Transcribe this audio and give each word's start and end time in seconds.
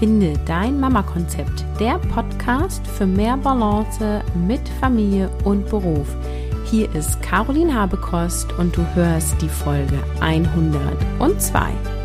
Finde 0.00 0.32
dein 0.46 0.80
Mama-Konzept, 0.80 1.62
der 1.78 1.98
Podcast 1.98 2.86
für 2.86 3.04
mehr 3.04 3.36
Balance 3.36 4.24
mit 4.48 4.66
Familie 4.80 5.28
und 5.44 5.68
Beruf. 5.68 6.16
Hier 6.64 6.90
ist 6.94 7.20
Caroline 7.20 7.74
Habekost 7.74 8.50
und 8.54 8.74
du 8.74 8.82
hörst 8.94 9.42
die 9.42 9.48
Folge 9.50 10.02
102. 10.22 11.99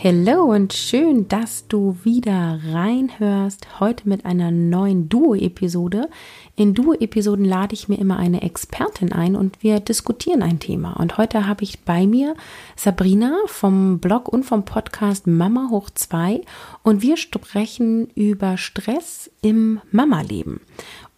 Hallo 0.00 0.44
und 0.44 0.74
schön, 0.74 1.26
dass 1.26 1.66
du 1.66 1.96
wieder 2.04 2.60
reinhörst. 2.72 3.80
Heute 3.80 4.08
mit 4.08 4.24
einer 4.24 4.52
neuen 4.52 5.08
Duo-Episode. 5.08 6.08
In 6.54 6.72
Duo-Episoden 6.72 7.44
lade 7.44 7.74
ich 7.74 7.88
mir 7.88 7.98
immer 7.98 8.16
eine 8.16 8.42
Expertin 8.42 9.12
ein 9.12 9.34
und 9.34 9.60
wir 9.60 9.80
diskutieren 9.80 10.44
ein 10.44 10.60
Thema. 10.60 10.92
Und 11.00 11.18
heute 11.18 11.48
habe 11.48 11.64
ich 11.64 11.80
bei 11.80 12.06
mir 12.06 12.36
Sabrina 12.76 13.36
vom 13.46 13.98
Blog 13.98 14.28
und 14.28 14.44
vom 14.44 14.64
Podcast 14.64 15.26
Mama 15.26 15.66
hoch 15.68 15.90
2 15.90 16.42
und 16.84 17.02
wir 17.02 17.16
sprechen 17.16 18.08
über 18.14 18.56
Stress 18.56 19.32
im 19.42 19.80
Mama-Leben. 19.90 20.60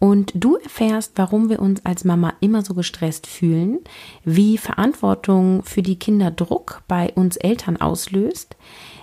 Und 0.01 0.31
du 0.33 0.55
erfährst, 0.55 1.11
warum 1.17 1.49
wir 1.49 1.59
uns 1.59 1.85
als 1.85 2.05
Mama 2.05 2.33
immer 2.39 2.63
so 2.63 2.73
gestresst 2.73 3.27
fühlen, 3.27 3.81
wie 4.23 4.57
Verantwortung 4.57 5.61
für 5.61 5.83
die 5.83 5.99
Kinder 5.99 6.31
Druck 6.31 6.81
bei 6.87 7.11
uns 7.13 7.37
Eltern 7.37 7.77
auslöst, 7.77 8.55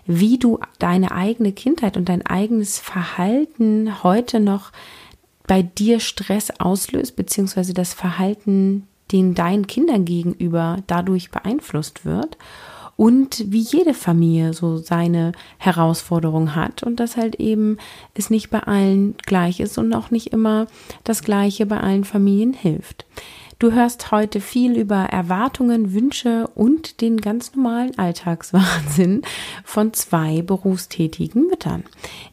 wie 0.07 0.39
du 0.39 0.59
deine 0.81 1.13
eigene 1.13 1.53
Kindheit 1.53 1.97
und 1.97 2.09
dein 2.09 2.27
eigenes 2.27 2.81
Verhalten 2.81 4.03
heute 4.03 4.41
noch 4.41 4.73
bei 5.47 5.63
dir 5.63 6.01
Stress 6.01 6.51
auslöst, 6.59 7.15
beziehungsweise 7.15 7.75
das 7.75 7.95
Verhalten, 7.95 8.89
den 9.13 9.37
deinen 9.37 9.69
Kindern 9.69 10.05
gegenüber 10.05 10.79
dadurch 10.89 11.31
beeinflusst 11.31 12.07
wird 12.07 12.37
und 12.99 13.45
wie 13.53 13.61
jede 13.61 13.95
Familie 13.95 14.53
so 14.53 14.77
seine 14.77 15.31
Herausforderung 15.59 16.57
hat 16.57 16.83
und 16.83 16.99
dass 16.99 17.17
halt 17.17 17.37
eben 17.37 17.79
es 18.15 18.29
nicht 18.29 18.51
bei 18.51 18.59
allen 18.59 19.17
gleich 19.19 19.61
ist 19.61 19.79
und 19.79 19.95
auch 19.95 20.11
nicht 20.11 20.33
immer 20.33 20.67
das 21.05 21.23
Gleiche 21.23 21.65
bei 21.65 21.79
allen 21.79 22.03
Familien 22.03 22.53
hilft. 22.53 23.07
Du 23.61 23.73
hörst 23.73 24.13
heute 24.13 24.41
viel 24.41 24.79
über 24.79 25.07
Erwartungen, 25.07 25.93
Wünsche 25.93 26.47
und 26.55 27.01
den 27.01 27.17
ganz 27.17 27.57
normalen 27.57 27.99
Alltagswahnsinn 27.99 29.23
von 29.65 29.93
zwei 29.95 30.43
berufstätigen 30.43 31.49
Müttern. 31.49 31.83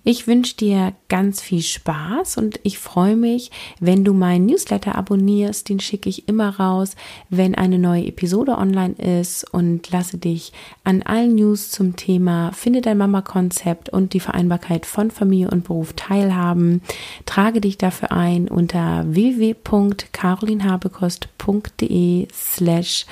Ich 0.04 0.28
wünsche 0.28 0.56
dir 0.56 0.94
ganz 1.10 1.42
viel 1.42 1.64
Spaß 1.64 2.38
und 2.38 2.60
ich 2.62 2.78
freue 2.78 3.16
mich, 3.16 3.50
wenn 3.80 4.04
du 4.04 4.14
meinen 4.14 4.46
Newsletter 4.46 4.94
abonnierst. 4.94 5.68
Den 5.68 5.80
schicke 5.80 6.10
ich 6.10 6.28
immer 6.28 6.60
raus, 6.60 6.96
wenn 7.32 7.56
eine 7.56 7.80
neue 7.80 8.06
Episode 8.06 8.60
online 8.60 8.94
ist 8.94 9.52
und 9.52 9.90
lasse 9.90 10.20
dich 10.20 10.54
an 10.84 11.02
allen 11.02 11.34
News 11.34 11.72
zum 11.72 11.96
Thema 11.96 12.52
Finde 12.52 12.82
dein 12.82 13.00
Mama-Konzept 13.00 13.90
und 13.90 14.14
die 14.14 14.20
Vereinbarkeit 14.20 14.86
von 14.86 15.10
Familie 15.10 15.50
und 15.50 15.64
Beruf 15.64 15.94
teilhaben. 15.94 16.84
Trage 17.26 17.62
dich 17.62 17.80
dafür 17.80 18.12
ein 18.12 18.48
unter 18.48 19.06
www.carolinhabekost 19.08 21.15
podcast.de 21.20 22.28
slash 22.34 23.06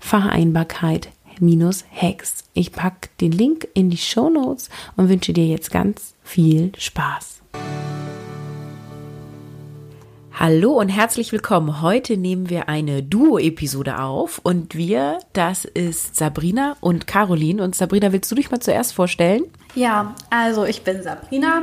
Vereinbarkeit 0.00 1.08
minus 1.38 1.84
Hex. 1.90 2.44
Ich 2.54 2.72
packe 2.72 3.08
den 3.20 3.32
Link 3.32 3.68
in 3.74 3.90
die 3.90 3.96
Show 3.96 4.30
Notes 4.30 4.70
und 4.96 5.08
wünsche 5.08 5.32
dir 5.32 5.46
jetzt 5.46 5.70
ganz 5.70 6.14
viel 6.22 6.72
Spaß. 6.78 7.42
Hallo 10.38 10.72
und 10.72 10.90
herzlich 10.90 11.32
willkommen. 11.32 11.80
Heute 11.80 12.18
nehmen 12.18 12.50
wir 12.50 12.68
eine 12.68 13.02
Duo-Episode 13.02 14.00
auf 14.00 14.38
und 14.42 14.74
wir, 14.74 15.18
das 15.32 15.64
ist 15.64 16.14
Sabrina 16.16 16.76
und 16.80 17.06
Caroline. 17.06 17.62
Und 17.62 17.74
Sabrina, 17.74 18.12
willst 18.12 18.30
du 18.30 18.34
dich 18.34 18.50
mal 18.50 18.60
zuerst 18.60 18.92
vorstellen? 18.92 19.44
Ja, 19.74 20.14
also 20.28 20.66
ich 20.66 20.82
bin 20.82 21.02
Sabrina. 21.02 21.62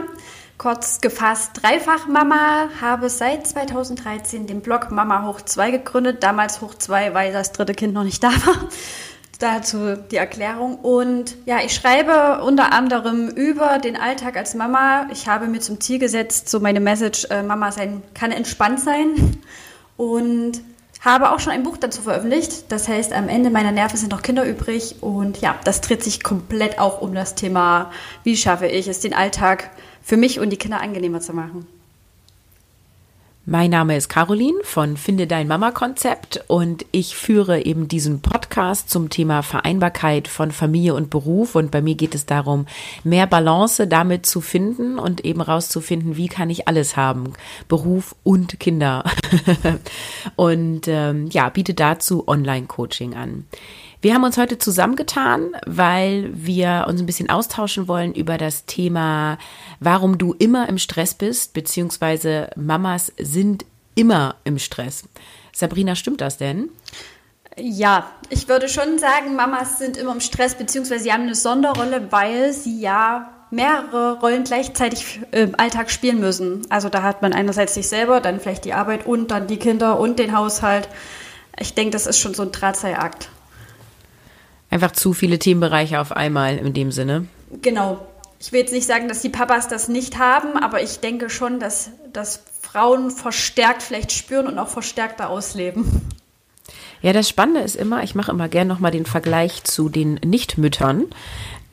Kurz 0.64 1.02
gefasst, 1.02 1.62
Dreifach-Mama, 1.62 2.70
habe 2.80 3.10
seit 3.10 3.46
2013 3.46 4.48
den 4.48 4.62
Blog 4.62 4.92
Mama 4.92 5.28
hoch 5.28 5.42
2 5.42 5.72
gegründet. 5.72 6.24
Damals 6.24 6.62
hoch 6.62 6.74
2, 6.74 7.14
weil 7.14 7.34
das 7.34 7.52
dritte 7.52 7.74
Kind 7.74 7.94
noch 7.94 8.06
nicht 8.06 8.24
da 8.24 8.30
war. 8.30 8.70
Dazu 9.40 9.98
die 10.10 10.16
Erklärung. 10.16 10.78
Und 10.78 11.36
ja, 11.46 11.58
ich 11.66 11.76
schreibe 11.76 12.42
unter 12.46 12.72
anderem 12.72 13.28
über 13.28 13.78
den 13.78 13.98
Alltag 13.98 14.38
als 14.38 14.56
Mama. 14.56 15.08
Ich 15.12 15.28
habe 15.28 15.48
mir 15.48 15.60
zum 15.60 15.82
Ziel 15.82 16.00
gesetzt, 16.00 16.48
so 16.48 16.62
meine 16.62 16.80
Message, 16.80 17.26
äh, 17.30 17.44
Mama 17.44 17.74
sein 17.74 18.02
kann 18.14 18.32
entspannt 18.32 18.80
sein. 18.80 19.42
Und 19.98 20.62
habe 21.02 21.32
auch 21.34 21.42
schon 21.42 21.52
ein 21.52 21.64
Buch 21.64 21.76
dazu 21.76 22.02
veröffentlicht. 22.02 22.72
Das 22.72 22.88
heißt, 22.88 23.12
am 23.12 23.28
Ende 23.28 23.50
meiner 23.50 23.74
Nerven 23.74 23.98
sind 23.98 24.14
noch 24.14 24.22
Kinder 24.22 24.46
übrig. 24.46 24.96
Und 25.02 25.42
ja, 25.42 25.56
das 25.66 25.82
dreht 25.82 26.06
sich 26.06 26.24
komplett 26.24 26.80
auch 26.80 27.02
um 27.02 27.14
das 27.14 27.36
Thema, 27.36 27.92
wie 28.24 28.38
schaffe 28.38 28.68
ich 28.68 28.88
es, 28.88 29.02
den 29.02 29.14
Alltag 29.14 29.70
für 30.04 30.18
mich 30.18 30.40
und 30.40 30.52
die 30.52 30.58
Kinder 30.58 30.82
angenehmer 30.82 31.22
zu 31.22 31.34
machen. 31.34 31.66
Mein 33.46 33.72
Name 33.72 33.98
ist 33.98 34.08
Caroline 34.08 34.60
von 34.64 34.96
Finde 34.96 35.28
dein 35.28 35.50
Mama 35.50 35.72
Konzept 35.72 36.46
und 36.48 36.86
ich 36.92 37.18
führe 37.18 37.66
eben 37.66 37.90
diesen 37.90 38.22
Podcast 38.22 38.90
zum 38.90 39.10
Thema 39.10 39.42
Vereinbarkeit 39.42 40.30
von 40.30 40.54
Familie 40.54 40.94
und 40.94 41.10
Beruf 41.10 41.56
und 41.56 41.70
bei 41.70 41.82
mir 41.82 41.96
geht 41.96 42.16
es 42.16 42.26
darum, 42.26 42.68
mehr 43.04 43.28
Balance 43.28 43.86
damit 43.86 44.26
zu 44.26 44.40
finden 44.40 44.98
und 44.98 45.26
eben 45.26 45.42
rauszufinden, 45.42 46.16
wie 46.16 46.30
kann 46.30 46.50
ich 46.50 46.70
alles 46.70 46.96
haben, 46.96 47.34
Beruf 47.68 48.16
und 48.24 48.62
Kinder 48.62 49.04
und 50.38 50.88
ähm, 50.88 51.28
ja, 51.28 51.50
biete 51.50 51.74
dazu 51.74 52.26
Online-Coaching 52.26 53.14
an. 53.14 53.46
Wir 54.04 54.14
haben 54.14 54.26
uns 54.26 54.38
heute 54.38 54.58
zusammengetan, 54.58 55.56
weil 55.66 56.30
wir 56.34 56.88
uns 56.90 57.00
ein 57.00 57.06
bisschen 57.06 57.30
austauschen 57.30 57.88
wollen 57.88 58.14
über 58.14 58.38
das 58.38 58.66
Thema, 58.66 59.38
warum 59.80 60.18
du 60.18 60.34
immer 60.38 60.68
im 60.68 60.78
Stress 60.78 61.14
bist, 61.14 61.54
beziehungsweise 61.54 62.50
Mamas 62.58 63.14
sind 63.18 63.64
immer 63.96 64.36
im 64.44 64.60
Stress. 64.60 65.06
Sabrina, 65.54 65.96
stimmt 65.96 66.20
das 66.20 66.36
denn? 66.36 66.68
Ja, 67.56 68.12
ich 68.30 68.50
würde 68.50 68.68
schon 68.68 69.00
sagen, 69.00 69.38
Mamas 69.38 69.78
sind 69.80 69.96
immer 69.96 70.12
im 70.12 70.20
Stress, 70.20 70.56
beziehungsweise 70.56 71.06
sie 71.06 71.14
haben 71.14 71.24
eine 71.24 71.36
Sonderrolle, 71.36 72.12
weil 72.12 72.52
sie 72.52 72.82
ja 72.82 73.32
mehrere 73.52 74.20
Rollen 74.20 74.44
gleichzeitig 74.44 75.22
im 75.32 75.58
Alltag 75.58 75.90
spielen 75.90 76.20
müssen. 76.20 76.70
Also 76.70 76.90
da 76.90 77.04
hat 77.04 77.22
man 77.22 77.32
einerseits 77.32 77.74
sich 77.74 77.88
selber, 77.88 78.20
dann 78.20 78.42
vielleicht 78.42 78.66
die 78.66 78.74
Arbeit 78.74 79.06
und 79.06 79.32
dann 79.32 79.48
die 79.48 79.60
Kinder 79.60 79.98
und 79.98 80.20
den 80.20 80.36
Haushalt. 80.36 80.90
Ich 81.58 81.74
denke, 81.74 81.92
das 81.92 82.06
ist 82.06 82.20
schon 82.20 82.34
so 82.34 82.44
ein 82.44 82.52
Drahtseilakt 82.52 83.30
einfach 84.74 84.92
zu 84.92 85.14
viele 85.14 85.38
Themenbereiche 85.38 86.00
auf 86.00 86.12
einmal 86.12 86.58
in 86.58 86.74
dem 86.74 86.92
Sinne. 86.92 87.28
Genau. 87.62 88.06
Ich 88.40 88.52
will 88.52 88.60
jetzt 88.60 88.74
nicht 88.74 88.88
sagen, 88.88 89.08
dass 89.08 89.22
die 89.22 89.30
Papas 89.30 89.68
das 89.68 89.88
nicht 89.88 90.18
haben, 90.18 90.58
aber 90.58 90.82
ich 90.82 91.00
denke 91.00 91.30
schon, 91.30 91.60
dass, 91.60 91.92
dass 92.12 92.44
Frauen 92.62 93.12
verstärkt 93.12 93.84
vielleicht 93.84 94.12
spüren 94.12 94.48
und 94.48 94.58
auch 94.58 94.68
verstärkter 94.68 95.30
ausleben. 95.30 96.02
Ja, 97.02 97.14
das 97.14 97.30
Spannende 97.30 97.62
ist 97.62 97.76
immer, 97.76 98.04
ich 98.04 98.16
mache 98.16 98.32
immer 98.32 98.50
gerne 98.50 98.74
nochmal 98.74 98.92
den 98.92 99.06
Vergleich 99.06 99.64
zu 99.64 99.90
den 99.90 100.16
Nichtmüttern. 100.16 101.06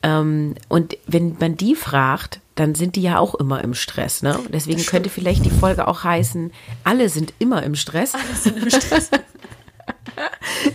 Ähm, 0.03 0.55
und 0.69 0.97
wenn 1.07 1.35
man 1.39 1.57
die 1.57 1.75
fragt, 1.75 2.39
dann 2.55 2.75
sind 2.75 2.95
die 2.95 3.01
ja 3.01 3.17
auch 3.17 3.35
immer 3.35 3.63
im 3.63 3.73
Stress. 3.73 4.21
Ne? 4.21 4.37
Deswegen 4.49 4.85
könnte 4.85 5.09
vielleicht 5.09 5.43
die 5.43 5.49
Folge 5.49 5.87
auch 5.87 6.03
heißen, 6.03 6.51
alle 6.83 7.09
sind 7.09 7.33
immer 7.39 7.63
im 7.63 7.75
Stress. 7.75 8.13
Alle 8.13 8.35
sind 8.35 8.57
im 8.57 8.69
Stress. 8.69 9.09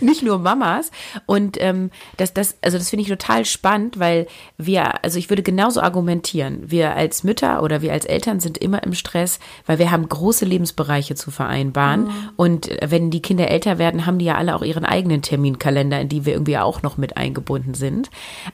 nicht 0.01 0.23
nur 0.23 0.39
Mamas. 0.39 0.91
Und 1.25 1.57
ähm, 1.61 1.91
das, 2.17 2.33
das, 2.33 2.57
also 2.61 2.77
das 2.77 2.89
finde 2.89 3.03
ich 3.03 3.09
total 3.09 3.45
spannend, 3.45 3.99
weil 3.99 4.27
wir, 4.57 5.03
also 5.03 5.19
ich 5.19 5.29
würde 5.29 5.43
genauso 5.43 5.81
argumentieren. 5.81 6.63
Wir 6.69 6.95
als 6.95 7.23
Mütter 7.23 7.63
oder 7.63 7.81
wir 7.81 7.93
als 7.93 8.05
Eltern 8.05 8.39
sind 8.39 8.57
immer 8.57 8.83
im 8.83 8.93
Stress, 8.93 9.39
weil 9.65 9.79
wir 9.79 9.91
haben 9.91 10.07
große 10.07 10.45
Lebensbereiche 10.45 11.15
zu 11.15 11.31
vereinbaren. 11.31 12.05
Mhm. 12.05 12.29
Und 12.35 12.69
wenn 12.85 13.11
die 13.11 13.21
Kinder 13.21 13.49
älter 13.49 13.77
werden, 13.77 14.05
haben 14.05 14.19
die 14.19 14.25
ja 14.25 14.35
alle 14.35 14.55
auch 14.55 14.63
ihren 14.63 14.85
eigenen 14.85 15.21
Terminkalender, 15.21 16.01
in 16.01 16.09
die 16.09 16.25
wir 16.25 16.33
irgendwie 16.33 16.57
auch 16.57 16.81
noch 16.81 16.97
mit 16.97 17.17
eingebunden 17.17 17.73
sind. 17.73 18.09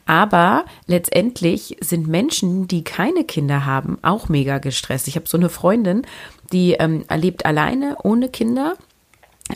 Aber 0.06 0.66
letztendlich 0.88 1.78
sind 1.80 2.08
Menschen, 2.08 2.68
die 2.68 2.84
keine 2.84 3.24
Kinder 3.24 3.66
haben, 3.66 3.98
auch 4.02 4.30
mega 4.30 4.58
gestresst. 4.58 5.08
Ich 5.08 5.16
habe 5.16 5.28
so 5.28 5.38
eine 5.38 5.50
Freundin, 5.50 6.04
die 6.52 6.74
ähm, 6.74 7.04
lebt 7.14 7.46
alleine, 7.46 7.98
ohne 8.04 8.30
Kinder 8.30 8.76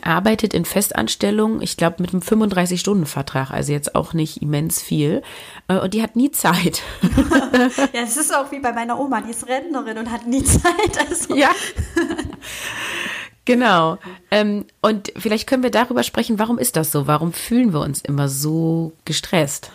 arbeitet 0.02 0.54
in 0.54 0.64
Festanstellung, 0.64 1.60
ich 1.62 1.76
glaube 1.76 1.96
mit 2.00 2.12
einem 2.12 2.22
35-Stunden-Vertrag, 2.22 3.50
also 3.50 3.72
jetzt 3.72 3.94
auch 3.94 4.12
nicht 4.12 4.42
immens 4.42 4.82
viel. 4.82 5.22
Äh, 5.68 5.78
und 5.78 5.94
die 5.94 6.02
hat 6.02 6.14
nie 6.14 6.30
Zeit. 6.30 6.82
ja, 7.92 8.02
es 8.02 8.16
ist 8.16 8.34
auch 8.34 8.50
wie 8.52 8.60
bei 8.60 8.72
meiner 8.72 8.98
Oma, 8.98 9.22
die 9.22 9.30
ist 9.30 9.46
Rentnerin 9.48 9.98
und 9.98 10.10
hat 10.10 10.26
nie 10.26 10.44
Zeit. 10.44 10.98
Also. 11.08 11.34
Ja. 11.34 11.50
Genau. 13.44 13.96
Ähm, 14.30 14.66
und 14.82 15.10
vielleicht 15.16 15.48
können 15.48 15.62
wir 15.62 15.70
darüber 15.70 16.02
sprechen, 16.02 16.38
warum 16.38 16.58
ist 16.58 16.76
das 16.76 16.92
so? 16.92 17.06
Warum 17.06 17.32
fühlen 17.32 17.72
wir 17.72 17.80
uns 17.80 18.02
immer 18.02 18.28
so 18.28 18.92
gestresst? 19.06 19.70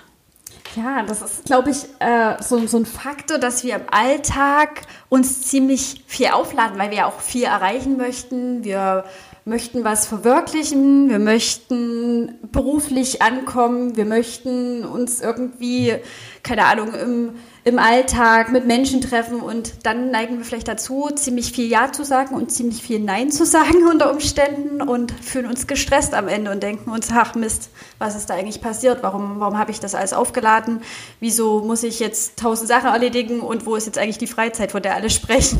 Ja, 0.75 1.03
das 1.03 1.21
ist, 1.21 1.45
glaube 1.45 1.71
ich, 1.71 1.85
äh, 1.99 2.41
so, 2.41 2.65
so 2.67 2.77
ein 2.77 2.85
Faktor, 2.85 3.39
dass 3.39 3.63
wir 3.63 3.75
im 3.75 3.81
Alltag 3.89 4.81
uns 5.09 5.47
ziemlich 5.47 6.03
viel 6.05 6.27
aufladen, 6.27 6.77
weil 6.77 6.91
wir 6.91 6.97
ja 6.97 7.05
auch 7.07 7.19
viel 7.19 7.43
erreichen 7.43 7.97
möchten. 7.97 8.63
Wir 8.63 9.05
möchten 9.45 9.83
was 9.83 10.07
verwirklichen, 10.07 11.09
wir 11.09 11.19
möchten 11.19 12.37
beruflich 12.51 13.21
ankommen, 13.21 13.97
wir 13.97 14.05
möchten 14.05 14.85
uns 14.85 15.19
irgendwie, 15.19 15.95
keine 16.43 16.65
Ahnung, 16.65 16.93
im, 16.93 17.31
im 17.65 17.77
Alltag 17.77 18.53
mit 18.53 18.65
Menschen 18.65 19.01
treffen 19.01 19.41
und 19.41 19.85
dann 19.85 20.11
neigen 20.11 20.37
wir 20.37 20.45
vielleicht 20.45 20.69
dazu, 20.69 21.09
ziemlich 21.13 21.51
viel 21.51 21.69
Ja 21.69 21.91
zu 21.91 22.05
sagen 22.05 22.35
und 22.35 22.53
ziemlich 22.53 22.81
viel 22.81 22.99
Nein 22.99 23.31
zu 23.31 23.45
sagen 23.45 23.85
unter 23.91 24.11
Umständen 24.11 24.81
und 24.81 25.11
fühlen 25.11 25.47
uns 25.47 25.67
gestresst 25.67 26.13
am 26.13 26.29
Ende 26.29 26.49
und 26.49 26.63
denken 26.63 26.89
uns, 26.89 27.09
ach 27.11 27.35
Mist, 27.35 27.69
was 27.99 28.15
ist 28.15 28.29
da 28.29 28.35
eigentlich 28.35 28.61
passiert? 28.61 29.03
Warum, 29.03 29.41
warum 29.41 29.57
habe 29.57 29.71
ich 29.71 29.81
das 29.81 29.93
alles 29.93 30.13
aufgeladen? 30.13 30.81
Wieso 31.19 31.59
muss 31.59 31.83
ich 31.83 31.99
jetzt 31.99 32.39
tausend 32.39 32.69
Sachen 32.69 32.89
erledigen 32.89 33.41
und 33.41 33.65
wo 33.65 33.75
ist 33.75 33.87
jetzt 33.87 33.97
eigentlich 33.97 34.19
die 34.19 34.27
Freizeit, 34.27 34.71
von 34.71 34.81
der 34.81 34.95
alle 34.95 35.09
sprechen? 35.09 35.59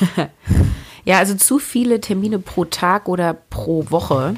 Ja, 1.06 1.18
also 1.18 1.34
zu 1.34 1.58
viele 1.58 2.00
Termine 2.00 2.38
pro 2.38 2.64
Tag 2.66 3.08
oder 3.08 3.32
pro 3.32 3.90
Woche 3.90 4.34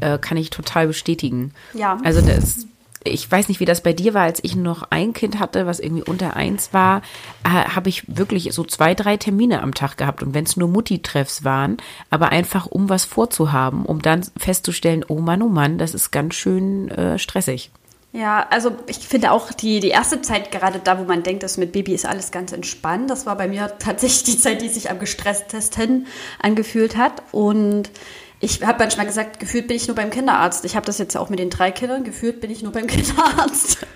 äh, 0.00 0.16
kann 0.16 0.36
ich 0.36 0.48
total 0.48 0.86
bestätigen. 0.86 1.52
Ja. 1.74 1.98
Also 2.04 2.20
das, 2.20 2.66
ich 3.02 3.30
weiß 3.30 3.48
nicht, 3.48 3.58
wie 3.58 3.64
das 3.64 3.82
bei 3.82 3.92
dir 3.92 4.14
war, 4.14 4.22
als 4.22 4.38
ich 4.42 4.54
noch 4.54 4.84
ein 4.90 5.12
Kind 5.12 5.40
hatte, 5.40 5.66
was 5.66 5.80
irgendwie 5.80 6.04
unter 6.04 6.36
eins 6.36 6.72
war, 6.72 7.02
äh, 7.42 7.48
habe 7.48 7.88
ich 7.88 8.04
wirklich 8.06 8.52
so 8.52 8.62
zwei, 8.62 8.94
drei 8.94 9.16
Termine 9.16 9.60
am 9.60 9.74
Tag 9.74 9.96
gehabt. 9.96 10.22
Und 10.22 10.34
wenn 10.34 10.44
es 10.44 10.56
nur 10.56 10.68
Mutti-Treffs 10.68 11.42
waren, 11.42 11.78
aber 12.10 12.30
einfach 12.30 12.66
um 12.66 12.88
was 12.88 13.04
vorzuhaben, 13.04 13.84
um 13.84 14.00
dann 14.00 14.24
festzustellen, 14.36 15.04
oh 15.08 15.18
Mann, 15.18 15.42
oh 15.42 15.48
Mann, 15.48 15.78
das 15.78 15.94
ist 15.94 16.12
ganz 16.12 16.36
schön 16.36 16.88
äh, 16.90 17.18
stressig. 17.18 17.72
Ja, 18.14 18.46
also 18.48 18.76
ich 18.86 18.98
finde 18.98 19.32
auch 19.32 19.50
die, 19.50 19.80
die 19.80 19.88
erste 19.88 20.22
Zeit, 20.22 20.52
gerade 20.52 20.78
da, 20.78 21.00
wo 21.00 21.02
man 21.02 21.24
denkt, 21.24 21.42
dass 21.42 21.56
mit 21.56 21.72
Baby 21.72 21.94
ist 21.94 22.06
alles 22.06 22.30
ganz 22.30 22.52
entspannt, 22.52 23.10
das 23.10 23.26
war 23.26 23.36
bei 23.36 23.48
mir 23.48 23.72
tatsächlich 23.80 24.22
die 24.22 24.38
Zeit, 24.38 24.62
die 24.62 24.68
sich 24.68 24.88
am 24.88 25.00
gestresstesten 25.00 26.06
angefühlt 26.40 26.96
hat. 26.96 27.24
Und 27.32 27.90
ich 28.38 28.62
habe 28.62 28.78
manchmal 28.78 29.06
gesagt, 29.06 29.40
gefühlt 29.40 29.66
bin 29.66 29.76
ich 29.76 29.88
nur 29.88 29.96
beim 29.96 30.10
Kinderarzt. 30.10 30.64
Ich 30.64 30.76
habe 30.76 30.86
das 30.86 30.98
jetzt 30.98 31.16
auch 31.16 31.28
mit 31.28 31.40
den 31.40 31.50
drei 31.50 31.72
Kindern, 31.72 32.04
gefühlt 32.04 32.40
bin 32.40 32.52
ich 32.52 32.62
nur 32.62 32.70
beim 32.70 32.86
Kinderarzt. 32.86 33.78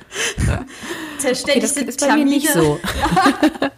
Ja. 0.46 0.64
okay, 1.22 1.60
das 1.60 1.72
ist 1.72 2.00
bei 2.00 2.16
mir 2.16 2.24
nicht 2.24 2.50
so. 2.50 2.80
Ja. 2.98 3.70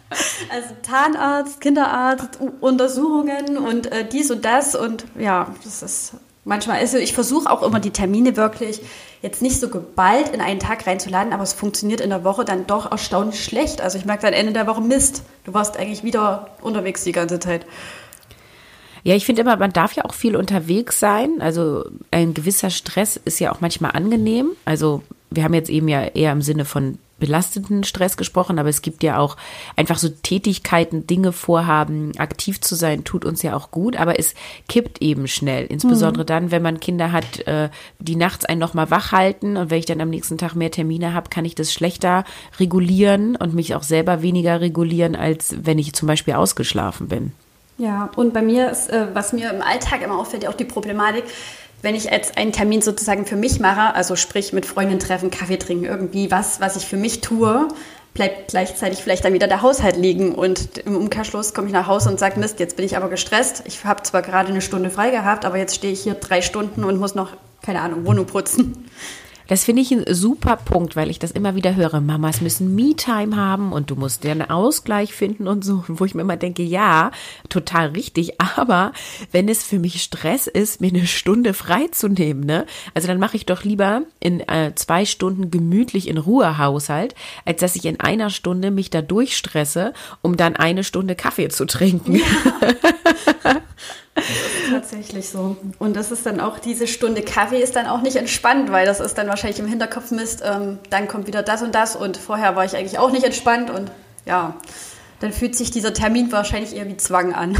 Also 0.49 0.69
Zahnarzt, 0.81 1.59
Kinderarzt, 1.59 2.39
Untersuchungen 2.61 3.57
und 3.57 3.91
äh, 3.91 4.07
dies 4.07 4.31
und 4.31 4.45
das 4.45 4.75
und 4.75 5.03
ja, 5.19 5.53
das 5.63 5.83
ist 5.83 6.13
manchmal, 6.43 6.79
also 6.79 6.97
ich 6.97 7.13
versuche 7.13 7.49
auch 7.49 7.63
immer 7.63 7.79
die 7.79 7.91
Termine 7.91 8.35
wirklich 8.35 8.81
jetzt 9.21 9.41
nicht 9.41 9.59
so 9.59 9.69
geballt 9.69 10.29
in 10.29 10.41
einen 10.41 10.59
Tag 10.59 10.87
reinzuladen, 10.87 11.33
aber 11.33 11.43
es 11.43 11.53
funktioniert 11.53 12.01
in 12.01 12.09
der 12.09 12.23
Woche 12.23 12.45
dann 12.45 12.65
doch 12.65 12.91
erstaunlich 12.91 13.43
schlecht. 13.43 13.81
Also 13.81 13.97
ich 13.97 14.05
merke 14.05 14.23
dann 14.23 14.33
Ende 14.33 14.53
der 14.53 14.67
Woche 14.67 14.81
Mist, 14.81 15.23
du 15.43 15.53
warst 15.53 15.77
eigentlich 15.77 16.03
wieder 16.03 16.49
unterwegs 16.61 17.03
die 17.03 17.11
ganze 17.11 17.39
Zeit. 17.39 17.65
Ja, 19.03 19.15
ich 19.15 19.25
finde 19.25 19.41
immer, 19.41 19.57
man 19.57 19.73
darf 19.73 19.93
ja 19.93 20.05
auch 20.05 20.13
viel 20.13 20.35
unterwegs 20.35 20.99
sein. 20.99 21.41
Also 21.41 21.85
ein 22.11 22.33
gewisser 22.33 22.69
Stress 22.69 23.19
ist 23.23 23.39
ja 23.39 23.51
auch 23.51 23.61
manchmal 23.61 23.91
angenehm. 23.91 24.51
Also 24.65 25.01
wir 25.31 25.43
haben 25.43 25.53
jetzt 25.53 25.69
eben 25.69 25.87
ja 25.87 26.03
eher 26.03 26.31
im 26.31 26.41
Sinne 26.41 26.65
von 26.65 26.99
belasteten 27.21 27.85
Stress 27.85 28.17
gesprochen, 28.17 28.59
aber 28.59 28.67
es 28.67 28.81
gibt 28.81 29.03
ja 29.03 29.17
auch 29.17 29.37
einfach 29.77 29.97
so 29.97 30.09
Tätigkeiten, 30.09 31.07
Dinge 31.07 31.31
vorhaben, 31.31 32.11
aktiv 32.17 32.59
zu 32.59 32.75
sein, 32.75 33.05
tut 33.05 33.23
uns 33.23 33.43
ja 33.43 33.55
auch 33.55 33.71
gut, 33.71 33.95
aber 33.95 34.19
es 34.19 34.33
kippt 34.67 35.01
eben 35.01 35.29
schnell. 35.29 35.65
Insbesondere 35.67 36.23
mhm. 36.23 36.27
dann, 36.27 36.51
wenn 36.51 36.61
man 36.61 36.81
Kinder 36.81 37.13
hat, 37.13 37.47
äh, 37.47 37.69
die 37.99 38.17
nachts 38.17 38.43
einen 38.43 38.59
nochmal 38.59 38.91
wach 38.91 39.13
halten 39.13 39.55
und 39.55 39.69
wenn 39.69 39.79
ich 39.79 39.85
dann 39.85 40.01
am 40.01 40.09
nächsten 40.09 40.37
Tag 40.37 40.55
mehr 40.55 40.71
Termine 40.71 41.13
habe, 41.13 41.29
kann 41.29 41.45
ich 41.45 41.55
das 41.55 41.71
schlechter 41.71 42.25
regulieren 42.59 43.37
und 43.37 43.53
mich 43.53 43.75
auch 43.75 43.83
selber 43.83 44.21
weniger 44.21 44.59
regulieren, 44.59 45.15
als 45.15 45.55
wenn 45.61 45.79
ich 45.79 45.93
zum 45.93 46.07
Beispiel 46.07 46.33
ausgeschlafen 46.33 47.07
bin. 47.07 47.31
Ja, 47.77 48.11
und 48.15 48.33
bei 48.33 48.41
mir 48.41 48.69
ist, 48.69 48.89
äh, 48.89 49.07
was 49.13 49.33
mir 49.33 49.51
im 49.51 49.61
Alltag 49.61 50.01
immer 50.03 50.19
auffällt, 50.19 50.47
auch 50.47 50.53
die 50.53 50.65
Problematik, 50.65 51.23
wenn 51.81 51.95
ich 51.95 52.05
jetzt 52.05 52.37
einen 52.37 52.51
Termin 52.51 52.81
sozusagen 52.81 53.25
für 53.25 53.35
mich 53.35 53.59
mache, 53.59 53.95
also 53.95 54.15
sprich 54.15 54.53
mit 54.53 54.65
Freundinnen 54.65 54.99
treffen, 54.99 55.31
Kaffee 55.31 55.57
trinken, 55.57 55.85
irgendwie 55.85 56.31
was, 56.31 56.61
was 56.61 56.75
ich 56.75 56.85
für 56.85 56.97
mich 56.97 57.21
tue, 57.21 57.67
bleibt 58.13 58.49
gleichzeitig 58.49 59.01
vielleicht 59.01 59.23
dann 59.23 59.33
wieder 59.33 59.47
der 59.47 59.61
Haushalt 59.61 59.95
liegen 59.95 60.35
und 60.35 60.77
im 60.79 60.97
Umkehrschluss 60.97 61.53
komme 61.53 61.67
ich 61.67 61.73
nach 61.73 61.87
Hause 61.87 62.09
und 62.09 62.19
sage, 62.19 62.39
Mist, 62.39 62.59
jetzt 62.59 62.75
bin 62.75 62.85
ich 62.85 62.97
aber 62.97 63.09
gestresst. 63.09 63.63
Ich 63.65 63.83
habe 63.85 64.03
zwar 64.03 64.21
gerade 64.21 64.49
eine 64.49 64.61
Stunde 64.61 64.89
frei 64.89 65.11
gehabt, 65.11 65.45
aber 65.45 65.57
jetzt 65.57 65.75
stehe 65.75 65.93
ich 65.93 66.01
hier 66.01 66.15
drei 66.15 66.41
Stunden 66.41 66.83
und 66.83 66.99
muss 66.99 67.15
noch, 67.15 67.31
keine 67.61 67.81
Ahnung, 67.81 68.05
Wohnung 68.05 68.25
putzen. 68.25 68.89
Das 69.51 69.65
finde 69.65 69.81
ich 69.81 69.91
ein 69.91 70.05
super 70.07 70.55
Punkt, 70.55 70.95
weil 70.95 71.09
ich 71.09 71.19
das 71.19 71.31
immer 71.31 71.55
wieder 71.55 71.75
höre. 71.75 71.99
Mamas 71.99 72.39
müssen 72.39 72.73
Me-Time 72.73 73.35
haben 73.35 73.73
und 73.73 73.91
du 73.91 73.97
musst 73.97 74.23
dir 74.23 74.31
einen 74.31 74.49
Ausgleich 74.49 75.11
finden 75.11 75.45
und 75.45 75.65
so. 75.65 75.83
Wo 75.89 76.05
ich 76.05 76.15
mir 76.15 76.21
immer 76.21 76.37
denke, 76.37 76.63
ja, 76.63 77.11
total 77.49 77.89
richtig. 77.89 78.39
Aber 78.39 78.93
wenn 79.33 79.49
es 79.49 79.61
für 79.61 79.77
mich 79.77 80.03
Stress 80.03 80.47
ist, 80.47 80.79
mir 80.79 80.87
eine 80.87 81.05
Stunde 81.05 81.53
freizunehmen, 81.53 82.45
ne? 82.45 82.65
Also 82.93 83.09
dann 83.09 83.19
mache 83.19 83.35
ich 83.35 83.45
doch 83.45 83.65
lieber 83.65 84.03
in 84.21 84.39
äh, 84.39 84.71
zwei 84.75 85.03
Stunden 85.03 85.51
gemütlich 85.51 86.07
in 86.07 86.17
Ruhe 86.17 86.57
Haushalt, 86.57 87.13
als 87.43 87.59
dass 87.59 87.75
ich 87.75 87.83
in 87.83 87.99
einer 87.99 88.29
Stunde 88.29 88.71
mich 88.71 88.89
da 88.89 89.01
durchstresse, 89.01 89.91
um 90.21 90.37
dann 90.37 90.55
eine 90.55 90.85
Stunde 90.85 91.15
Kaffee 91.15 91.49
zu 91.49 91.65
trinken. 91.65 92.15
Ja. 92.15 93.57
Das 94.15 94.25
ist 94.25 94.71
tatsächlich 94.71 95.29
so. 95.29 95.57
Und 95.79 95.95
das 95.95 96.11
ist 96.11 96.25
dann 96.25 96.39
auch, 96.39 96.59
diese 96.59 96.87
Stunde 96.87 97.21
Kaffee 97.21 97.61
ist 97.61 97.75
dann 97.75 97.87
auch 97.87 98.01
nicht 98.01 98.17
entspannt, 98.17 98.71
weil 98.71 98.85
das 98.85 98.99
ist 98.99 99.17
dann 99.17 99.27
wahrscheinlich 99.27 99.59
im 99.59 99.67
Hinterkopf 99.67 100.11
Mist, 100.11 100.43
ähm, 100.45 100.79
dann 100.89 101.07
kommt 101.07 101.27
wieder 101.27 101.43
das 101.43 101.61
und 101.61 101.73
das 101.73 101.95
und 101.95 102.17
vorher 102.17 102.55
war 102.55 102.65
ich 102.65 102.75
eigentlich 102.75 102.99
auch 102.99 103.11
nicht 103.11 103.23
entspannt 103.23 103.69
und 103.69 103.91
ja, 104.25 104.55
dann 105.19 105.31
fühlt 105.31 105.55
sich 105.55 105.71
dieser 105.71 105.93
Termin 105.93 106.31
wahrscheinlich 106.31 106.75
eher 106.75 106.87
wie 106.87 106.97
Zwang 106.97 107.33
an. 107.33 107.55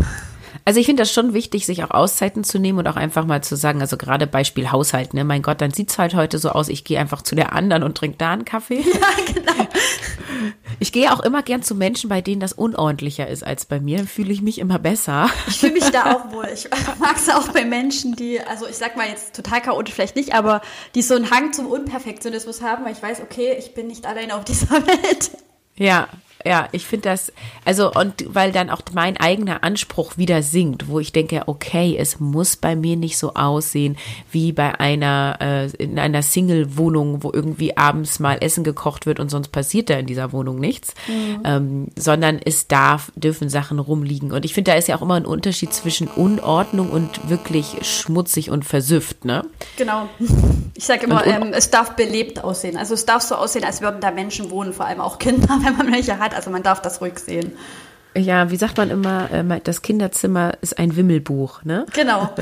Also 0.65 0.80
ich 0.80 0.86
finde 0.86 1.01
das 1.01 1.12
schon 1.12 1.33
wichtig, 1.33 1.65
sich 1.65 1.83
auch 1.83 1.92
Auszeiten 1.92 2.44
zu 2.44 2.59
nehmen 2.59 2.80
und 2.80 2.88
auch 2.88 2.95
einfach 2.95 3.25
mal 3.25 3.44
zu 3.44 3.56
sagen, 3.56 3.81
also 3.81 3.98
gerade 3.98 4.27
Beispiel 4.27 4.71
Haushalt, 4.71 5.13
ne? 5.13 5.24
Mein 5.24 5.42
Gott, 5.42 5.62
dann 5.62 5.71
sieht 5.71 5.89
es 5.89 5.98
halt 5.98 6.13
heute 6.15 6.38
so 6.39 6.50
aus, 6.50 6.69
ich 6.69 6.83
gehe 6.83 7.00
einfach 7.00 7.21
zu 7.21 7.36
der 7.36 7.53
anderen 7.53 7.83
und 7.83 7.98
trinke 7.98 8.18
da 8.18 8.31
einen 8.31 8.45
Kaffee. 8.45 8.83
Ja, 9.01 9.33
genau. 9.33 9.68
Ich 10.80 10.92
gehe 10.92 11.12
auch 11.12 11.19
immer 11.19 11.44
gern 11.44 11.62
zu 11.62 11.75
Menschen, 11.75 12.09
bei 12.09 12.21
denen 12.21 12.39
das 12.39 12.53
unordentlicher 12.53 13.27
ist 13.27 13.44
als 13.44 13.65
bei 13.65 13.80
mir. 13.80 14.06
Fühle 14.06 14.33
ich 14.33 14.42
mich 14.42 14.57
immer 14.59 14.80
besser. 14.80 15.30
Ich 15.48 15.59
fühle 15.59 15.74
mich 15.74 15.89
da 15.92 16.15
auch 16.15 16.31
wohl. 16.31 16.48
Ich 16.53 16.68
mag 17.00 17.15
es 17.18 17.30
auch 17.30 17.48
bei 17.50 17.65
Menschen, 17.65 18.15
die, 18.15 18.39
also 18.42 18.68
ich 18.68 18.77
sag 18.77 18.95
mal 18.98 19.07
jetzt 19.07 19.36
total 19.36 19.62
chaotisch 19.62 19.94
vielleicht 19.94 20.15
nicht, 20.15 20.33
aber 20.33 20.62
die 20.95 21.01
so 21.01 21.15
einen 21.15 21.30
Hang 21.30 21.53
zum 21.53 21.68
Unperfektionismus 21.68 22.62
haben, 22.62 22.86
weil 22.86 22.94
ich 22.94 23.01
weiß, 23.01 23.21
okay, 23.21 23.56
ich 23.59 23.74
bin 23.74 23.88
nicht 23.88 24.06
alleine 24.06 24.36
auf 24.36 24.44
dieser 24.44 24.71
Welt. 24.88 25.31
Ja, 25.75 26.07
ja, 26.45 26.67
ich 26.71 26.85
finde 26.85 27.09
das, 27.09 27.31
also 27.65 27.91
und 27.91 28.25
weil 28.27 28.51
dann 28.51 28.69
auch 28.69 28.81
mein 28.93 29.17
eigener 29.17 29.63
Anspruch 29.63 30.17
wieder 30.17 30.43
sinkt, 30.43 30.88
wo 30.88 31.00
ich 31.00 31.12
denke, 31.12 31.43
okay, 31.48 31.95
es 31.98 32.19
muss 32.19 32.55
bei 32.55 32.75
mir 32.75 32.95
nicht 32.95 33.17
so 33.17 33.33
aussehen 33.33 33.98
wie 34.31 34.51
bei 34.51 34.79
einer, 34.79 35.38
äh, 35.39 35.65
in 35.77 36.00
einer 36.00 36.21
Single-Wohnung, 36.21 37.24
wo 37.24 37.31
irgendwie 37.31 37.77
abends 37.77 38.19
mal 38.19 38.38
Essen 38.41 38.63
gekocht 38.63 39.05
wird 39.05 39.19
und 39.19 39.29
sonst 39.29 39.50
passiert 39.50 39.89
da 39.89 39.95
in 39.95 40.05
dieser 40.05 40.31
Wohnung 40.31 40.60
nichts, 40.60 40.93
mhm. 41.07 41.41
ähm, 41.43 41.88
sondern 41.98 42.39
es 42.43 42.67
darf, 42.67 43.12
dürfen 43.15 43.50
Sachen 43.50 43.79
rumliegen. 43.79 44.31
Und 44.31 44.45
ich 44.45 44.53
finde, 44.53 44.71
da 44.71 44.77
ist 44.77 44.88
ja 44.88 44.95
auch 44.95 45.01
immer 45.01 45.15
ein 45.15 45.25
Unterschied 45.25 45.74
zwischen 45.74 46.07
Unordnung 46.07 46.91
und 46.91 47.29
wirklich 47.29 47.77
schmutzig 47.81 48.50
und 48.50 48.65
versüfft, 48.65 49.25
ne? 49.25 49.45
Genau. 49.77 50.10
Ich 50.74 50.86
sage 50.86 51.05
immer, 51.05 51.25
ähm, 51.25 51.53
es 51.53 51.69
darf 51.69 51.95
belebt 51.95 52.43
aussehen. 52.43 52.77
Also 52.77 52.93
es 52.93 53.05
darf 53.05 53.21
so 53.21 53.36
aussehen, 53.36 53.65
als 53.65 53.81
würden 53.81 54.01
da 54.01 54.12
Menschen 54.12 54.50
wohnen, 54.50 54.74
vor 54.74 54.86
allem 54.86 55.01
auch 55.01 55.19
Kinder, 55.19 55.48
wenn 55.63 55.77
man 55.77 55.91
welche 55.91 56.19
hat. 56.19 56.30
Also 56.33 56.50
man 56.50 56.63
darf 56.63 56.81
das 56.81 57.01
ruhig 57.01 57.19
sehen. 57.19 57.53
Ja, 58.15 58.51
wie 58.51 58.57
sagt 58.57 58.77
man 58.77 58.89
immer, 58.89 59.31
äh, 59.31 59.61
das 59.63 59.81
Kinderzimmer 59.81 60.53
ist 60.61 60.77
ein 60.77 60.95
Wimmelbuch, 60.95 61.63
ne? 61.63 61.85
Genau. 61.93 62.29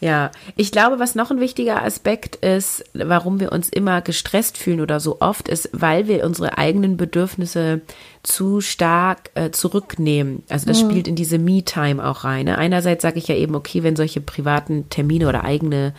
Ja, 0.00 0.30
ich 0.56 0.72
glaube, 0.72 0.98
was 0.98 1.14
noch 1.14 1.30
ein 1.30 1.40
wichtiger 1.40 1.82
Aspekt 1.82 2.36
ist, 2.36 2.84
warum 2.92 3.40
wir 3.40 3.50
uns 3.52 3.70
immer 3.70 4.02
gestresst 4.02 4.58
fühlen 4.58 4.82
oder 4.82 5.00
so 5.00 5.20
oft, 5.20 5.48
ist, 5.48 5.70
weil 5.72 6.06
wir 6.06 6.24
unsere 6.24 6.58
eigenen 6.58 6.98
Bedürfnisse 6.98 7.80
zu 8.22 8.60
stark 8.60 9.30
äh, 9.34 9.50
zurücknehmen. 9.50 10.42
Also 10.50 10.66
das 10.66 10.82
mhm. 10.82 10.90
spielt 10.90 11.08
in 11.08 11.16
diese 11.16 11.38
Me-Time 11.38 12.04
auch 12.06 12.24
rein. 12.24 12.44
Ne? 12.44 12.58
Einerseits 12.58 13.02
sage 13.02 13.18
ich 13.18 13.28
ja 13.28 13.36
eben, 13.36 13.54
okay, 13.54 13.82
wenn 13.82 13.96
solche 13.96 14.20
privaten 14.20 14.90
Termine 14.90 15.28
oder 15.28 15.44
eigene 15.44 15.94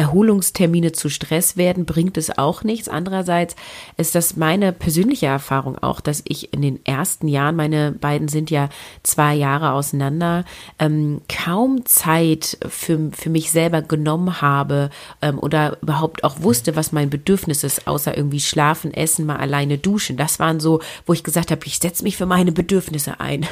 Erholungstermine 0.00 0.92
zu 0.92 1.10
Stress 1.10 1.58
werden, 1.58 1.84
bringt 1.84 2.16
es 2.16 2.38
auch 2.38 2.64
nichts. 2.64 2.88
Andererseits 2.88 3.54
ist 3.98 4.14
das 4.14 4.34
meine 4.34 4.72
persönliche 4.72 5.26
Erfahrung 5.26 5.76
auch, 5.76 6.00
dass 6.00 6.22
ich 6.26 6.54
in 6.54 6.62
den 6.62 6.84
ersten 6.86 7.28
Jahren, 7.28 7.54
meine 7.54 7.92
beiden 7.92 8.28
sind 8.28 8.50
ja 8.50 8.70
zwei 9.02 9.34
Jahre 9.34 9.72
auseinander, 9.72 10.46
ähm, 10.78 11.20
kaum 11.28 11.84
Zeit 11.84 12.56
für, 12.66 13.10
für 13.12 13.28
mich 13.28 13.50
selber 13.50 13.82
genommen 13.82 14.40
habe 14.40 14.88
ähm, 15.20 15.38
oder 15.38 15.76
überhaupt 15.82 16.24
auch 16.24 16.40
wusste, 16.40 16.76
was 16.76 16.92
mein 16.92 17.10
Bedürfnis 17.10 17.62
ist, 17.62 17.86
außer 17.86 18.16
irgendwie 18.16 18.40
schlafen, 18.40 18.94
essen, 18.94 19.26
mal 19.26 19.36
alleine 19.36 19.76
duschen. 19.76 20.16
Das 20.16 20.38
waren 20.38 20.60
so, 20.60 20.80
wo 21.04 21.12
ich 21.12 21.24
gesagt 21.24 21.50
habe, 21.50 21.60
ich 21.66 21.78
setze 21.78 22.04
mich 22.04 22.16
für 22.16 22.24
meine 22.24 22.52
Bedürfnisse 22.52 23.20
ein. 23.20 23.46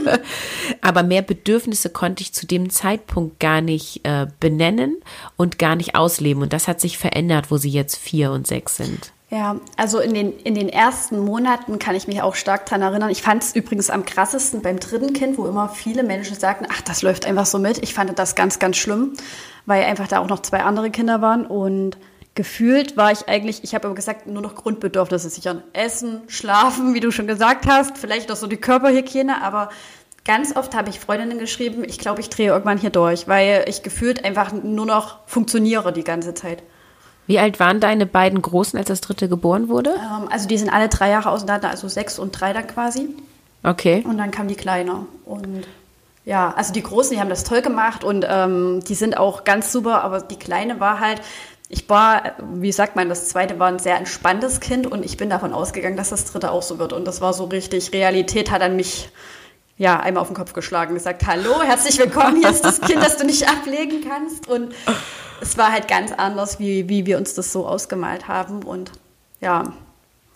Aber 0.80 1.02
mehr 1.02 1.20
Bedürfnisse 1.20 1.90
konnte 1.90 2.22
ich 2.22 2.32
zu 2.32 2.46
dem 2.46 2.70
Zeitpunkt 2.70 3.40
gar 3.40 3.60
nicht 3.60 4.00
äh, 4.04 4.26
benennen 4.40 4.96
und 5.36 5.58
gar 5.58 5.65
nicht 5.74 5.94
ausleben. 5.94 6.42
Und 6.42 6.52
das 6.52 6.68
hat 6.68 6.80
sich 6.80 6.98
verändert, 6.98 7.50
wo 7.50 7.56
sie 7.56 7.70
jetzt 7.70 7.96
vier 7.96 8.30
und 8.30 8.46
sechs 8.46 8.76
sind. 8.76 9.12
Ja, 9.28 9.56
also 9.76 9.98
in 9.98 10.14
den, 10.14 10.38
in 10.38 10.54
den 10.54 10.68
ersten 10.68 11.18
Monaten 11.18 11.80
kann 11.80 11.96
ich 11.96 12.06
mich 12.06 12.22
auch 12.22 12.36
stark 12.36 12.66
daran 12.66 12.82
erinnern. 12.82 13.10
Ich 13.10 13.22
fand 13.22 13.42
es 13.42 13.56
übrigens 13.56 13.90
am 13.90 14.04
krassesten 14.04 14.62
beim 14.62 14.78
dritten 14.78 15.14
Kind, 15.14 15.36
wo 15.36 15.46
immer 15.46 15.68
viele 15.68 16.04
Menschen 16.04 16.38
sagten, 16.38 16.66
ach, 16.70 16.80
das 16.82 17.02
läuft 17.02 17.26
einfach 17.26 17.46
so 17.46 17.58
mit. 17.58 17.82
Ich 17.82 17.92
fand 17.92 18.16
das 18.16 18.36
ganz, 18.36 18.60
ganz 18.60 18.76
schlimm, 18.76 19.14
weil 19.66 19.82
einfach 19.82 20.06
da 20.06 20.20
auch 20.20 20.28
noch 20.28 20.42
zwei 20.42 20.62
andere 20.62 20.90
Kinder 20.90 21.22
waren. 21.22 21.44
Und 21.44 21.98
gefühlt 22.36 22.96
war 22.96 23.10
ich 23.10 23.28
eigentlich, 23.28 23.64
ich 23.64 23.74
habe 23.74 23.88
aber 23.88 23.96
gesagt, 23.96 24.28
nur 24.28 24.42
noch 24.42 24.54
Grundbedürfnisse 24.54 25.28
sichern. 25.28 25.64
Essen, 25.72 26.20
schlafen, 26.28 26.94
wie 26.94 27.00
du 27.00 27.10
schon 27.10 27.26
gesagt 27.26 27.66
hast, 27.66 27.98
vielleicht 27.98 28.30
auch 28.30 28.36
so 28.36 28.46
die 28.46 28.58
Körperhygiene, 28.58 29.42
aber 29.42 29.70
ganz 30.26 30.54
oft 30.54 30.74
habe 30.74 30.90
ich 30.90 31.00
Freundinnen 31.00 31.38
geschrieben, 31.38 31.84
ich 31.84 31.98
glaube, 31.98 32.20
ich 32.20 32.28
drehe 32.28 32.48
irgendwann 32.48 32.78
hier 32.78 32.90
durch, 32.90 33.28
weil 33.28 33.64
ich 33.68 33.82
gefühlt 33.82 34.24
einfach 34.24 34.52
nur 34.52 34.84
noch 34.84 35.18
funktioniere 35.26 35.92
die 35.92 36.04
ganze 36.04 36.34
Zeit. 36.34 36.62
Wie 37.26 37.38
alt 37.38 37.58
waren 37.58 37.80
deine 37.80 38.06
beiden 38.06 38.42
Großen, 38.42 38.78
als 38.78 38.88
das 38.88 39.00
dritte 39.00 39.28
geboren 39.28 39.68
wurde? 39.68 39.90
Ähm, 39.90 40.28
also 40.30 40.46
die 40.46 40.58
sind 40.58 40.70
alle 40.70 40.88
drei 40.88 41.10
Jahre 41.10 41.30
auseinander, 41.30 41.70
also 41.70 41.88
sechs 41.88 42.18
und 42.18 42.32
drei 42.32 42.52
dann 42.52 42.66
quasi. 42.66 43.08
Okay. 43.62 44.04
Und 44.06 44.18
dann 44.18 44.30
kam 44.30 44.46
die 44.48 44.54
Kleine. 44.54 45.06
Und 45.24 45.66
ja, 46.24 46.52
also 46.56 46.72
die 46.72 46.82
Großen, 46.82 47.12
die 47.14 47.20
haben 47.20 47.30
das 47.30 47.44
toll 47.44 47.62
gemacht 47.62 48.04
und 48.04 48.26
ähm, 48.28 48.80
die 48.86 48.94
sind 48.94 49.16
auch 49.16 49.44
ganz 49.44 49.72
super, 49.72 50.02
aber 50.02 50.20
die 50.20 50.38
Kleine 50.38 50.78
war 50.78 51.00
halt, 51.00 51.20
ich 51.68 51.88
war, 51.88 52.34
wie 52.54 52.70
sagt 52.70 52.94
man, 52.94 53.08
das 53.08 53.28
zweite 53.28 53.58
war 53.58 53.68
ein 53.68 53.80
sehr 53.80 53.96
entspanntes 53.96 54.60
Kind 54.60 54.86
und 54.86 55.04
ich 55.04 55.16
bin 55.16 55.30
davon 55.30 55.52
ausgegangen, 55.52 55.96
dass 55.96 56.10
das 56.10 56.26
dritte 56.26 56.52
auch 56.52 56.62
so 56.62 56.78
wird. 56.78 56.92
Und 56.92 57.06
das 57.06 57.20
war 57.20 57.32
so 57.32 57.44
richtig, 57.44 57.92
Realität 57.92 58.52
hat 58.52 58.62
an 58.62 58.76
mich 58.76 59.08
ja, 59.78 60.00
einmal 60.00 60.22
auf 60.22 60.28
den 60.28 60.36
Kopf 60.36 60.52
geschlagen, 60.52 60.94
gesagt, 60.94 61.26
hallo, 61.26 61.62
herzlich 61.62 61.98
willkommen, 61.98 62.36
hier 62.36 62.50
ist 62.50 62.64
das 62.64 62.80
Kind, 62.80 63.02
das 63.02 63.18
du 63.18 63.26
nicht 63.26 63.48
ablegen 63.48 64.02
kannst. 64.08 64.48
Und 64.48 64.74
es 65.40 65.58
war 65.58 65.70
halt 65.70 65.86
ganz 65.86 66.12
anders, 66.12 66.58
wie, 66.58 66.88
wie 66.88 67.04
wir 67.04 67.18
uns 67.18 67.34
das 67.34 67.52
so 67.52 67.66
ausgemalt 67.66 68.26
haben. 68.26 68.62
Und 68.62 68.92
ja, 69.40 69.74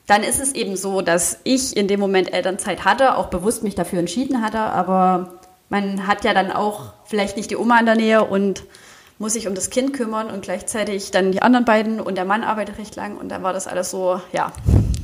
dann 0.06 0.22
ist 0.22 0.40
es 0.40 0.52
eben 0.52 0.76
so, 0.76 1.00
dass 1.00 1.38
ich 1.44 1.74
in 1.74 1.88
dem 1.88 2.00
Moment 2.00 2.32
Elternzeit 2.32 2.84
hatte, 2.84 3.16
auch 3.16 3.28
bewusst 3.28 3.62
mich 3.62 3.74
dafür 3.74 4.00
entschieden 4.00 4.42
hatte, 4.42 4.58
aber 4.58 5.40
man 5.70 6.06
hat 6.06 6.24
ja 6.24 6.34
dann 6.34 6.52
auch 6.52 6.92
vielleicht 7.04 7.36
nicht 7.36 7.50
die 7.50 7.56
Oma 7.56 7.78
in 7.78 7.86
der 7.86 7.94
Nähe 7.94 8.24
und 8.24 8.64
muss 9.18 9.34
sich 9.34 9.46
um 9.46 9.54
das 9.54 9.70
Kind 9.70 9.92
kümmern 9.94 10.28
und 10.28 10.42
gleichzeitig 10.42 11.12
dann 11.12 11.32
die 11.32 11.42
anderen 11.42 11.64
beiden 11.64 12.00
und 12.00 12.16
der 12.16 12.24
Mann 12.24 12.42
arbeitet 12.42 12.78
recht 12.78 12.96
lang 12.96 13.16
und 13.16 13.28
dann 13.28 13.42
war 13.42 13.52
das 13.52 13.66
alles 13.66 13.90
so, 13.90 14.20
ja, 14.32 14.52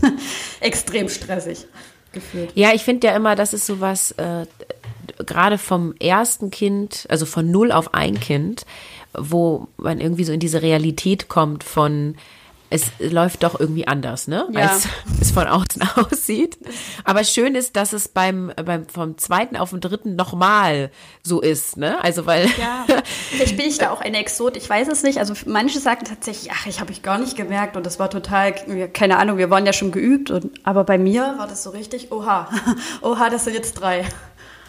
extrem 0.60 1.08
stressig 1.08 1.66
gefühlt. 2.16 2.50
Ja, 2.54 2.74
ich 2.74 2.82
finde 2.82 3.06
ja 3.06 3.14
immer, 3.14 3.36
das 3.36 3.52
ist 3.52 3.66
sowas, 3.66 4.10
äh, 4.12 4.46
gerade 5.24 5.58
vom 5.58 5.94
ersten 6.00 6.50
Kind, 6.50 7.06
also 7.08 7.26
von 7.26 7.50
null 7.50 7.70
auf 7.70 7.94
ein 7.94 8.18
Kind, 8.18 8.66
wo 9.16 9.68
man 9.76 10.00
irgendwie 10.00 10.24
so 10.24 10.32
in 10.32 10.40
diese 10.40 10.62
Realität 10.62 11.28
kommt 11.28 11.62
von 11.62 12.16
es 12.70 12.90
läuft 12.98 13.42
doch 13.42 13.58
irgendwie 13.58 13.86
anders, 13.86 14.28
ne? 14.28 14.48
Ja. 14.52 14.62
Als 14.62 14.88
es 15.20 15.30
von 15.30 15.46
außen 15.46 15.82
aussieht. 15.96 16.58
Aber 17.04 17.24
schön 17.24 17.54
ist, 17.54 17.76
dass 17.76 17.92
es 17.92 18.08
beim, 18.08 18.52
beim 18.64 18.86
vom 18.88 19.18
zweiten 19.18 19.56
auf 19.56 19.70
den 19.70 19.80
dritten 19.80 20.16
nochmal 20.16 20.90
so 21.22 21.40
ist, 21.40 21.76
ne? 21.76 22.02
Also 22.02 22.26
weil. 22.26 22.46
Ja, 22.58 22.84
vielleicht 23.30 23.56
bin 23.56 23.66
ich 23.66 23.78
da 23.78 23.90
auch 23.90 24.00
eine 24.00 24.18
Exot, 24.18 24.56
ich 24.56 24.68
weiß 24.68 24.88
es 24.88 25.02
nicht. 25.02 25.18
Also 25.18 25.34
manche 25.46 25.78
sagen 25.80 26.04
tatsächlich, 26.04 26.52
ach, 26.52 26.66
ich 26.66 26.80
habe 26.80 26.92
ich 26.92 27.02
gar 27.02 27.18
nicht 27.18 27.36
gemerkt 27.36 27.76
und 27.76 27.86
das 27.86 27.98
war 27.98 28.10
total, 28.10 28.52
keine 28.92 29.18
Ahnung, 29.18 29.38
wir 29.38 29.50
waren 29.50 29.66
ja 29.66 29.72
schon 29.72 29.92
geübt. 29.92 30.30
Und, 30.30 30.50
aber 30.64 30.84
bei 30.84 30.98
mir 30.98 31.34
war 31.38 31.46
das 31.46 31.62
so 31.62 31.70
richtig, 31.70 32.10
oha, 32.10 32.48
oha, 33.02 33.30
das 33.30 33.44
sind 33.44 33.54
jetzt 33.54 33.74
drei. 33.74 34.04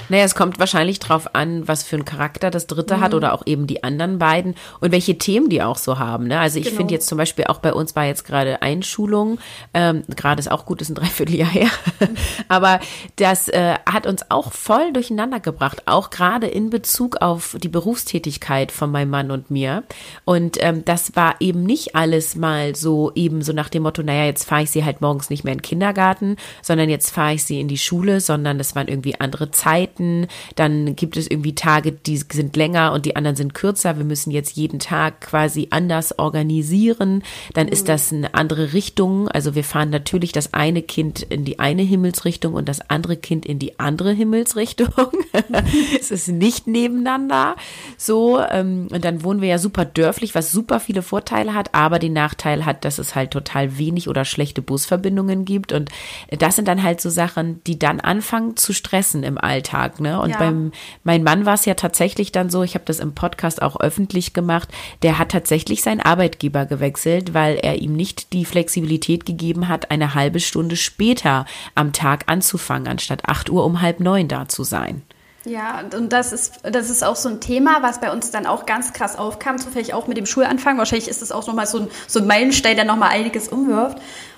Naja, 0.09 0.23
es 0.23 0.35
kommt 0.35 0.59
wahrscheinlich 0.59 0.99
drauf 0.99 1.35
an, 1.35 1.67
was 1.67 1.83
für 1.83 1.95
einen 1.95 2.05
Charakter 2.05 2.49
das 2.49 2.67
dritte 2.67 2.97
mhm. 2.97 3.01
hat 3.01 3.13
oder 3.13 3.33
auch 3.33 3.43
eben 3.45 3.67
die 3.67 3.83
anderen 3.83 4.19
beiden 4.19 4.55
und 4.79 4.91
welche 4.91 5.17
Themen 5.17 5.49
die 5.49 5.61
auch 5.61 5.77
so 5.77 5.99
haben. 5.99 6.27
Ne? 6.27 6.39
Also 6.39 6.59
ich 6.59 6.65
genau. 6.65 6.77
finde 6.77 6.93
jetzt 6.93 7.07
zum 7.07 7.17
Beispiel 7.17 7.45
auch 7.45 7.59
bei 7.59 7.73
uns 7.73 7.95
war 7.95 8.05
jetzt 8.05 8.25
gerade 8.25 8.61
Einschulung, 8.61 9.39
ähm, 9.73 10.03
gerade 10.15 10.39
ist 10.39 10.51
auch 10.51 10.65
gut, 10.65 10.81
ist 10.81 10.89
ein 10.89 10.95
Dreivierteljahr 10.95 11.49
her, 11.49 11.69
aber 12.47 12.79
das 13.17 13.47
äh, 13.49 13.75
hat 13.85 14.05
uns 14.07 14.29
auch 14.29 14.53
voll 14.53 14.93
durcheinander 14.93 15.39
gebracht, 15.39 15.83
auch 15.85 16.09
gerade 16.09 16.47
in 16.47 16.69
Bezug 16.69 17.17
auf 17.21 17.57
die 17.61 17.69
Berufstätigkeit 17.69 18.71
von 18.71 18.91
meinem 18.91 19.09
Mann 19.09 19.31
und 19.31 19.51
mir. 19.51 19.83
Und 20.25 20.57
ähm, 20.61 20.85
das 20.85 21.15
war 21.15 21.35
eben 21.39 21.63
nicht 21.63 21.95
alles 21.95 22.35
mal 22.35 22.75
so 22.75 23.11
eben 23.15 23.41
so 23.41 23.53
nach 23.53 23.69
dem 23.69 23.83
Motto, 23.83 24.03
naja, 24.03 24.25
jetzt 24.25 24.45
fahre 24.45 24.63
ich 24.63 24.71
sie 24.71 24.85
halt 24.85 25.01
morgens 25.01 25.29
nicht 25.29 25.43
mehr 25.43 25.53
in 25.53 25.59
den 25.59 25.63
Kindergarten, 25.63 26.37
sondern 26.61 26.89
jetzt 26.89 27.11
fahre 27.11 27.33
ich 27.33 27.43
sie 27.43 27.59
in 27.59 27.67
die 27.67 27.77
Schule, 27.77 28.21
sondern 28.21 28.57
das 28.57 28.75
waren 28.75 28.87
irgendwie 28.87 29.19
andere 29.19 29.51
Zeiten 29.51 29.96
Zeiten, 29.97 30.27
dann 30.55 30.95
gibt 30.95 31.17
es 31.17 31.29
irgendwie 31.29 31.55
Tage, 31.55 31.91
die 31.91 32.17
sind 32.17 32.55
länger 32.55 32.93
und 32.93 33.05
die 33.05 33.15
anderen 33.15 33.35
sind 33.35 33.53
kürzer. 33.53 33.97
Wir 33.97 34.05
müssen 34.05 34.31
jetzt 34.31 34.55
jeden 34.55 34.79
Tag 34.79 35.21
quasi 35.21 35.67
anders 35.71 36.17
organisieren. 36.17 37.23
Dann 37.53 37.67
ist 37.67 37.83
mhm. 37.83 37.87
das 37.87 38.13
eine 38.13 38.33
andere 38.33 38.73
Richtung. 38.73 39.27
Also 39.27 39.55
wir 39.55 39.63
fahren 39.63 39.89
natürlich 39.89 40.31
das 40.31 40.53
eine 40.53 40.81
Kind 40.81 41.21
in 41.21 41.45
die 41.45 41.59
eine 41.59 41.81
Himmelsrichtung 41.81 42.53
und 42.53 42.69
das 42.69 42.89
andere 42.89 43.17
Kind 43.17 43.45
in 43.45 43.59
die 43.59 43.79
andere 43.79 44.13
Himmelsrichtung. 44.13 44.87
es 45.99 46.11
ist 46.11 46.27
nicht 46.27 46.67
nebeneinander. 46.67 47.55
So, 47.97 48.39
ähm, 48.39 48.87
und 48.91 49.03
dann 49.03 49.23
wohnen 49.23 49.41
wir 49.41 49.49
ja 49.49 49.57
super 49.57 49.85
dörflich, 49.85 50.35
was 50.35 50.51
super 50.51 50.79
viele 50.79 51.01
Vorteile 51.01 51.53
hat, 51.53 51.73
aber 51.73 51.99
den 51.99 52.13
Nachteil 52.13 52.65
hat, 52.65 52.85
dass 52.85 52.99
es 52.99 53.15
halt 53.15 53.31
total 53.31 53.77
wenig 53.77 54.07
oder 54.07 54.25
schlechte 54.25 54.61
Busverbindungen 54.61 55.45
gibt. 55.45 55.71
Und 55.71 55.89
das 56.29 56.55
sind 56.55 56.67
dann 56.67 56.83
halt 56.83 57.01
so 57.01 57.09
Sachen, 57.09 57.63
die 57.65 57.79
dann 57.79 57.99
anfangen 57.99 58.55
zu 58.57 58.73
stressen 58.73 59.23
im 59.23 59.37
Alltag. 59.37 59.86
Alltag. 59.87 59.99
Ne? 59.99 60.19
Und 60.19 60.31
ja. 60.31 60.37
beim 60.37 60.71
mein 61.03 61.23
Mann 61.23 61.45
war 61.45 61.53
es 61.53 61.65
ja 61.65 61.73
tatsächlich 61.73 62.31
dann 62.31 62.49
so, 62.49 62.63
ich 62.63 62.75
habe 62.75 62.85
das 62.85 62.99
im 62.99 63.13
Podcast 63.13 63.61
auch 63.61 63.79
öffentlich 63.79 64.33
gemacht, 64.33 64.69
der 65.01 65.19
hat 65.19 65.29
tatsächlich 65.29 65.83
seinen 65.83 66.01
Arbeitgeber 66.01 66.65
gewechselt, 66.65 67.33
weil 67.33 67.55
er 67.55 67.81
ihm 67.81 67.93
nicht 67.93 68.33
die 68.33 68.45
Flexibilität 68.45 69.25
gegeben 69.25 69.67
hat, 69.67 69.91
eine 69.91 70.13
halbe 70.13 70.39
Stunde 70.39 70.75
später 70.75 71.45
am 71.75 71.93
Tag 71.93 72.25
anzufangen, 72.27 72.87
anstatt 72.87 73.27
acht 73.27 73.49
Uhr 73.49 73.65
um 73.65 73.81
halb 73.81 73.99
neun 73.99 74.27
da 74.27 74.47
zu 74.47 74.63
sein. 74.63 75.03
Ja, 75.45 75.81
und 75.95 76.11
das 76.11 76.33
ist, 76.33 76.59
das 76.63 76.89
ist 76.89 77.05
auch 77.05 77.15
so 77.15 77.29
ein 77.29 77.39
Thema, 77.39 77.81
was 77.81 78.01
bei 78.01 78.11
uns 78.11 78.31
dann 78.31 78.45
auch 78.45 78.65
ganz 78.65 78.91
krass 78.91 79.17
aufkam, 79.17 79.57
zufällig 79.57 79.93
auch 79.93 80.07
mit 80.07 80.17
dem 80.17 80.25
Schulanfang. 80.25 80.77
Wahrscheinlich 80.77 81.07
ist 81.07 81.21
es 81.21 81.31
auch 81.31 81.47
nochmal 81.47 81.67
so 81.67 81.79
ein, 81.79 81.87
so 82.05 82.19
ein 82.19 82.27
Meilenstein, 82.27 82.75
der 82.75 82.83
nochmal 82.83 83.11
einiges 83.11 83.47
umwirft. 83.47 83.97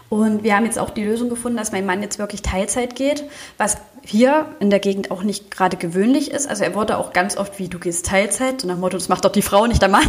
Und 0.10 0.44
wir 0.44 0.56
haben 0.56 0.66
jetzt 0.66 0.80
auch 0.80 0.89
die 0.89 1.04
Lösung 1.04 1.30
gefunden, 1.30 1.58
dass 1.58 1.72
mein 1.72 1.86
Mann 1.86 2.01
jetzt 2.01 2.18
wirklich 2.18 2.42
Teilzeit 2.42 2.96
geht, 2.96 3.24
was 3.58 3.78
hier 4.04 4.48
in 4.60 4.72
der 4.72 4.80
Gegend 4.80 5.12
auch 5.12 5.22
nicht 5.22 5.51
gerade 5.51 5.78
gewöhnlich 5.78 6.32
ist. 6.32 6.50
Also 6.50 6.63
er 6.63 6.74
wurde 6.74 6.98
auch 6.98 7.13
ganz 7.13 7.38
oft 7.38 7.60
wie, 7.60 7.68
du 7.68 7.78
gehst 7.78 8.08
Teilzeit, 8.08 8.62
so 8.62 8.68
nach 8.68 8.75
dem 8.75 8.82
Motto, 8.82 8.98
das 8.98 9.10
macht 9.10 9.24
doch 9.24 9.32
die 9.32 9.44
Frau, 9.44 9.68
nicht 9.68 9.82
der 9.82 9.89
Mann. 9.89 10.08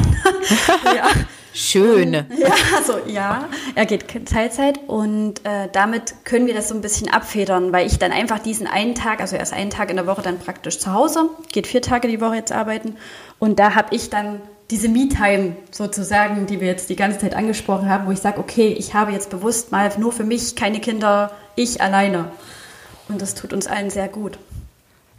ja. 0.84 1.08
Schön. 1.52 2.12
Ja, 2.12 2.24
also 2.76 2.98
ja, 3.08 3.48
er 3.74 3.84
geht 3.84 4.06
Teilzeit 4.28 4.78
und 4.86 5.44
äh, 5.44 5.68
damit 5.72 6.14
können 6.24 6.46
wir 6.46 6.54
das 6.54 6.68
so 6.68 6.76
ein 6.76 6.80
bisschen 6.80 7.10
abfedern, 7.10 7.72
weil 7.72 7.88
ich 7.88 7.98
dann 7.98 8.12
einfach 8.12 8.38
diesen 8.38 8.68
einen 8.68 8.94
Tag, 8.94 9.20
also 9.20 9.34
erst 9.34 9.52
einen 9.52 9.70
Tag 9.70 9.90
in 9.90 9.96
der 9.96 10.06
Woche 10.06 10.22
dann 10.22 10.38
praktisch 10.38 10.78
zu 10.78 10.92
Hause, 10.92 11.28
geht 11.50 11.66
vier 11.66 11.82
Tage 11.82 12.06
die 12.06 12.20
Woche 12.20 12.36
jetzt 12.36 12.52
arbeiten 12.52 12.96
und 13.40 13.58
da 13.58 13.74
habe 13.74 13.94
ich 13.96 14.10
dann 14.10 14.40
diese 14.70 14.88
Me-Time 14.88 15.56
sozusagen, 15.70 16.46
die 16.46 16.60
wir 16.60 16.68
jetzt 16.68 16.90
die 16.90 16.96
ganze 16.96 17.18
Zeit 17.18 17.34
angesprochen 17.34 17.88
haben, 17.88 18.06
wo 18.06 18.12
ich 18.12 18.20
sage, 18.20 18.38
okay, 18.38 18.68
ich 18.68 18.94
habe 18.94 19.12
jetzt 19.12 19.30
bewusst 19.30 19.72
mal 19.72 19.90
nur 19.98 20.12
für 20.12 20.24
mich 20.24 20.54
keine 20.54 20.80
Kinder, 20.80 21.32
ich 21.56 21.80
alleine. 21.80 22.30
Und 23.08 23.20
das 23.20 23.34
tut 23.34 23.52
uns 23.52 23.66
allen 23.66 23.90
sehr 23.90 24.08
gut. 24.08 24.38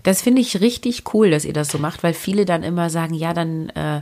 Das 0.03 0.21
finde 0.21 0.41
ich 0.41 0.61
richtig 0.61 1.13
cool, 1.13 1.29
dass 1.29 1.45
ihr 1.45 1.53
das 1.53 1.67
so 1.67 1.77
macht, 1.77 2.01
weil 2.01 2.13
viele 2.13 2.45
dann 2.45 2.63
immer 2.63 2.89
sagen, 2.89 3.13
ja, 3.13 3.33
dann 3.33 3.69
äh, 3.69 4.01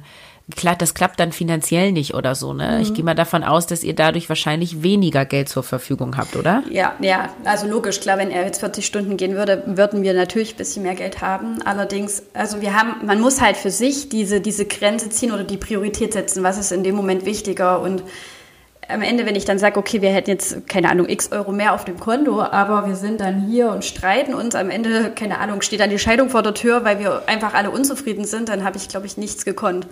das 0.79 0.93
klappt 0.93 1.19
dann 1.19 1.31
finanziell 1.31 1.91
nicht 1.91 2.13
oder 2.13 2.35
so, 2.35 2.53
ne? 2.53 2.75
Mhm. 2.75 2.81
Ich 2.81 2.93
gehe 2.93 3.03
mal 3.03 3.15
davon 3.15 3.43
aus, 3.43 3.67
dass 3.67 3.83
ihr 3.83 3.93
dadurch 3.95 4.29
wahrscheinlich 4.29 4.83
weniger 4.83 5.25
Geld 5.25 5.49
zur 5.49 5.63
Verfügung 5.63 6.17
habt, 6.17 6.35
oder? 6.35 6.63
Ja, 6.69 6.93
ja, 6.99 7.29
also 7.43 7.67
logisch, 7.67 7.99
klar, 7.99 8.17
wenn 8.17 8.31
er 8.31 8.45
jetzt 8.45 8.59
40 8.59 8.85
Stunden 8.85 9.17
gehen 9.17 9.35
würde, 9.35 9.63
würden 9.65 10.01
wir 10.01 10.13
natürlich 10.13 10.55
ein 10.55 10.57
bisschen 10.57 10.83
mehr 10.83 10.95
Geld 10.95 11.21
haben. 11.21 11.61
Allerdings, 11.63 12.23
also 12.33 12.61
wir 12.61 12.73
haben, 12.73 13.05
man 13.05 13.21
muss 13.21 13.41
halt 13.41 13.57
für 13.57 13.71
sich 13.71 14.09
diese, 14.09 14.41
diese 14.41 14.65
Grenze 14.65 15.09
ziehen 15.09 15.31
oder 15.31 15.43
die 15.43 15.57
Priorität 15.57 16.13
setzen, 16.13 16.43
was 16.43 16.57
ist 16.57 16.71
in 16.71 16.83
dem 16.83 16.95
Moment 16.95 17.25
wichtiger 17.25 17.81
und 17.81 18.03
am 18.89 19.03
Ende, 19.03 19.25
wenn 19.25 19.35
ich 19.35 19.45
dann 19.45 19.59
sage, 19.59 19.77
okay, 19.77 20.01
wir 20.01 20.09
hätten 20.09 20.31
jetzt, 20.31 20.67
keine 20.67 20.89
Ahnung, 20.89 21.07
x 21.07 21.31
Euro 21.31 21.51
mehr 21.51 21.73
auf 21.73 21.85
dem 21.85 21.99
Konto, 21.99 22.41
aber 22.41 22.87
wir 22.87 22.95
sind 22.95 23.21
dann 23.21 23.45
hier 23.47 23.69
und 23.69 23.85
streiten 23.85 24.33
uns, 24.33 24.55
am 24.55 24.71
Ende, 24.71 25.11
keine 25.11 25.37
Ahnung, 25.37 25.61
steht 25.61 25.79
dann 25.79 25.91
die 25.91 25.99
Scheidung 25.99 26.29
vor 26.29 26.41
der 26.41 26.55
Tür, 26.55 26.83
weil 26.83 26.99
wir 26.99 27.23
einfach 27.27 27.53
alle 27.53 27.69
unzufrieden 27.69 28.25
sind, 28.25 28.49
dann 28.49 28.63
habe 28.63 28.77
ich, 28.77 28.89
glaube 28.89 29.05
ich, 29.05 29.15
nichts 29.15 29.45
gekonnt. 29.45 29.85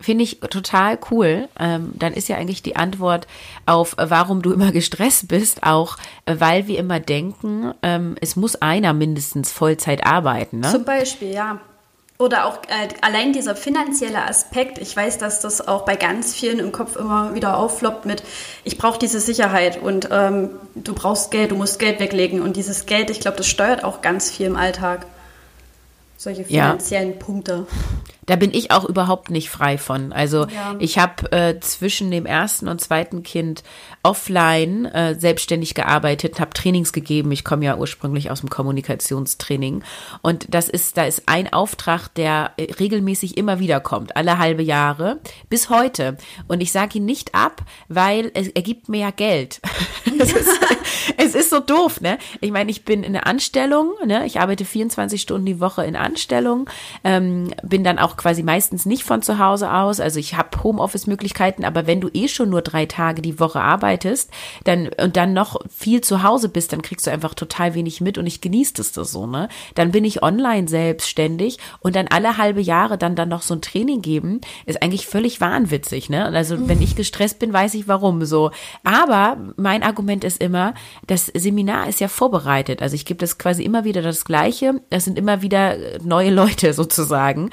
Finde 0.00 0.24
ich 0.24 0.40
total 0.40 0.98
cool. 1.10 1.48
Ähm, 1.58 1.92
dann 1.94 2.14
ist 2.14 2.28
ja 2.28 2.36
eigentlich 2.36 2.62
die 2.62 2.76
Antwort 2.76 3.26
auf, 3.66 3.98
äh, 3.98 4.08
warum 4.08 4.40
du 4.40 4.52
immer 4.52 4.72
gestresst 4.72 5.28
bist, 5.28 5.62
auch 5.62 5.98
äh, 6.24 6.36
weil 6.38 6.66
wir 6.66 6.78
immer 6.78 7.00
denken, 7.00 7.74
ähm, 7.82 8.16
es 8.20 8.34
muss 8.36 8.56
einer 8.56 8.94
mindestens 8.94 9.52
Vollzeit 9.52 10.06
arbeiten. 10.06 10.60
Ne? 10.60 10.70
Zum 10.70 10.84
Beispiel, 10.84 11.32
ja. 11.32 11.60
Oder 12.20 12.44
auch 12.44 12.58
äh, 12.68 12.88
allein 13.00 13.32
dieser 13.32 13.56
finanzielle 13.56 14.26
Aspekt. 14.26 14.76
Ich 14.76 14.94
weiß, 14.94 15.16
dass 15.16 15.40
das 15.40 15.66
auch 15.66 15.86
bei 15.86 15.96
ganz 15.96 16.34
vielen 16.34 16.58
im 16.58 16.70
Kopf 16.70 16.96
immer 16.96 17.34
wieder 17.34 17.56
auffloppt 17.56 18.04
mit, 18.04 18.22
ich 18.62 18.76
brauche 18.76 18.98
diese 18.98 19.20
Sicherheit 19.20 19.80
und 19.80 20.10
ähm, 20.12 20.50
du 20.74 20.94
brauchst 20.94 21.30
Geld, 21.30 21.50
du 21.50 21.56
musst 21.56 21.78
Geld 21.78 21.98
weglegen. 21.98 22.42
Und 22.42 22.56
dieses 22.56 22.84
Geld, 22.84 23.08
ich 23.08 23.20
glaube, 23.20 23.38
das 23.38 23.46
steuert 23.46 23.84
auch 23.84 24.02
ganz 24.02 24.30
viel 24.30 24.46
im 24.46 24.56
Alltag. 24.56 25.06
solche 26.18 26.44
finanziellen 26.44 27.12
ja. 27.12 27.16
Punkte. 27.18 27.66
Da 28.30 28.36
bin 28.36 28.54
ich 28.54 28.70
auch 28.70 28.84
überhaupt 28.84 29.30
nicht 29.30 29.50
frei 29.50 29.76
von. 29.76 30.12
Also 30.12 30.46
ja. 30.46 30.76
ich 30.78 31.00
habe 31.00 31.32
äh, 31.32 31.58
zwischen 31.58 32.12
dem 32.12 32.26
ersten 32.26 32.68
und 32.68 32.80
zweiten 32.80 33.24
Kind 33.24 33.64
offline 34.04 34.86
äh, 34.86 35.16
selbstständig 35.18 35.74
gearbeitet, 35.74 36.38
habe 36.38 36.52
Trainings 36.52 36.92
gegeben. 36.92 37.32
Ich 37.32 37.44
komme 37.44 37.64
ja 37.64 37.76
ursprünglich 37.76 38.30
aus 38.30 38.38
dem 38.38 38.48
Kommunikationstraining 38.48 39.82
und 40.22 40.54
das 40.54 40.68
ist, 40.68 40.96
da 40.96 41.06
ist 41.06 41.24
ein 41.26 41.52
Auftrag, 41.52 42.06
der 42.14 42.52
äh, 42.56 42.72
regelmäßig 42.72 43.36
immer 43.36 43.58
wieder 43.58 43.80
kommt, 43.80 44.14
alle 44.14 44.38
halbe 44.38 44.62
Jahre 44.62 45.18
bis 45.48 45.68
heute. 45.68 46.16
Und 46.46 46.60
ich 46.60 46.70
sage 46.70 46.98
ihn 46.98 47.06
nicht 47.06 47.34
ab, 47.34 47.62
weil 47.88 48.30
es, 48.34 48.46
er 48.46 48.62
gibt 48.62 48.88
mir 48.88 49.00
ja 49.00 49.10
Geld. 49.10 49.60
es, 50.20 50.32
ist, 50.32 50.60
es 51.16 51.34
ist 51.34 51.50
so 51.50 51.58
doof, 51.58 52.00
ne? 52.00 52.18
Ich 52.40 52.52
meine, 52.52 52.70
ich 52.70 52.84
bin 52.84 53.02
in 53.02 53.14
der 53.14 53.26
Anstellung, 53.26 53.94
ne? 54.06 54.24
Ich 54.24 54.38
arbeite 54.38 54.64
24 54.64 55.20
Stunden 55.20 55.46
die 55.46 55.58
Woche 55.58 55.84
in 55.84 55.96
Anstellung, 55.96 56.70
ähm, 57.02 57.52
bin 57.64 57.82
dann 57.82 57.98
auch 57.98 58.16
quasi 58.20 58.42
meistens 58.42 58.84
nicht 58.84 59.02
von 59.02 59.22
zu 59.22 59.38
Hause 59.38 59.72
aus. 59.72 59.98
Also 59.98 60.20
ich 60.20 60.34
habe 60.34 60.62
Homeoffice-Möglichkeiten, 60.62 61.64
aber 61.64 61.86
wenn 61.86 62.02
du 62.02 62.10
eh 62.12 62.28
schon 62.28 62.50
nur 62.50 62.60
drei 62.60 62.84
Tage 62.84 63.22
die 63.22 63.40
Woche 63.40 63.62
arbeitest, 63.62 64.30
dann 64.64 64.90
und 65.02 65.16
dann 65.16 65.32
noch 65.32 65.58
viel 65.74 66.02
zu 66.02 66.22
Hause 66.22 66.50
bist, 66.50 66.74
dann 66.74 66.82
kriegst 66.82 67.06
du 67.06 67.10
einfach 67.10 67.32
total 67.32 67.74
wenig 67.74 68.02
mit 68.02 68.18
und 68.18 68.26
ich 68.26 68.42
genieße 68.42 68.74
das 68.74 68.92
so, 68.92 69.26
ne? 69.26 69.48
Dann 69.74 69.90
bin 69.90 70.04
ich 70.04 70.22
online 70.22 70.68
selbstständig 70.68 71.56
und 71.78 71.96
dann 71.96 72.08
alle 72.08 72.36
halbe 72.36 72.60
Jahre 72.60 72.98
dann 72.98 73.16
dann 73.16 73.30
noch 73.30 73.40
so 73.40 73.54
ein 73.54 73.62
Training 73.62 74.02
geben, 74.02 74.42
ist 74.66 74.82
eigentlich 74.82 75.06
völlig 75.06 75.40
wahnwitzig, 75.40 76.10
ne? 76.10 76.26
Also 76.26 76.68
wenn 76.68 76.82
ich 76.82 76.96
gestresst 76.96 77.38
bin, 77.38 77.54
weiß 77.54 77.72
ich 77.72 77.88
warum 77.88 78.26
so. 78.26 78.50
Aber 78.84 79.38
mein 79.56 79.82
Argument 79.82 80.24
ist 80.24 80.42
immer, 80.42 80.74
das 81.06 81.26
Seminar 81.26 81.88
ist 81.88 82.00
ja 82.00 82.08
vorbereitet. 82.08 82.82
Also 82.82 82.96
ich 82.96 83.06
gebe 83.06 83.18
das 83.18 83.38
quasi 83.38 83.64
immer 83.64 83.84
wieder 83.84 84.02
das 84.02 84.26
Gleiche. 84.26 84.82
Das 84.90 85.06
sind 85.06 85.18
immer 85.18 85.40
wieder 85.40 85.78
neue 86.04 86.30
Leute 86.30 86.72
sozusagen. 86.74 87.48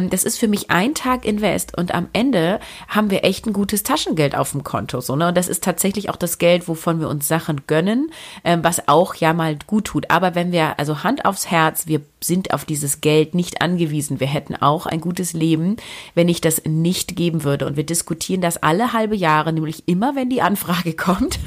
Ähm, 0.00 0.10
das 0.10 0.24
ist 0.24 0.38
für 0.38 0.48
mich 0.48 0.70
ein 0.70 0.94
Tag 0.94 1.24
Invest 1.24 1.76
und 1.76 1.94
am 1.94 2.08
Ende 2.12 2.60
haben 2.88 3.10
wir 3.10 3.24
echt 3.24 3.46
ein 3.46 3.52
gutes 3.52 3.82
Taschengeld 3.82 4.34
auf 4.34 4.52
dem 4.52 4.64
Konto. 4.64 5.00
So, 5.00 5.16
ne? 5.16 5.28
Und 5.28 5.36
das 5.36 5.48
ist 5.48 5.64
tatsächlich 5.64 6.10
auch 6.10 6.16
das 6.16 6.38
Geld, 6.38 6.68
wovon 6.68 7.00
wir 7.00 7.08
uns 7.08 7.28
Sachen 7.28 7.62
gönnen, 7.66 8.10
ähm, 8.44 8.64
was 8.64 8.88
auch 8.88 9.14
ja 9.14 9.32
mal 9.32 9.56
gut 9.66 9.86
tut. 9.86 10.10
Aber 10.10 10.34
wenn 10.34 10.52
wir, 10.52 10.78
also 10.78 11.02
Hand 11.02 11.24
aufs 11.24 11.50
Herz, 11.50 11.86
wir 11.86 12.00
sind 12.22 12.52
auf 12.52 12.64
dieses 12.64 13.00
Geld 13.00 13.34
nicht 13.34 13.62
angewiesen. 13.62 14.20
Wir 14.20 14.26
hätten 14.26 14.54
auch 14.56 14.86
ein 14.86 15.00
gutes 15.00 15.32
Leben, 15.32 15.76
wenn 16.14 16.28
ich 16.28 16.40
das 16.40 16.62
nicht 16.66 17.16
geben 17.16 17.44
würde. 17.44 17.66
Und 17.66 17.76
wir 17.76 17.84
diskutieren 17.84 18.40
das 18.40 18.62
alle 18.62 18.92
halbe 18.92 19.16
Jahre, 19.16 19.52
nämlich 19.52 19.88
immer, 19.88 20.14
wenn 20.16 20.28
die 20.30 20.42
Anfrage 20.42 20.92
kommt. 20.96 21.38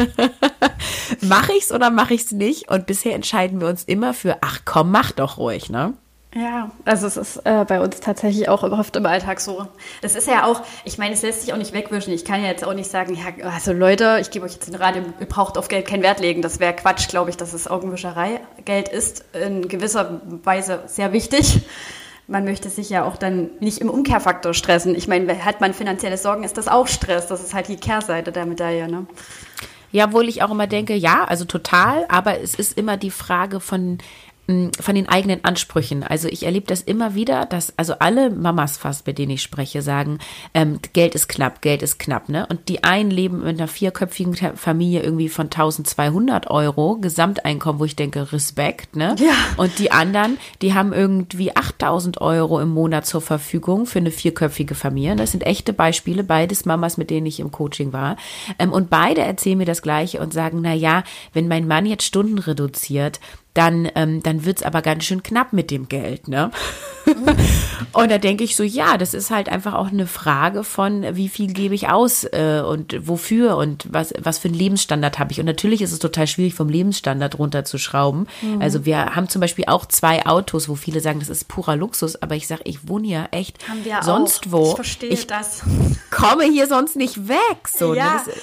mache 1.22 1.53
ich's 1.57 1.72
oder 1.72 1.89
mache 1.89 2.15
ich's 2.15 2.31
nicht? 2.31 2.69
Und 2.69 2.88
bisher 2.88 3.15
entscheiden 3.15 3.62
wir 3.62 3.67
uns 3.67 3.83
immer 3.83 4.13
für, 4.13 4.38
ach 4.41 4.62
komm, 4.65 4.91
mach 4.91 5.12
doch 5.12 5.38
ruhig, 5.38 5.69
ne? 5.69 5.93
Ja, 6.35 6.71
also 6.83 7.05
es 7.05 7.15
ist 7.15 7.37
äh, 7.45 7.63
bei 7.67 7.79
uns 7.79 7.99
tatsächlich 7.99 8.49
auch 8.49 8.63
oft 8.63 8.95
im 8.95 9.05
Alltag 9.05 9.39
so. 9.39 9.67
Das 10.01 10.15
ist 10.15 10.27
ja 10.27 10.45
auch, 10.45 10.61
ich 10.83 10.97
meine, 10.97 11.13
es 11.13 11.21
lässt 11.21 11.41
sich 11.41 11.53
auch 11.53 11.57
nicht 11.57 11.73
wegwischen. 11.73 12.11
Ich 12.11 12.25
kann 12.25 12.41
ja 12.41 12.47
jetzt 12.47 12.65
auch 12.65 12.73
nicht 12.73 12.89
sagen, 12.89 13.15
ja, 13.15 13.47
also 13.49 13.71
Leute, 13.71 14.17
ich 14.19 14.31
gebe 14.31 14.45
euch 14.45 14.53
jetzt 14.53 14.67
den 14.67 14.75
Rat, 14.75 14.95
ihr 14.95 15.27
braucht 15.27 15.59
auf 15.59 15.67
Geld 15.67 15.87
keinen 15.87 16.01
Wert 16.01 16.19
legen. 16.19 16.41
Das 16.41 16.59
wäre 16.59 16.73
Quatsch, 16.73 17.07
glaube 17.07 17.29
ich, 17.29 17.37
dass 17.37 17.53
es 17.53 17.67
Augenwischerei. 17.67 18.39
Geld 18.65 18.89
ist 18.89 19.25
in 19.33 19.67
gewisser 19.67 20.21
Weise 20.43 20.81
sehr 20.87 21.13
wichtig. 21.13 21.61
Man 22.25 22.45
möchte 22.45 22.69
sich 22.69 22.89
ja 22.89 23.03
auch 23.03 23.17
dann 23.17 23.51
nicht 23.59 23.79
im 23.79 23.89
Umkehrfaktor 23.89 24.55
stressen. 24.55 24.95
Ich 24.95 25.07
meine, 25.07 25.45
hat 25.45 25.61
man 25.61 25.73
finanzielle 25.73 26.17
Sorgen, 26.17 26.43
ist 26.43 26.57
das 26.57 26.67
auch 26.67 26.87
Stress. 26.87 27.27
Das 27.27 27.43
ist 27.43 27.53
halt 27.53 27.67
die 27.67 27.75
Kehrseite 27.75 28.31
der 28.31 28.45
Medaille, 28.45 28.87
ne? 28.87 29.05
Ja, 29.91 30.05
obwohl 30.05 30.27
ich 30.27 30.41
auch 30.41 30.49
immer 30.49 30.65
denke, 30.65 30.95
ja, 30.95 31.25
also 31.25 31.45
total, 31.45 32.05
aber 32.09 32.39
es 32.39 32.55
ist 32.55 32.75
immer 32.79 32.97
die 32.97 33.11
Frage 33.11 33.59
von, 33.59 33.99
von 34.45 34.95
den 34.95 35.07
eigenen 35.07 35.45
Ansprüchen. 35.45 36.03
Also 36.03 36.27
ich 36.27 36.43
erlebe 36.43 36.67
das 36.67 36.81
immer 36.81 37.15
wieder, 37.15 37.45
dass 37.45 37.77
also 37.77 37.93
alle 38.00 38.29
Mamas 38.29 38.77
fast, 38.77 39.07
mit 39.07 39.17
denen 39.17 39.31
ich 39.31 39.41
spreche, 39.41 39.81
sagen, 39.81 40.19
ähm, 40.53 40.79
Geld 40.91 41.15
ist 41.15 41.29
knapp, 41.29 41.62
Geld 41.62 41.81
ist 41.81 41.97
knapp, 41.97 42.27
ne? 42.27 42.45
Und 42.47 42.67
die 42.67 42.83
einen 42.83 43.09
leben 43.09 43.39
mit 43.39 43.57
einer 43.57 43.69
vierköpfigen 43.69 44.35
Familie 44.57 45.01
irgendwie 45.01 45.29
von 45.29 45.45
1200 45.45 46.50
Euro 46.51 46.97
Gesamteinkommen, 46.97 47.79
wo 47.79 47.85
ich 47.85 47.95
denke, 47.95 48.33
Respekt, 48.33 48.97
ne? 48.97 49.15
Ja. 49.17 49.33
Und 49.55 49.79
die 49.79 49.91
anderen, 49.91 50.38
die 50.61 50.74
haben 50.74 50.91
irgendwie 50.91 51.55
8000 51.55 52.20
Euro 52.20 52.59
im 52.59 52.70
Monat 52.70 53.05
zur 53.05 53.22
Verfügung 53.22 53.85
für 53.85 54.00
eine 54.00 54.11
vierköpfige 54.11 54.75
Familie. 54.75 55.15
Das 55.15 55.31
sind 55.31 55.46
echte 55.46 55.72
Beispiele, 55.72 56.25
beides 56.25 56.65
Mamas, 56.65 56.98
mit 56.98 57.09
denen 57.11 57.27
ich 57.27 57.39
im 57.39 57.51
Coaching 57.51 57.94
war. 57.94 58.18
Ähm, 58.59 58.74
und 58.74 58.89
beide 58.89 59.22
erzählen 59.22 59.57
mir 59.57 59.65
das 59.65 59.81
Gleiche 59.81 60.20
und 60.20 60.33
sagen, 60.33 60.59
na 60.61 60.74
ja, 60.74 61.05
wenn 61.31 61.48
mein 61.48 61.65
Mann 61.65 61.85
jetzt 61.85 62.03
Stunden 62.03 62.39
reduziert, 62.39 63.22
dann, 63.53 63.89
ähm, 63.96 64.24
dann 64.24 64.46
wird's 64.46 64.63
aber 64.63 64.81
ganz 64.81 65.03
schön 65.03 65.22
knapp 65.22 65.53
mit 65.53 65.70
dem 65.70 65.87
Geld, 65.87 66.27
ne? 66.27 66.51
und 67.94 68.09
da 68.09 68.18
denke 68.18 68.44
ich 68.44 68.55
so, 68.55 68.63
ja, 68.63 68.98
das 68.98 69.13
ist 69.13 69.29
halt 69.29 69.50
einfach 69.50 69.74
auch 69.74 69.92
eine 69.92 70.07
Frage 70.07 70.63
von, 70.63 71.16
wie 71.16 71.29
viel 71.29 71.53
gebe 71.53 71.75
ich 71.75 71.89
aus 71.89 72.24
äh, 72.24 72.63
und 72.66 73.07
wofür 73.07 73.57
und 73.57 73.85
was, 73.92 74.13
was 74.20 74.39
für 74.39 74.48
einen 74.48 74.57
Lebensstandard 74.57 75.20
habe 75.20 75.31
ich. 75.31 75.39
Und 75.39 75.46
natürlich 75.46 75.81
ist 75.81 75.92
es 75.92 76.00
total 76.00 76.27
schwierig, 76.27 76.55
vom 76.55 76.70
Lebensstandard 76.70 77.37
runterzuschrauben. 77.37 78.27
Mhm. 78.42 78.61
Also 78.61 78.85
wir 78.85 79.16
haben 79.16 79.29
zum 79.29 79.42
Beispiel 79.42 79.66
auch 79.68 79.85
zwei 79.85 80.25
Autos, 80.25 80.70
wo 80.70 80.75
viele 80.75 81.01
sagen, 81.01 81.20
das 81.20 81.29
ist 81.29 81.48
purer 81.48 81.75
Luxus, 81.75 82.22
aber 82.22 82.35
ich 82.35 82.48
sage, 82.48 82.61
ich 82.66 82.87
wohne 82.87 83.07
hier 83.07 83.27
echt 83.31 83.59
sonst 84.01 84.48
auch. 84.48 84.51
wo. 84.51 84.70
Ich 84.70 84.75
verstehe 84.75 85.09
ich 85.09 85.27
das. 85.27 85.63
Komme 86.09 86.46
hier 86.46 86.68
sonst 86.68 86.96
nicht 86.96 87.27
weg. 87.27 87.68
So, 87.68 87.92
ne? 87.92 87.98
ja. 87.98 88.13
Ne? 88.13 88.22
das 88.25 88.35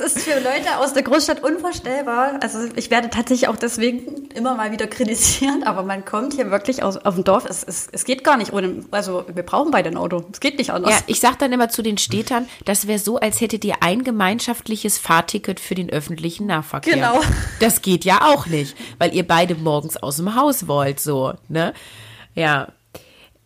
ist 0.00 0.20
für 0.20 0.38
Leute 0.40 0.78
aus 0.78 0.92
der 0.92 1.02
Großstadt 1.02 1.42
unvorstellbar. 1.42 2.40
Also 2.42 2.58
ich 2.76 2.90
werde 2.90 3.10
tatsächlich 3.10 3.48
auch 3.48 3.56
deswegen 3.56 4.26
immer 4.34 4.54
mal 4.54 4.72
wieder 4.72 4.86
kritisiert, 4.86 5.66
aber 5.66 5.82
man 5.82 6.04
kommt 6.04 6.34
hier 6.34 6.50
wirklich 6.50 6.82
aus, 6.82 6.96
auf 6.96 7.14
dem 7.14 7.24
Dorf 7.24 7.44
es, 7.48 7.62
es, 7.62 7.88
es 7.90 8.04
geht 8.04 8.24
gar 8.24 8.36
nicht 8.36 8.52
ohne, 8.52 8.84
also 8.90 9.24
wir 9.32 9.42
brauchen 9.42 9.70
beide 9.70 9.88
ein 9.88 9.96
Auto. 9.96 10.24
Es 10.32 10.40
geht 10.40 10.58
nicht 10.58 10.70
anders. 10.70 10.92
Ja, 10.92 11.00
ich 11.06 11.20
sage 11.20 11.36
dann 11.38 11.52
immer 11.52 11.68
zu 11.68 11.82
den 11.82 11.98
Städtern, 11.98 12.48
das 12.64 12.86
wäre 12.86 12.98
so, 12.98 13.18
als 13.18 13.40
hättet 13.40 13.64
ihr 13.64 13.76
ein 13.80 14.04
gemeinschaftliches 14.04 14.98
Fahrticket 14.98 15.60
für 15.60 15.74
den 15.74 15.90
öffentlichen 15.90 16.46
Nahverkehr. 16.46 16.94
Genau. 16.94 17.20
Das 17.60 17.82
geht 17.82 18.04
ja 18.04 18.22
auch 18.22 18.46
nicht, 18.46 18.76
weil 18.98 19.14
ihr 19.14 19.26
beide 19.26 19.54
morgens 19.54 19.96
aus 19.96 20.16
dem 20.16 20.34
Haus 20.34 20.66
wollt, 20.66 21.00
so, 21.00 21.34
ne? 21.48 21.74
Ja, 22.34 22.68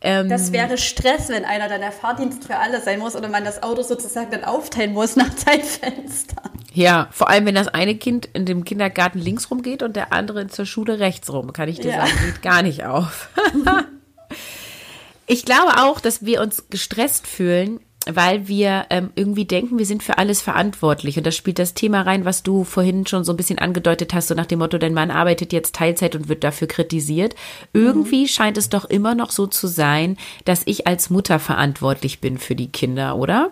ähm, 0.05 0.29
das 0.29 0.53
wäre 0.53 0.77
Stress, 0.77 1.31
wenn 1.31 1.47
einer 1.47 1.67
dann 1.67 1.81
der 1.81 1.91
Fahrdienst 1.91 2.45
für 2.45 2.57
alle 2.57 2.83
sein 2.83 2.99
muss 2.99 3.17
oder 3.17 3.29
man 3.29 3.43
das 3.43 3.63
Auto 3.63 3.83
sozusagen 3.83 4.31
dann 4.31 4.45
aufteilen 4.45 4.93
muss 4.93 5.17
nach 5.17 5.35
Zeitfenster. 5.35 6.43
Ja, 6.75 7.09
vor 7.11 7.31
allem, 7.31 7.47
wenn 7.47 7.55
das 7.55 7.69
eine 7.69 7.95
Kind 7.95 8.29
in 8.35 8.45
dem 8.45 8.65
Kindergarten 8.65 9.19
links 9.19 9.51
rum 9.51 9.63
geht 9.63 9.83
und 9.83 9.97
der 9.97 10.13
andere 10.13 10.47
zur 10.49 10.67
Schule 10.67 10.99
rechts 10.99 11.33
rum, 11.33 11.55
kann 11.55 11.71
ich 11.71 11.81
dir 11.81 11.93
ja. 11.93 12.07
sagen, 12.07 12.19
geht 12.23 12.43
gar 12.43 12.61
nicht 12.61 12.85
auf. 12.85 13.31
ich 15.27 15.47
glaube 15.47 15.79
auch, 15.79 16.01
dass 16.01 16.23
wir 16.23 16.43
uns 16.43 16.65
gestresst 16.69 17.27
fühlen, 17.27 17.81
weil 18.11 18.49
wir 18.49 18.87
ähm, 18.91 19.11
irgendwie 19.15 19.45
denken, 19.45 19.79
wir 19.79 19.87
sind 19.87 20.03
für 20.03 20.19
alles 20.19 20.41
verantwortlich. 20.41 21.17
Und 21.17 21.27
da 21.27 21.31
spielt 21.31 21.59
das 21.59 21.75
Thema 21.75 22.03
rein, 22.03 22.25
was 22.25 22.43
du 22.43 22.65
vorhin 22.65 23.07
schon 23.07 23.25
so 23.25 23.33
ein 23.33 23.37
bisschen 23.37 23.59
angedeutet 23.59 24.15
hast, 24.15 24.29
so 24.29 24.35
nach 24.35 24.47
dem 24.47 24.59
Motto, 24.59 24.79
dein 24.79 24.95
Mann 24.95 25.11
arbeitet 25.11 25.53
jetzt 25.53 25.75
Teilzeit 25.75 26.15
und 26.15 26.29
wird 26.29 26.45
dafür 26.45 26.69
kritisiert. 26.69 27.35
Irgendwie 27.73 28.23
mhm. 28.23 28.29
scheint 28.29 28.59
es 28.59 28.69
doch 28.69 28.85
immer 28.85 29.15
noch 29.15 29.31
so 29.31 29.47
zu 29.47 29.67
sein, 29.67 30.17
dass 30.45 30.63
ich 30.67 30.87
als 30.87 31.11
Mutter 31.11 31.39
verantwortlich 31.39 32.21
bin 32.21 32.39
für 32.39 32.55
die 32.55 32.69
Kinder, 32.69 33.17
oder? 33.17 33.51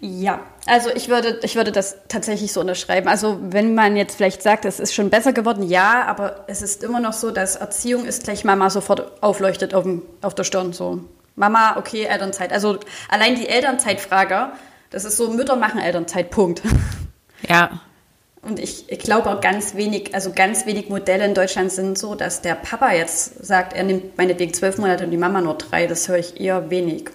Ja, 0.00 0.40
also 0.66 0.88
ich 0.94 1.08
würde, 1.08 1.40
ich 1.42 1.56
würde 1.56 1.72
das 1.72 1.96
tatsächlich 2.08 2.52
so 2.52 2.60
unterschreiben. 2.60 3.08
Also 3.08 3.38
wenn 3.42 3.74
man 3.74 3.96
jetzt 3.96 4.16
vielleicht 4.16 4.42
sagt, 4.42 4.64
es 4.64 4.80
ist 4.80 4.94
schon 4.94 5.10
besser 5.10 5.32
geworden, 5.34 5.62
ja, 5.62 6.06
aber 6.06 6.44
es 6.46 6.62
ist 6.62 6.82
immer 6.82 7.00
noch 7.00 7.12
so, 7.12 7.30
dass 7.30 7.56
Erziehung 7.56 8.06
ist 8.06 8.24
gleich 8.24 8.44
Mama 8.44 8.70
sofort 8.70 9.22
aufleuchtet 9.22 9.74
auf, 9.74 9.84
dem, 9.84 10.02
auf 10.22 10.34
der 10.34 10.44
Stirn 10.44 10.72
so. 10.72 11.00
Mama, 11.36 11.76
okay, 11.76 12.04
Elternzeit. 12.04 12.52
Also 12.52 12.78
allein 13.08 13.34
die 13.34 13.48
Elternzeitfrage, 13.48 14.52
das 14.90 15.04
ist 15.04 15.16
so, 15.16 15.30
Mütter 15.30 15.56
machen 15.56 15.80
Elternzeit, 15.80 16.30
Punkt. 16.30 16.62
Ja. 17.48 17.80
Und 18.42 18.58
ich, 18.58 18.84
ich 18.88 18.98
glaube 18.98 19.30
auch 19.30 19.40
ganz 19.40 19.74
wenig, 19.74 20.14
also 20.14 20.32
ganz 20.32 20.66
wenig 20.66 20.88
Modelle 20.88 21.24
in 21.24 21.34
Deutschland 21.34 21.72
sind 21.72 21.98
so, 21.98 22.14
dass 22.14 22.42
der 22.42 22.54
Papa 22.54 22.92
jetzt 22.92 23.44
sagt, 23.44 23.74
er 23.74 23.82
nimmt 23.82 24.16
meinetwegen 24.16 24.52
zwölf 24.54 24.78
Monate 24.78 25.04
und 25.04 25.10
die 25.10 25.16
Mama 25.16 25.40
nur 25.40 25.54
drei. 25.54 25.86
Das 25.86 26.08
höre 26.08 26.18
ich 26.18 26.40
eher 26.40 26.70
wenig. 26.70 27.10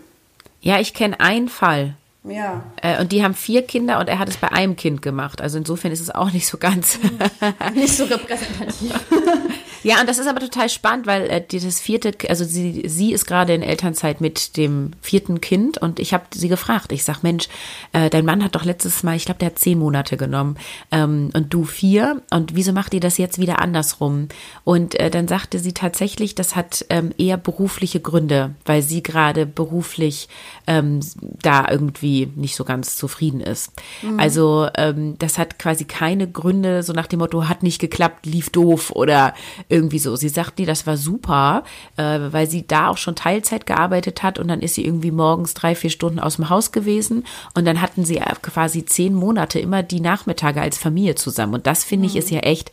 Ja, 0.61 0.79
ich 0.79 0.93
kenne 0.93 1.19
einen 1.19 1.47
Fall. 1.47 1.95
Ja. 2.23 2.63
Äh, 2.81 2.99
und 3.01 3.11
die 3.11 3.23
haben 3.23 3.35
vier 3.35 3.61
Kinder 3.63 3.99
und 3.99 4.09
er 4.09 4.19
hat 4.19 4.29
es 4.29 4.37
bei 4.37 4.51
einem 4.51 4.75
Kind 4.75 5.01
gemacht. 5.01 5.41
Also 5.41 5.57
insofern 5.57 5.91
ist 5.91 5.99
es 5.99 6.09
auch 6.09 6.31
nicht 6.31 6.47
so 6.47 6.57
ganz. 6.57 6.99
nicht 7.73 7.95
so 7.95 8.05
repräsentativ. 8.05 8.93
ja, 9.85 9.99
und 9.99 10.09
das 10.09 10.17
ist 10.17 10.25
aber 10.27 10.39
total 10.39 10.67
spannend, 10.67 11.05
weil 11.05 11.29
äh, 11.29 11.43
das 11.47 11.79
vierte, 11.79 12.11
also 12.27 12.43
sie, 12.43 12.81
sie 12.87 13.13
ist 13.13 13.27
gerade 13.27 13.53
in 13.53 13.61
Elternzeit 13.61 14.19
mit 14.19 14.57
dem 14.57 14.91
vierten 14.99 15.41
Kind 15.41 15.77
und 15.77 15.99
ich 15.99 16.11
habe 16.11 16.23
sie 16.33 16.47
gefragt. 16.47 16.91
Ich 16.91 17.03
sag, 17.03 17.21
Mensch, 17.21 17.47
äh, 17.93 18.09
dein 18.09 18.25
Mann 18.25 18.43
hat 18.43 18.55
doch 18.55 18.65
letztes 18.65 19.03
Mal, 19.03 19.15
ich 19.15 19.25
glaube, 19.25 19.37
der 19.37 19.49
hat 19.49 19.59
zehn 19.59 19.77
Monate 19.77 20.17
genommen 20.17 20.57
ähm, 20.91 21.29
und 21.35 21.53
du 21.53 21.65
vier. 21.65 22.23
Und 22.31 22.55
wieso 22.55 22.73
macht 22.73 22.95
ihr 22.95 22.99
das 22.99 23.19
jetzt 23.19 23.37
wieder 23.37 23.59
andersrum? 23.59 24.27
Und 24.63 24.99
äh, 24.99 25.11
dann 25.11 25.27
sagte 25.27 25.59
sie 25.59 25.73
tatsächlich, 25.73 26.33
das 26.33 26.55
hat 26.55 26.83
ähm, 26.89 27.11
eher 27.19 27.37
berufliche 27.37 27.99
Gründe, 27.99 28.55
weil 28.65 28.81
sie 28.81 29.03
gerade 29.03 29.45
beruflich 29.45 30.29
ähm, 30.65 30.99
da 31.21 31.69
irgendwie 31.69 32.31
nicht 32.35 32.55
so 32.55 32.63
ganz 32.63 32.95
zufrieden 32.95 33.39
ist. 33.39 33.71
Mhm. 34.01 34.19
Also 34.19 34.67
ähm, 34.75 35.15
das 35.19 35.37
hat 35.37 35.59
quasi 35.59 35.85
keine 35.85 36.27
Gründe, 36.27 36.81
so 36.81 36.91
nach 36.91 37.05
dem 37.05 37.19
Motto, 37.19 37.47
hat 37.47 37.61
nicht 37.61 37.77
geklappt, 37.77 38.25
lief 38.25 38.49
doof 38.49 38.89
oder 38.89 39.35
irgendwie 39.75 39.99
so. 39.99 40.15
Sie 40.15 40.29
sagt, 40.29 40.57
nee, 40.57 40.65
das 40.65 40.87
war 40.87 40.95
super, 40.95 41.63
äh, 41.97 42.19
weil 42.31 42.49
sie 42.49 42.65
da 42.65 42.87
auch 42.87 42.97
schon 42.97 43.15
Teilzeit 43.15 43.65
gearbeitet 43.65 44.23
hat 44.23 44.39
und 44.39 44.47
dann 44.47 44.61
ist 44.61 44.75
sie 44.75 44.85
irgendwie 44.85 45.11
morgens 45.11 45.53
drei, 45.53 45.75
vier 45.75 45.89
Stunden 45.89 46.19
aus 46.19 46.37
dem 46.37 46.49
Haus 46.49 46.71
gewesen 46.71 47.25
und 47.53 47.65
dann 47.65 47.81
hatten 47.81 48.05
sie 48.05 48.21
quasi 48.41 48.85
zehn 48.85 49.13
Monate 49.13 49.59
immer 49.59 49.83
die 49.83 49.99
Nachmittage 49.99 50.61
als 50.61 50.77
Familie 50.77 51.15
zusammen. 51.15 51.55
Und 51.55 51.67
das 51.67 51.83
finde 51.83 52.07
ich 52.07 52.13
mhm. 52.13 52.19
ist 52.19 52.31
ja 52.31 52.39
echt 52.39 52.71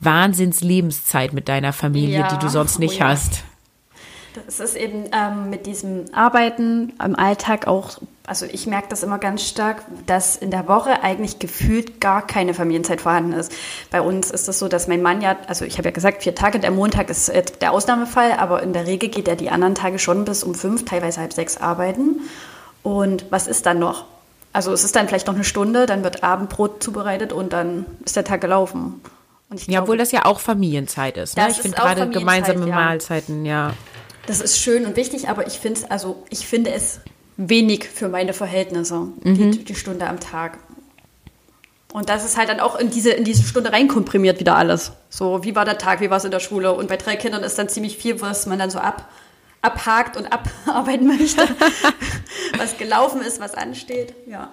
Wahnsinns 0.00 0.62
Lebenszeit 0.62 1.32
mit 1.32 1.48
deiner 1.48 1.72
Familie, 1.72 2.20
ja, 2.20 2.28
die 2.28 2.38
du 2.38 2.48
sonst 2.48 2.78
nicht 2.78 2.96
oh 2.96 3.00
ja. 3.00 3.08
hast. 3.08 3.44
Es 4.46 4.60
ist 4.60 4.76
eben 4.76 5.04
ähm, 5.12 5.50
mit 5.50 5.66
diesem 5.66 6.04
Arbeiten 6.12 6.92
im 7.04 7.16
Alltag 7.16 7.66
auch, 7.66 7.98
also 8.26 8.46
ich 8.46 8.66
merke 8.66 8.88
das 8.88 9.02
immer 9.02 9.18
ganz 9.18 9.42
stark, 9.42 9.84
dass 10.06 10.36
in 10.36 10.50
der 10.50 10.68
Woche 10.68 11.02
eigentlich 11.02 11.38
gefühlt 11.38 12.00
gar 12.00 12.26
keine 12.26 12.54
Familienzeit 12.54 13.00
vorhanden 13.00 13.32
ist. 13.32 13.52
Bei 13.90 14.00
uns 14.00 14.30
ist 14.30 14.40
es 14.40 14.46
das 14.46 14.58
so, 14.58 14.68
dass 14.68 14.86
mein 14.86 15.02
Mann 15.02 15.20
ja, 15.20 15.36
also 15.46 15.64
ich 15.64 15.78
habe 15.78 15.88
ja 15.88 15.92
gesagt, 15.92 16.22
vier 16.22 16.34
Tage, 16.34 16.60
der 16.60 16.70
Montag 16.70 17.10
ist 17.10 17.28
jetzt 17.28 17.62
der 17.62 17.72
Ausnahmefall, 17.72 18.32
aber 18.32 18.62
in 18.62 18.72
der 18.72 18.86
Regel 18.86 19.08
geht 19.08 19.28
er 19.28 19.36
die 19.36 19.50
anderen 19.50 19.74
Tage 19.74 19.98
schon 19.98 20.24
bis 20.24 20.44
um 20.44 20.54
fünf, 20.54 20.84
teilweise 20.84 21.20
halb 21.20 21.32
sechs 21.32 21.56
arbeiten. 21.56 22.20
Und 22.82 23.26
was 23.30 23.46
ist 23.46 23.66
dann 23.66 23.78
noch? 23.78 24.04
Also 24.52 24.72
es 24.72 24.84
ist 24.84 24.96
dann 24.96 25.08
vielleicht 25.08 25.26
noch 25.26 25.34
eine 25.34 25.44
Stunde, 25.44 25.86
dann 25.86 26.04
wird 26.04 26.22
Abendbrot 26.22 26.82
zubereitet 26.82 27.32
und 27.32 27.52
dann 27.52 27.86
ist 28.04 28.16
der 28.16 28.24
Tag 28.24 28.40
gelaufen. 28.40 29.00
ja, 29.66 29.82
obwohl 29.82 29.98
das 29.98 30.10
ja 30.10 30.24
auch 30.24 30.40
Familienzeit 30.40 31.16
ist. 31.16 31.36
Ne? 31.36 31.48
Ich 31.50 31.58
finde 31.58 31.76
gerade 31.76 32.08
gemeinsame 32.08 32.66
ja. 32.66 32.74
Mahlzeiten, 32.74 33.44
ja. 33.44 33.72
Das 34.28 34.42
ist 34.42 34.58
schön 34.58 34.84
und 34.84 34.94
wichtig, 34.96 35.30
aber 35.30 35.46
ich 35.46 35.54
finde 35.54 35.90
also 35.90 36.22
ich 36.28 36.46
finde 36.46 36.70
es 36.70 37.00
wenig 37.38 37.88
für 37.88 38.10
meine 38.10 38.34
Verhältnisse, 38.34 39.08
mhm. 39.22 39.52
die, 39.52 39.64
die, 39.64 39.74
Stunde 39.74 40.06
am 40.06 40.20
Tag. 40.20 40.58
Und 41.94 42.10
das 42.10 42.26
ist 42.26 42.36
halt 42.36 42.50
dann 42.50 42.60
auch 42.60 42.76
in 42.76 42.90
diese, 42.90 43.10
in 43.10 43.24
diese 43.24 43.42
Stunde 43.42 43.72
reinkomprimiert 43.72 44.38
wieder 44.38 44.56
alles. 44.56 44.92
So, 45.08 45.44
wie 45.44 45.56
war 45.56 45.64
der 45.64 45.78
Tag, 45.78 46.02
wie 46.02 46.10
war 46.10 46.18
es 46.18 46.26
in 46.26 46.30
der 46.30 46.40
Schule? 46.40 46.74
Und 46.74 46.88
bei 46.88 46.98
drei 46.98 47.16
Kindern 47.16 47.42
ist 47.42 47.58
dann 47.58 47.70
ziemlich 47.70 47.96
viel, 47.96 48.20
was 48.20 48.44
man 48.44 48.58
dann 48.58 48.68
so 48.68 48.80
ab, 48.80 49.08
abhakt 49.62 50.18
und 50.18 50.26
abarbeiten 50.30 51.06
möchte. 51.18 51.48
was 52.58 52.76
gelaufen 52.76 53.22
ist, 53.22 53.40
was 53.40 53.54
ansteht, 53.54 54.12
ja. 54.26 54.50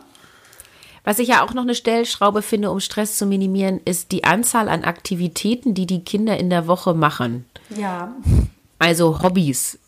Was 1.04 1.20
ich 1.20 1.28
ja 1.28 1.44
auch 1.44 1.54
noch 1.54 1.64
eine 1.64 1.76
Stellschraube 1.76 2.42
finde, 2.42 2.72
um 2.72 2.80
Stress 2.80 3.18
zu 3.18 3.26
minimieren, 3.26 3.82
ist 3.84 4.14
die 4.14 4.24
Anzahl 4.24 4.70
an 4.70 4.86
Aktivitäten, 4.86 5.74
die 5.74 5.86
die 5.86 6.06
Kinder 6.06 6.38
in 6.38 6.50
der 6.50 6.66
Woche 6.66 6.94
machen. 6.94 7.46
Ja. 7.76 8.16
Also 8.86 9.24
Hobbys. 9.24 9.80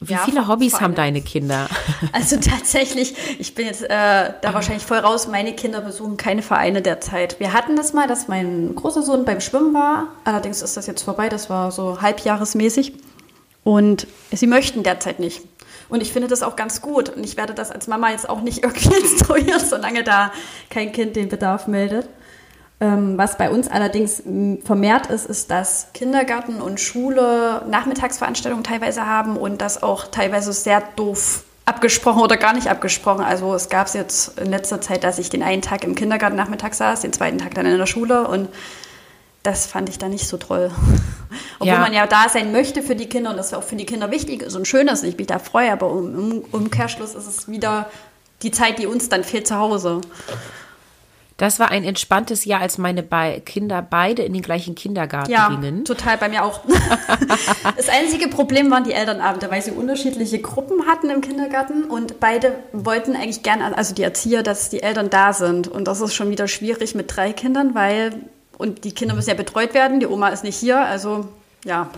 Wie 0.00 0.12
ja, 0.12 0.18
viele 0.18 0.46
Hobbys 0.46 0.78
haben 0.78 0.94
deine 0.94 1.22
Kinder? 1.22 1.66
Also 2.12 2.36
tatsächlich, 2.36 3.14
ich 3.38 3.54
bin 3.54 3.64
jetzt 3.64 3.82
äh, 3.82 3.88
da 3.88 4.52
wahrscheinlich 4.52 4.84
voll 4.84 4.98
raus. 4.98 5.26
Meine 5.28 5.54
Kinder 5.54 5.80
besuchen 5.80 6.18
keine 6.18 6.42
Vereine 6.42 6.82
derzeit. 6.82 7.40
Wir 7.40 7.54
hatten 7.54 7.74
das 7.74 7.94
mal, 7.94 8.06
dass 8.06 8.28
mein 8.28 8.74
großer 8.74 9.02
Sohn 9.02 9.24
beim 9.24 9.40
Schwimmen 9.40 9.72
war. 9.72 10.08
Allerdings 10.24 10.60
ist 10.60 10.76
das 10.76 10.86
jetzt 10.86 11.02
vorbei. 11.02 11.30
Das 11.30 11.48
war 11.48 11.72
so 11.72 12.02
halbjahresmäßig. 12.02 12.92
Und 13.64 14.06
sie 14.30 14.46
möchten 14.46 14.82
derzeit 14.82 15.20
nicht. 15.20 15.40
Und 15.88 16.02
ich 16.02 16.12
finde 16.12 16.28
das 16.28 16.42
auch 16.42 16.54
ganz 16.54 16.82
gut. 16.82 17.08
Und 17.08 17.24
ich 17.24 17.38
werde 17.38 17.54
das 17.54 17.70
als 17.70 17.86
Mama 17.86 18.10
jetzt 18.10 18.28
auch 18.28 18.42
nicht 18.42 18.58
irgendwie 18.62 18.94
instruieren, 18.94 19.60
solange 19.60 20.04
da 20.04 20.32
kein 20.68 20.92
Kind 20.92 21.16
den 21.16 21.30
Bedarf 21.30 21.66
meldet. 21.66 22.10
Ähm, 22.80 23.16
was 23.16 23.38
bei 23.38 23.50
uns 23.50 23.68
allerdings 23.68 24.22
vermehrt 24.64 25.06
ist, 25.06 25.26
ist, 25.26 25.50
dass 25.50 25.88
Kindergarten 25.94 26.60
und 26.60 26.80
Schule 26.80 27.62
Nachmittagsveranstaltungen 27.68 28.64
teilweise 28.64 29.06
haben 29.06 29.36
und 29.36 29.60
das 29.60 29.82
auch 29.82 30.06
teilweise 30.08 30.52
sehr 30.52 30.82
doof 30.96 31.44
abgesprochen 31.66 32.20
oder 32.20 32.36
gar 32.36 32.52
nicht 32.52 32.68
abgesprochen. 32.68 33.24
Also 33.24 33.54
es 33.54 33.68
gab 33.68 33.86
es 33.86 33.94
jetzt 33.94 34.38
in 34.38 34.50
letzter 34.50 34.80
Zeit, 34.80 35.04
dass 35.04 35.18
ich 35.18 35.30
den 35.30 35.42
einen 35.42 35.62
Tag 35.62 35.84
im 35.84 35.94
Kindergarten 35.94 36.36
Nachmittag 36.36 36.74
saß, 36.74 37.00
den 37.00 37.12
zweiten 37.12 37.38
Tag 37.38 37.54
dann 37.54 37.64
in 37.64 37.78
der 37.78 37.86
Schule 37.86 38.26
und 38.28 38.48
das 39.42 39.66
fand 39.66 39.88
ich 39.88 39.98
dann 39.98 40.10
nicht 40.10 40.26
so 40.26 40.36
toll. 40.36 40.70
Obwohl 41.58 41.68
ja. 41.74 41.78
man 41.78 41.92
ja 41.92 42.06
da 42.06 42.28
sein 42.28 42.52
möchte 42.52 42.82
für 42.82 42.96
die 42.96 43.08
Kinder 43.08 43.30
und 43.30 43.36
das 43.36 43.54
auch 43.54 43.62
für 43.62 43.76
die 43.76 43.86
Kinder 43.86 44.10
wichtig 44.10 44.42
ist 44.42 44.56
und 44.56 44.66
schön 44.66 44.88
ist, 44.88 45.04
ich 45.04 45.16
mich 45.16 45.26
da 45.26 45.38
freue, 45.38 45.72
aber 45.72 45.90
im 45.90 46.44
Umkehrschluss 46.50 47.14
ist 47.14 47.26
es 47.26 47.48
wieder 47.48 47.86
die 48.42 48.50
Zeit, 48.50 48.78
die 48.78 48.86
uns 48.86 49.08
dann 49.08 49.24
fehlt 49.24 49.46
zu 49.46 49.56
Hause. 49.56 50.00
Das 51.36 51.58
war 51.58 51.70
ein 51.70 51.82
entspanntes 51.82 52.44
Jahr, 52.44 52.60
als 52.60 52.78
meine 52.78 53.02
Be 53.02 53.42
Kinder 53.44 53.82
beide 53.82 54.22
in 54.22 54.32
den 54.32 54.42
gleichen 54.42 54.76
Kindergarten 54.76 55.32
ja, 55.32 55.48
gingen. 55.48 55.84
total, 55.84 56.16
bei 56.16 56.28
mir 56.28 56.44
auch. 56.44 56.60
das 57.76 57.88
einzige 57.88 58.28
Problem 58.28 58.70
waren 58.70 58.84
die 58.84 58.92
Elternabende, 58.92 59.50
weil 59.50 59.60
sie 59.60 59.72
unterschiedliche 59.72 60.38
Gruppen 60.40 60.86
hatten 60.86 61.10
im 61.10 61.20
Kindergarten 61.22 61.84
und 61.84 62.20
beide 62.20 62.54
wollten 62.72 63.16
eigentlich 63.16 63.42
gerne, 63.42 63.76
also 63.76 63.94
die 63.94 64.02
Erzieher, 64.02 64.44
dass 64.44 64.70
die 64.70 64.82
Eltern 64.82 65.10
da 65.10 65.32
sind. 65.32 65.66
Und 65.66 65.88
das 65.88 66.00
ist 66.00 66.14
schon 66.14 66.30
wieder 66.30 66.46
schwierig 66.46 66.94
mit 66.94 67.14
drei 67.14 67.32
Kindern, 67.32 67.74
weil, 67.74 68.14
und 68.56 68.84
die 68.84 68.92
Kinder 68.92 69.16
müssen 69.16 69.30
ja 69.30 69.34
betreut 69.34 69.74
werden, 69.74 69.98
die 69.98 70.06
Oma 70.06 70.28
ist 70.28 70.44
nicht 70.44 70.56
hier, 70.56 70.78
also 70.78 71.28
ja. 71.64 71.90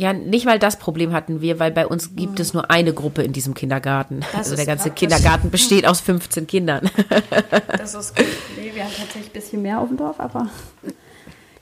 Ja, 0.00 0.12
nicht 0.12 0.46
mal 0.46 0.60
das 0.60 0.78
Problem 0.78 1.12
hatten 1.12 1.40
wir, 1.40 1.58
weil 1.58 1.72
bei 1.72 1.84
uns 1.84 2.14
gibt 2.14 2.38
es 2.38 2.54
nur 2.54 2.70
eine 2.70 2.94
Gruppe 2.94 3.24
in 3.24 3.32
diesem 3.32 3.54
Kindergarten. 3.54 4.20
Das 4.20 4.34
also 4.34 4.54
der 4.54 4.64
ganze 4.64 4.90
praktisch. 4.90 5.08
Kindergarten 5.08 5.50
besteht 5.50 5.88
aus 5.88 6.00
15 6.00 6.46
Kindern. 6.46 6.88
Das 7.66 7.94
ist 7.94 8.14
gut. 8.14 8.24
Nee, 8.56 8.70
wir 8.74 8.84
haben 8.84 8.92
tatsächlich 8.96 9.30
ein 9.30 9.32
bisschen 9.32 9.62
mehr 9.62 9.80
auf 9.80 9.88
dem 9.88 9.96
Dorf, 9.96 10.20
aber 10.20 10.50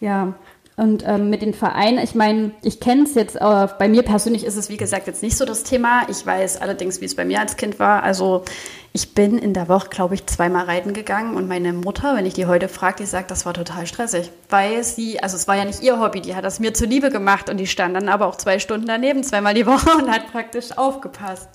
ja. 0.00 0.34
Und 0.76 1.04
ähm, 1.06 1.30
mit 1.30 1.40
den 1.40 1.54
Vereinen, 1.54 1.98
ich 1.98 2.14
meine, 2.14 2.50
ich 2.62 2.80
kenne 2.80 3.04
es 3.04 3.14
jetzt, 3.14 3.36
äh, 3.36 3.68
bei 3.78 3.88
mir 3.88 4.02
persönlich 4.02 4.44
ist 4.44 4.56
es 4.56 4.68
wie 4.68 4.76
gesagt 4.76 5.06
jetzt 5.06 5.22
nicht 5.22 5.38
so 5.38 5.46
das 5.46 5.62
Thema. 5.62 6.02
Ich 6.10 6.26
weiß 6.26 6.60
allerdings, 6.60 7.00
wie 7.00 7.06
es 7.06 7.14
bei 7.14 7.24
mir 7.24 7.40
als 7.40 7.56
Kind 7.56 7.78
war. 7.78 8.02
Also 8.02 8.44
ich 8.92 9.14
bin 9.14 9.38
in 9.38 9.54
der 9.54 9.68
Woche, 9.68 9.88
glaube 9.88 10.14
ich, 10.14 10.26
zweimal 10.26 10.66
reiten 10.66 10.92
gegangen 10.92 11.34
und 11.34 11.48
meine 11.48 11.72
Mutter, 11.72 12.14
wenn 12.14 12.26
ich 12.26 12.34
die 12.34 12.44
heute 12.44 12.68
frage, 12.68 12.96
die 13.00 13.06
sagt, 13.06 13.30
das 13.30 13.46
war 13.46 13.54
total 13.54 13.86
stressig, 13.86 14.30
weil 14.50 14.84
sie, 14.84 15.22
also 15.22 15.36
es 15.36 15.48
war 15.48 15.56
ja 15.56 15.64
nicht 15.64 15.82
ihr 15.82 15.98
Hobby, 15.98 16.20
die 16.20 16.34
hat 16.34 16.44
das 16.44 16.60
mir 16.60 16.74
zuliebe 16.74 17.08
gemacht 17.08 17.48
und 17.48 17.56
die 17.56 17.66
stand 17.66 17.96
dann 17.96 18.10
aber 18.10 18.26
auch 18.26 18.36
zwei 18.36 18.58
Stunden 18.58 18.86
daneben, 18.86 19.24
zweimal 19.24 19.54
die 19.54 19.66
Woche 19.66 19.90
und 19.96 20.10
hat 20.10 20.30
praktisch 20.30 20.76
aufgepasst. 20.76 21.48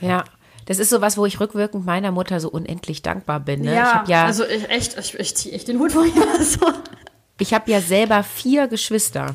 Ja. 0.00 0.24
Das 0.66 0.78
ist 0.78 0.90
so 0.90 1.00
was, 1.00 1.18
wo 1.18 1.26
ich 1.26 1.40
rückwirkend 1.40 1.84
meiner 1.84 2.12
Mutter 2.12 2.38
so 2.38 2.48
unendlich 2.48 3.02
dankbar 3.02 3.40
bin. 3.40 3.62
Ne? 3.62 3.74
Ja, 3.74 4.04
ja, 4.06 4.26
also 4.26 4.44
ich, 4.44 4.70
echt, 4.70 4.96
ich, 4.96 5.18
ich 5.18 5.36
ziehe 5.36 5.54
echt 5.54 5.66
den 5.66 5.78
Hut 5.80 5.92
vor 5.92 6.04
ihr. 6.04 6.12
So. 6.42 6.66
Ich 7.42 7.52
habe 7.52 7.68
ja 7.72 7.80
selber 7.80 8.22
vier 8.22 8.68
Geschwister. 8.68 9.34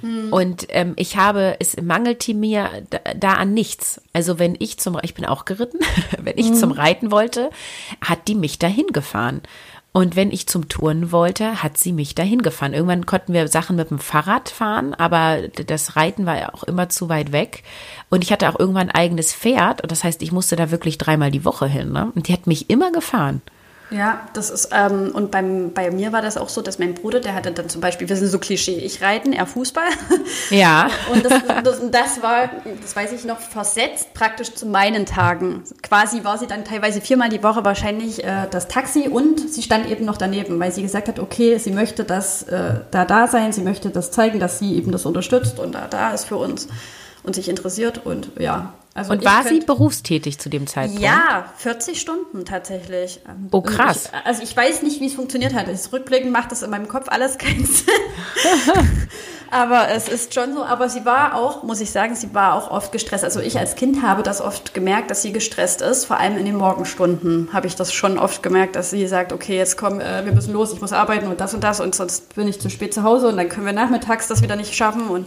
Hm. 0.00 0.32
Und 0.32 0.66
ähm, 0.70 0.94
ich 0.96 1.16
habe, 1.16 1.54
es 1.60 1.80
mangelte 1.80 2.34
mir 2.34 2.68
da, 2.90 2.98
da, 3.16 3.34
an 3.34 3.54
nichts. 3.54 4.00
Also 4.12 4.40
wenn 4.40 4.56
ich 4.58 4.78
zum, 4.78 4.98
ich 5.02 5.14
bin 5.14 5.24
auch 5.24 5.44
geritten, 5.44 5.78
wenn 6.20 6.36
ich 6.36 6.48
hm. 6.48 6.54
zum 6.54 6.72
Reiten 6.72 7.12
wollte, 7.12 7.50
hat 8.00 8.26
die 8.26 8.34
mich 8.34 8.58
dahin 8.58 8.88
gefahren. 8.88 9.42
Und 9.92 10.16
wenn 10.16 10.32
ich 10.32 10.48
zum 10.48 10.68
Touren 10.68 11.12
wollte, 11.12 11.62
hat 11.62 11.78
sie 11.78 11.92
mich 11.92 12.16
dahin 12.16 12.42
gefahren. 12.42 12.74
Irgendwann 12.74 13.06
konnten 13.06 13.32
wir 13.32 13.46
Sachen 13.46 13.76
mit 13.76 13.90
dem 13.90 14.00
Fahrrad 14.00 14.48
fahren, 14.48 14.94
aber 14.94 15.48
das 15.48 15.94
Reiten 15.94 16.26
war 16.26 16.38
ja 16.38 16.52
auch 16.54 16.64
immer 16.64 16.88
zu 16.88 17.08
weit 17.08 17.30
weg. 17.30 17.62
Und 18.10 18.24
ich 18.24 18.32
hatte 18.32 18.48
auch 18.48 18.58
irgendwann 18.58 18.90
ein 18.90 18.94
eigenes 18.96 19.32
Pferd. 19.32 19.80
Und 19.82 19.92
das 19.92 20.02
heißt, 20.02 20.22
ich 20.22 20.32
musste 20.32 20.56
da 20.56 20.72
wirklich 20.72 20.98
dreimal 20.98 21.30
die 21.30 21.44
Woche 21.44 21.66
hin. 21.66 21.92
Ne? 21.92 22.10
Und 22.16 22.26
die 22.26 22.32
hat 22.32 22.48
mich 22.48 22.68
immer 22.68 22.90
gefahren. 22.90 23.42
Ja, 23.90 24.20
das 24.34 24.50
ist, 24.50 24.68
ähm, 24.72 25.12
und 25.14 25.30
beim, 25.30 25.72
bei 25.72 25.90
mir 25.90 26.12
war 26.12 26.20
das 26.20 26.36
auch 26.36 26.50
so, 26.50 26.60
dass 26.60 26.78
mein 26.78 26.94
Bruder, 26.94 27.20
der 27.20 27.34
hatte 27.34 27.52
dann 27.52 27.70
zum 27.70 27.80
Beispiel, 27.80 28.08
wir 28.08 28.16
sind 28.16 28.28
so 28.28 28.38
Klischee, 28.38 28.76
ich 28.76 29.02
reiten, 29.02 29.32
er 29.32 29.46
Fußball. 29.46 29.88
Ja. 30.50 30.88
Und 31.12 31.24
das, 31.24 31.42
das, 31.64 31.80
das 31.90 32.22
war, 32.22 32.50
das 32.80 32.94
weiß 32.94 33.12
ich 33.12 33.24
noch, 33.24 33.38
versetzt 33.38 34.14
praktisch 34.14 34.54
zu 34.54 34.66
meinen 34.66 35.04
Tagen. 35.04 35.62
Quasi 35.82 36.24
war 36.24 36.38
sie 36.38 36.46
dann 36.46 36.64
teilweise 36.64 37.00
viermal 37.00 37.28
die 37.28 37.42
Woche 37.42 37.64
wahrscheinlich 37.64 38.24
äh, 38.24 38.46
das 38.50 38.68
Taxi 38.68 39.08
und 39.08 39.52
sie 39.52 39.62
stand 39.62 39.90
eben 39.90 40.04
noch 40.04 40.16
daneben, 40.16 40.58
weil 40.58 40.72
sie 40.72 40.82
gesagt 40.82 41.08
hat, 41.08 41.18
okay, 41.18 41.58
sie 41.58 41.70
möchte 41.70 42.04
das 42.04 42.44
äh, 42.44 42.80
da 42.90 43.04
da 43.04 43.26
sein, 43.26 43.52
sie 43.52 43.62
möchte 43.62 43.90
das 43.90 44.10
zeigen, 44.10 44.38
dass 44.38 44.58
sie 44.58 44.76
eben 44.76 44.92
das 44.92 45.06
unterstützt 45.06 45.58
und 45.58 45.74
da 45.74 45.86
da 45.88 46.12
ist 46.12 46.26
für 46.26 46.36
uns 46.36 46.68
und 47.28 47.34
sich 47.34 47.48
interessiert 47.48 48.04
und 48.04 48.32
ja, 48.40 48.72
also 48.98 49.12
und 49.12 49.24
war 49.24 49.44
sie 49.44 49.60
berufstätig 49.60 50.40
zu 50.40 50.48
dem 50.48 50.66
Zeitpunkt? 50.66 51.00
Ja, 51.00 51.44
40 51.58 52.00
Stunden 52.00 52.44
tatsächlich. 52.44 53.20
Oh, 53.52 53.60
krass. 53.60 54.06
Ich, 54.12 54.26
also 54.26 54.42
ich 54.42 54.56
weiß 54.56 54.82
nicht, 54.82 55.00
wie 55.00 55.06
es 55.06 55.14
funktioniert 55.14 55.54
hat. 55.54 55.68
Das 55.68 55.92
Rückblicken 55.92 56.32
macht 56.32 56.50
das 56.50 56.62
in 56.62 56.70
meinem 56.70 56.88
Kopf 56.88 57.06
alles 57.08 57.38
keinen 57.38 57.64
Sinn. 57.64 57.86
aber 59.52 59.90
es 59.90 60.08
ist 60.08 60.34
schon 60.34 60.52
so. 60.52 60.64
Aber 60.64 60.88
sie 60.88 61.04
war 61.04 61.36
auch, 61.36 61.62
muss 61.62 61.80
ich 61.80 61.92
sagen, 61.92 62.16
sie 62.16 62.34
war 62.34 62.54
auch 62.54 62.72
oft 62.72 62.90
gestresst. 62.90 63.22
Also 63.22 63.40
ich 63.40 63.56
als 63.56 63.76
Kind 63.76 64.02
habe 64.02 64.24
das 64.24 64.40
oft 64.40 64.74
gemerkt, 64.74 65.12
dass 65.12 65.22
sie 65.22 65.32
gestresst 65.32 65.80
ist. 65.80 66.06
Vor 66.06 66.16
allem 66.16 66.36
in 66.36 66.46
den 66.46 66.56
Morgenstunden 66.56 67.50
habe 67.52 67.68
ich 67.68 67.76
das 67.76 67.92
schon 67.92 68.18
oft 68.18 68.42
gemerkt, 68.42 68.74
dass 68.74 68.90
sie 68.90 69.06
sagt, 69.06 69.32
okay, 69.32 69.56
jetzt 69.56 69.76
komm, 69.76 70.00
äh, 70.00 70.24
wir 70.24 70.32
müssen 70.32 70.52
los, 70.52 70.72
ich 70.72 70.80
muss 70.80 70.92
arbeiten 70.92 71.28
und 71.28 71.40
das 71.40 71.54
und 71.54 71.62
das 71.62 71.78
und 71.78 71.94
sonst 71.94 72.34
bin 72.34 72.48
ich 72.48 72.60
zu 72.60 72.68
spät 72.68 72.92
zu 72.92 73.04
Hause 73.04 73.28
und 73.28 73.36
dann 73.36 73.48
können 73.48 73.66
wir 73.66 73.72
nachmittags 73.72 74.26
das 74.26 74.42
wieder 74.42 74.56
nicht 74.56 74.74
schaffen 74.74 75.06
und 75.08 75.26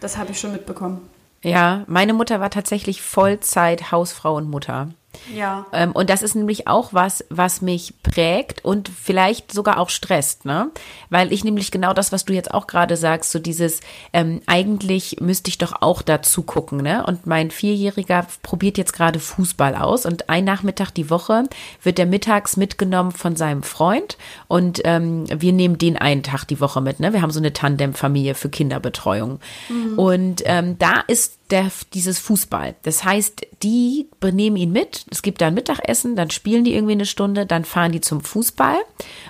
das 0.00 0.16
habe 0.16 0.32
ich 0.32 0.40
schon 0.40 0.52
mitbekommen. 0.52 1.08
Ja, 1.42 1.84
meine 1.86 2.12
Mutter 2.12 2.40
war 2.40 2.50
tatsächlich 2.50 3.02
Vollzeit 3.02 3.92
Hausfrau 3.92 4.34
und 4.36 4.50
Mutter. 4.50 4.88
Ja. 5.34 5.66
Ähm, 5.72 5.92
und 5.92 6.10
das 6.10 6.22
ist 6.22 6.34
nämlich 6.34 6.68
auch 6.68 6.92
was, 6.92 7.24
was 7.30 7.62
mich 7.62 7.94
prägt 8.02 8.64
und 8.64 8.88
vielleicht 8.88 9.52
sogar 9.52 9.78
auch 9.78 9.90
stresst, 9.90 10.44
ne? 10.44 10.70
Weil 11.10 11.32
ich 11.32 11.44
nämlich 11.44 11.70
genau 11.70 11.92
das, 11.92 12.12
was 12.12 12.24
du 12.24 12.32
jetzt 12.32 12.52
auch 12.52 12.66
gerade 12.66 12.96
sagst, 12.96 13.30
so 13.30 13.38
dieses, 13.38 13.80
ähm, 14.12 14.40
eigentlich 14.46 15.20
müsste 15.20 15.48
ich 15.48 15.58
doch 15.58 15.80
auch 15.80 16.02
dazu 16.02 16.42
gucken, 16.42 16.82
ne? 16.82 17.04
Und 17.06 17.26
mein 17.26 17.50
Vierjähriger 17.50 18.26
probiert 18.42 18.78
jetzt 18.78 18.92
gerade 18.92 19.20
Fußball 19.20 19.74
aus 19.74 20.06
und 20.06 20.28
ein 20.28 20.44
Nachmittag 20.44 20.90
die 20.90 21.10
Woche 21.10 21.44
wird 21.82 21.98
er 21.98 22.06
mittags 22.06 22.56
mitgenommen 22.56 23.12
von 23.12 23.36
seinem 23.36 23.62
Freund 23.62 24.16
und 24.48 24.80
ähm, 24.84 25.24
wir 25.28 25.52
nehmen 25.52 25.78
den 25.78 25.96
einen 25.96 26.22
Tag 26.22 26.44
die 26.44 26.60
Woche 26.60 26.80
mit, 26.80 27.00
ne? 27.00 27.12
Wir 27.12 27.22
haben 27.22 27.30
so 27.30 27.40
eine 27.40 27.52
Tandemfamilie 27.52 28.34
für 28.34 28.48
Kinderbetreuung. 28.48 29.40
Mhm. 29.68 29.98
Und 29.98 30.42
ähm, 30.44 30.78
da 30.78 31.02
ist 31.06 31.38
der, 31.50 31.70
dieses 31.94 32.18
Fußball. 32.18 32.74
Das 32.82 33.04
heißt, 33.04 33.46
die 33.62 34.08
nehmen 34.22 34.56
ihn 34.56 34.72
mit, 34.72 35.06
es 35.10 35.22
gibt 35.22 35.40
dann 35.40 35.54
Mittagessen, 35.54 36.16
dann 36.16 36.30
spielen 36.30 36.64
die 36.64 36.74
irgendwie 36.74 36.94
eine 36.94 37.06
Stunde, 37.06 37.46
dann 37.46 37.64
fahren 37.64 37.92
die 37.92 38.00
zum 38.00 38.20
Fußball 38.20 38.76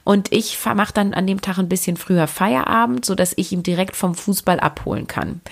und 0.05 0.33
ich 0.33 0.59
mache 0.65 0.95
dann 0.95 1.13
an 1.13 1.27
dem 1.27 1.43
Tag 1.43 1.59
ein 1.59 1.69
bisschen 1.69 1.97
früher 1.97 2.27
Feierabend, 2.27 3.05
so 3.05 3.15
dass 3.15 3.35
ich 3.37 3.53
ihn 3.53 3.63
direkt 3.63 3.97
vom 3.97 4.15
Fußball 4.15 4.59
abholen 4.59 5.07
kann. 5.07 5.43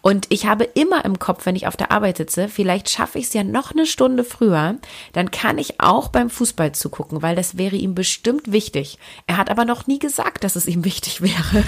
Und 0.00 0.26
ich 0.30 0.46
habe 0.46 0.64
immer 0.64 1.04
im 1.04 1.18
Kopf, 1.18 1.44
wenn 1.44 1.56
ich 1.56 1.66
auf 1.66 1.76
der 1.76 1.92
Arbeit 1.92 2.16
sitze, 2.16 2.48
vielleicht 2.48 2.88
schaffe 2.88 3.18
ich 3.18 3.26
es 3.26 3.34
ja 3.34 3.44
noch 3.44 3.72
eine 3.72 3.86
Stunde 3.86 4.24
früher, 4.24 4.76
dann 5.12 5.30
kann 5.30 5.58
ich 5.58 5.80
auch 5.80 6.08
beim 6.08 6.30
Fußball 6.30 6.72
zugucken, 6.72 7.20
weil 7.20 7.36
das 7.36 7.58
wäre 7.58 7.76
ihm 7.76 7.94
bestimmt 7.94 8.50
wichtig. 8.50 8.98
Er 9.26 9.36
hat 9.36 9.50
aber 9.50 9.64
noch 9.64 9.86
nie 9.86 9.98
gesagt, 9.98 10.44
dass 10.44 10.56
es 10.56 10.66
ihm 10.66 10.84
wichtig 10.84 11.20
wäre. 11.20 11.34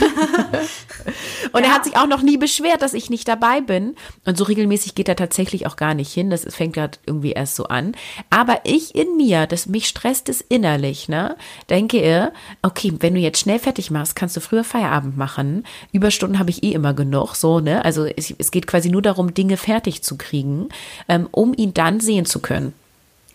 und 1.53 1.61
ja. 1.61 1.67
er 1.67 1.75
hat 1.75 1.85
sich 1.85 1.97
auch 1.97 2.07
noch 2.07 2.23
nie 2.23 2.39
beschwert, 2.39 2.81
dass 2.81 2.95
ich 2.95 3.11
nicht 3.11 3.29
dabei 3.29 3.61
bin. 3.61 3.95
Und 4.25 4.39
so 4.39 4.46
regelmäßig 4.49 4.95
geht 4.95 5.09
er 5.09 5.17
tatsächlich 5.17 5.67
auch 5.67 5.77
gar 5.77 5.95
nicht 5.95 6.13
hin. 6.13 6.31
Das 6.31 6.47
fängt 6.55 6.75
gerade 6.75 6.99
irgendwie 7.07 7.33
erst 7.33 7.57
so 7.57 7.65
an. 7.65 7.93
Aber 8.31 8.61
ich 8.65 8.95
in 8.95 9.17
mir, 9.17 9.47
das 9.47 9.67
mich 9.67 9.87
stresst 9.87 10.29
es 10.29 10.41
innerlich, 10.41 11.09
ne? 11.09 11.37
Denke 11.71 12.03
ihr, 12.03 12.33
okay, 12.63 12.93
wenn 13.01 13.15
du 13.15 13.21
jetzt 13.21 13.41
schnell 13.41 13.59
fertig 13.59 13.91
machst, 13.91 14.17
kannst 14.17 14.37
du 14.37 14.41
früher 14.41 14.65
Feierabend 14.65 15.17
machen. 15.17 15.65
Überstunden 15.93 16.39
habe 16.39 16.51
ich 16.51 16.63
eh 16.63 16.73
immer 16.73 16.95
genug, 16.95 17.35
so, 17.35 17.61
ne? 17.61 17.85
Also 17.85 18.05
es, 18.05 18.35
es 18.37 18.51
geht 18.51 18.67
quasi 18.67 18.91
nur 18.91 19.03
darum, 19.03 19.35
Dinge 19.35 19.57
fertig 19.57 20.03
zu 20.03 20.17
kriegen, 20.17 20.69
ähm, 21.09 21.29
um 21.31 21.55
ihn 21.55 21.75
dann 21.75 22.01
sehen 22.01 22.27
zu 22.27 22.41
können. 22.41 22.73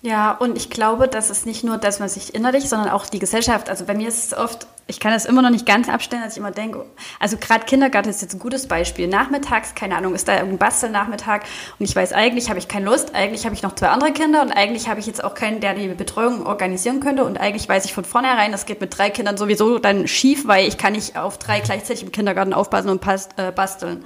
Ja, 0.03 0.31
und 0.31 0.57
ich 0.57 0.71
glaube, 0.71 1.07
das 1.07 1.29
ist 1.29 1.45
nicht 1.45 1.63
nur, 1.63 1.77
dass 1.77 1.99
man 1.99 2.09
sich 2.09 2.33
innerlich, 2.33 2.67
sondern 2.67 2.89
auch 2.89 3.05
die 3.05 3.19
Gesellschaft. 3.19 3.69
Also 3.69 3.85
bei 3.85 3.93
mir 3.93 4.07
ist 4.07 4.25
es 4.25 4.37
oft, 4.37 4.65
ich 4.87 4.99
kann 4.99 5.11
das 5.11 5.25
immer 5.25 5.43
noch 5.43 5.51
nicht 5.51 5.67
ganz 5.67 5.89
abstellen, 5.89 6.23
dass 6.23 6.33
ich 6.33 6.39
immer 6.39 6.49
denke, 6.49 6.87
also 7.19 7.37
gerade 7.37 7.65
Kindergarten 7.65 8.09
ist 8.09 8.23
jetzt 8.23 8.33
ein 8.33 8.39
gutes 8.39 8.67
Beispiel. 8.67 9.07
Nachmittags, 9.07 9.75
keine 9.75 9.95
Ahnung, 9.95 10.15
ist 10.15 10.27
da 10.27 10.33
irgendein 10.33 10.57
Bastelnachmittag 10.57 11.41
und 11.77 11.85
ich 11.87 11.95
weiß, 11.95 12.13
eigentlich 12.13 12.49
habe 12.49 12.57
ich 12.57 12.67
keine 12.67 12.85
Lust, 12.85 13.13
eigentlich 13.13 13.45
habe 13.45 13.53
ich 13.53 13.61
noch 13.61 13.75
zwei 13.75 13.89
andere 13.89 14.11
Kinder 14.11 14.41
und 14.41 14.51
eigentlich 14.51 14.89
habe 14.89 14.99
ich 14.99 15.05
jetzt 15.05 15.23
auch 15.23 15.35
keinen, 15.35 15.59
der 15.59 15.75
die 15.75 15.89
Betreuung 15.89 16.47
organisieren 16.47 16.99
könnte 16.99 17.23
und 17.23 17.39
eigentlich 17.39 17.69
weiß 17.69 17.85
ich 17.85 17.93
von 17.93 18.03
vornherein, 18.03 18.51
das 18.51 18.65
geht 18.65 18.81
mit 18.81 18.97
drei 18.97 19.11
Kindern 19.11 19.37
sowieso 19.37 19.77
dann 19.77 20.07
schief, 20.07 20.47
weil 20.47 20.67
ich 20.67 20.79
kann 20.79 20.93
nicht 20.93 21.15
auf 21.15 21.37
drei 21.37 21.59
gleichzeitig 21.59 22.01
im 22.01 22.11
Kindergarten 22.11 22.53
aufpassen 22.53 22.89
und 22.89 23.05
äh, 23.37 23.51
basteln. 23.51 24.03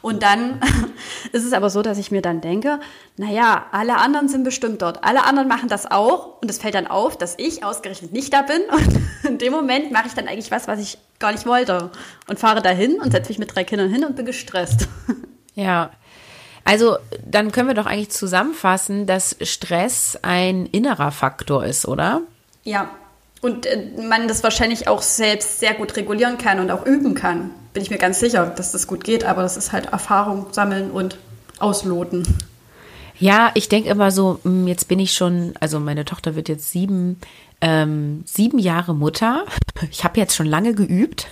Und 0.00 0.22
dann 0.22 0.60
ist 1.32 1.44
es 1.44 1.52
aber 1.52 1.70
so, 1.70 1.82
dass 1.82 1.98
ich 1.98 2.10
mir 2.10 2.22
dann 2.22 2.40
denke, 2.40 2.80
naja, 3.16 3.66
alle 3.72 3.96
anderen 3.96 4.28
sind 4.28 4.44
bestimmt 4.44 4.82
dort. 4.82 5.04
Alle 5.04 5.24
anderen 5.24 5.48
machen 5.48 5.68
das 5.68 5.90
auch. 5.90 6.40
Und 6.40 6.50
es 6.50 6.58
fällt 6.58 6.74
dann 6.74 6.86
auf, 6.86 7.18
dass 7.18 7.34
ich 7.38 7.64
ausgerechnet 7.64 8.12
nicht 8.12 8.32
da 8.32 8.42
bin. 8.42 8.62
Und 8.72 8.98
in 9.24 9.38
dem 9.38 9.52
Moment 9.52 9.90
mache 9.90 10.06
ich 10.06 10.14
dann 10.14 10.28
eigentlich 10.28 10.50
was, 10.50 10.68
was 10.68 10.80
ich 10.80 10.98
gar 11.18 11.32
nicht 11.32 11.46
wollte. 11.46 11.90
Und 12.28 12.38
fahre 12.38 12.62
dahin 12.62 13.00
und 13.00 13.10
setze 13.10 13.28
mich 13.30 13.38
mit 13.38 13.54
drei 13.54 13.64
Kindern 13.64 13.90
hin 13.90 14.04
und 14.04 14.16
bin 14.16 14.26
gestresst. 14.26 14.88
Ja. 15.54 15.90
Also 16.62 16.98
dann 17.26 17.50
können 17.50 17.66
wir 17.66 17.74
doch 17.74 17.86
eigentlich 17.86 18.10
zusammenfassen, 18.10 19.06
dass 19.06 19.34
Stress 19.40 20.16
ein 20.22 20.66
innerer 20.66 21.10
Faktor 21.10 21.64
ist, 21.64 21.84
oder? 21.88 22.20
Ja. 22.62 22.90
Und 23.40 23.66
äh, 23.66 23.90
man 24.08 24.28
das 24.28 24.44
wahrscheinlich 24.44 24.86
auch 24.86 25.02
selbst 25.02 25.58
sehr 25.58 25.74
gut 25.74 25.96
regulieren 25.96 26.38
kann 26.38 26.60
und 26.60 26.70
auch 26.70 26.86
üben 26.86 27.16
kann 27.16 27.50
bin 27.72 27.82
ich 27.82 27.90
mir 27.90 27.98
ganz 27.98 28.20
sicher, 28.20 28.46
dass 28.46 28.72
das 28.72 28.86
gut 28.86 29.04
geht, 29.04 29.24
aber 29.24 29.42
das 29.42 29.56
ist 29.56 29.72
halt 29.72 29.86
Erfahrung 29.86 30.46
sammeln 30.52 30.90
und 30.90 31.18
ausloten. 31.58 32.26
Ja, 33.18 33.50
ich 33.54 33.68
denke 33.68 33.88
immer 33.88 34.10
so, 34.10 34.38
hm, 34.42 34.66
jetzt 34.68 34.88
bin 34.88 35.00
ich 35.00 35.12
schon, 35.12 35.54
also 35.60 35.80
meine 35.80 36.04
Tochter 36.04 36.36
wird 36.36 36.48
jetzt 36.48 36.70
sieben, 36.70 37.18
ähm, 37.60 38.22
sieben 38.26 38.58
Jahre 38.58 38.94
Mutter. 38.94 39.44
Ich 39.92 40.02
habe 40.02 40.18
jetzt 40.18 40.34
schon 40.34 40.46
lange 40.46 40.74
geübt. 40.74 41.28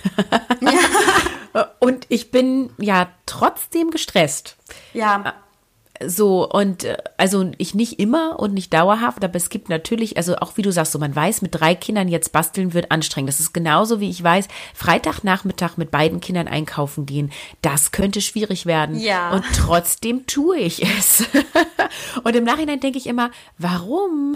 Ja. 0.61 1.67
Und 1.79 2.05
ich 2.07 2.31
bin 2.31 2.69
ja 2.77 3.09
trotzdem 3.25 3.91
gestresst. 3.91 4.55
Ja. 4.93 5.33
So, 6.05 6.49
und 6.49 6.83
äh, 6.83 6.97
also 7.17 7.51
ich 7.57 7.73
nicht 7.73 7.99
immer 7.99 8.39
und 8.39 8.53
nicht 8.53 8.73
dauerhaft, 8.73 9.23
aber 9.23 9.35
es 9.35 9.49
gibt 9.49 9.69
natürlich, 9.69 10.17
also 10.17 10.35
auch 10.37 10.57
wie 10.57 10.61
du 10.61 10.71
sagst, 10.71 10.91
so 10.91 10.99
man 10.99 11.15
weiß, 11.15 11.41
mit 11.41 11.55
drei 11.55 11.75
Kindern 11.75 12.07
jetzt 12.07 12.31
basteln 12.31 12.73
wird 12.73 12.91
anstrengend. 12.91 13.29
Das 13.29 13.39
ist 13.39 13.53
genauso 13.53 13.99
wie 13.99 14.09
ich 14.09 14.21
weiß, 14.21 14.47
Freitagnachmittag 14.73 15.77
mit 15.77 15.91
beiden 15.91 16.19
Kindern 16.19 16.47
einkaufen 16.47 17.05
gehen, 17.05 17.31
das 17.61 17.91
könnte 17.91 18.21
schwierig 18.21 18.65
werden. 18.65 18.99
Ja. 18.99 19.31
Und 19.31 19.43
trotzdem 19.55 20.27
tue 20.27 20.57
ich 20.57 20.83
es. 20.83 21.25
und 22.23 22.35
im 22.35 22.43
Nachhinein 22.43 22.79
denke 22.79 22.97
ich 22.97 23.07
immer, 23.07 23.31
warum? 23.57 24.35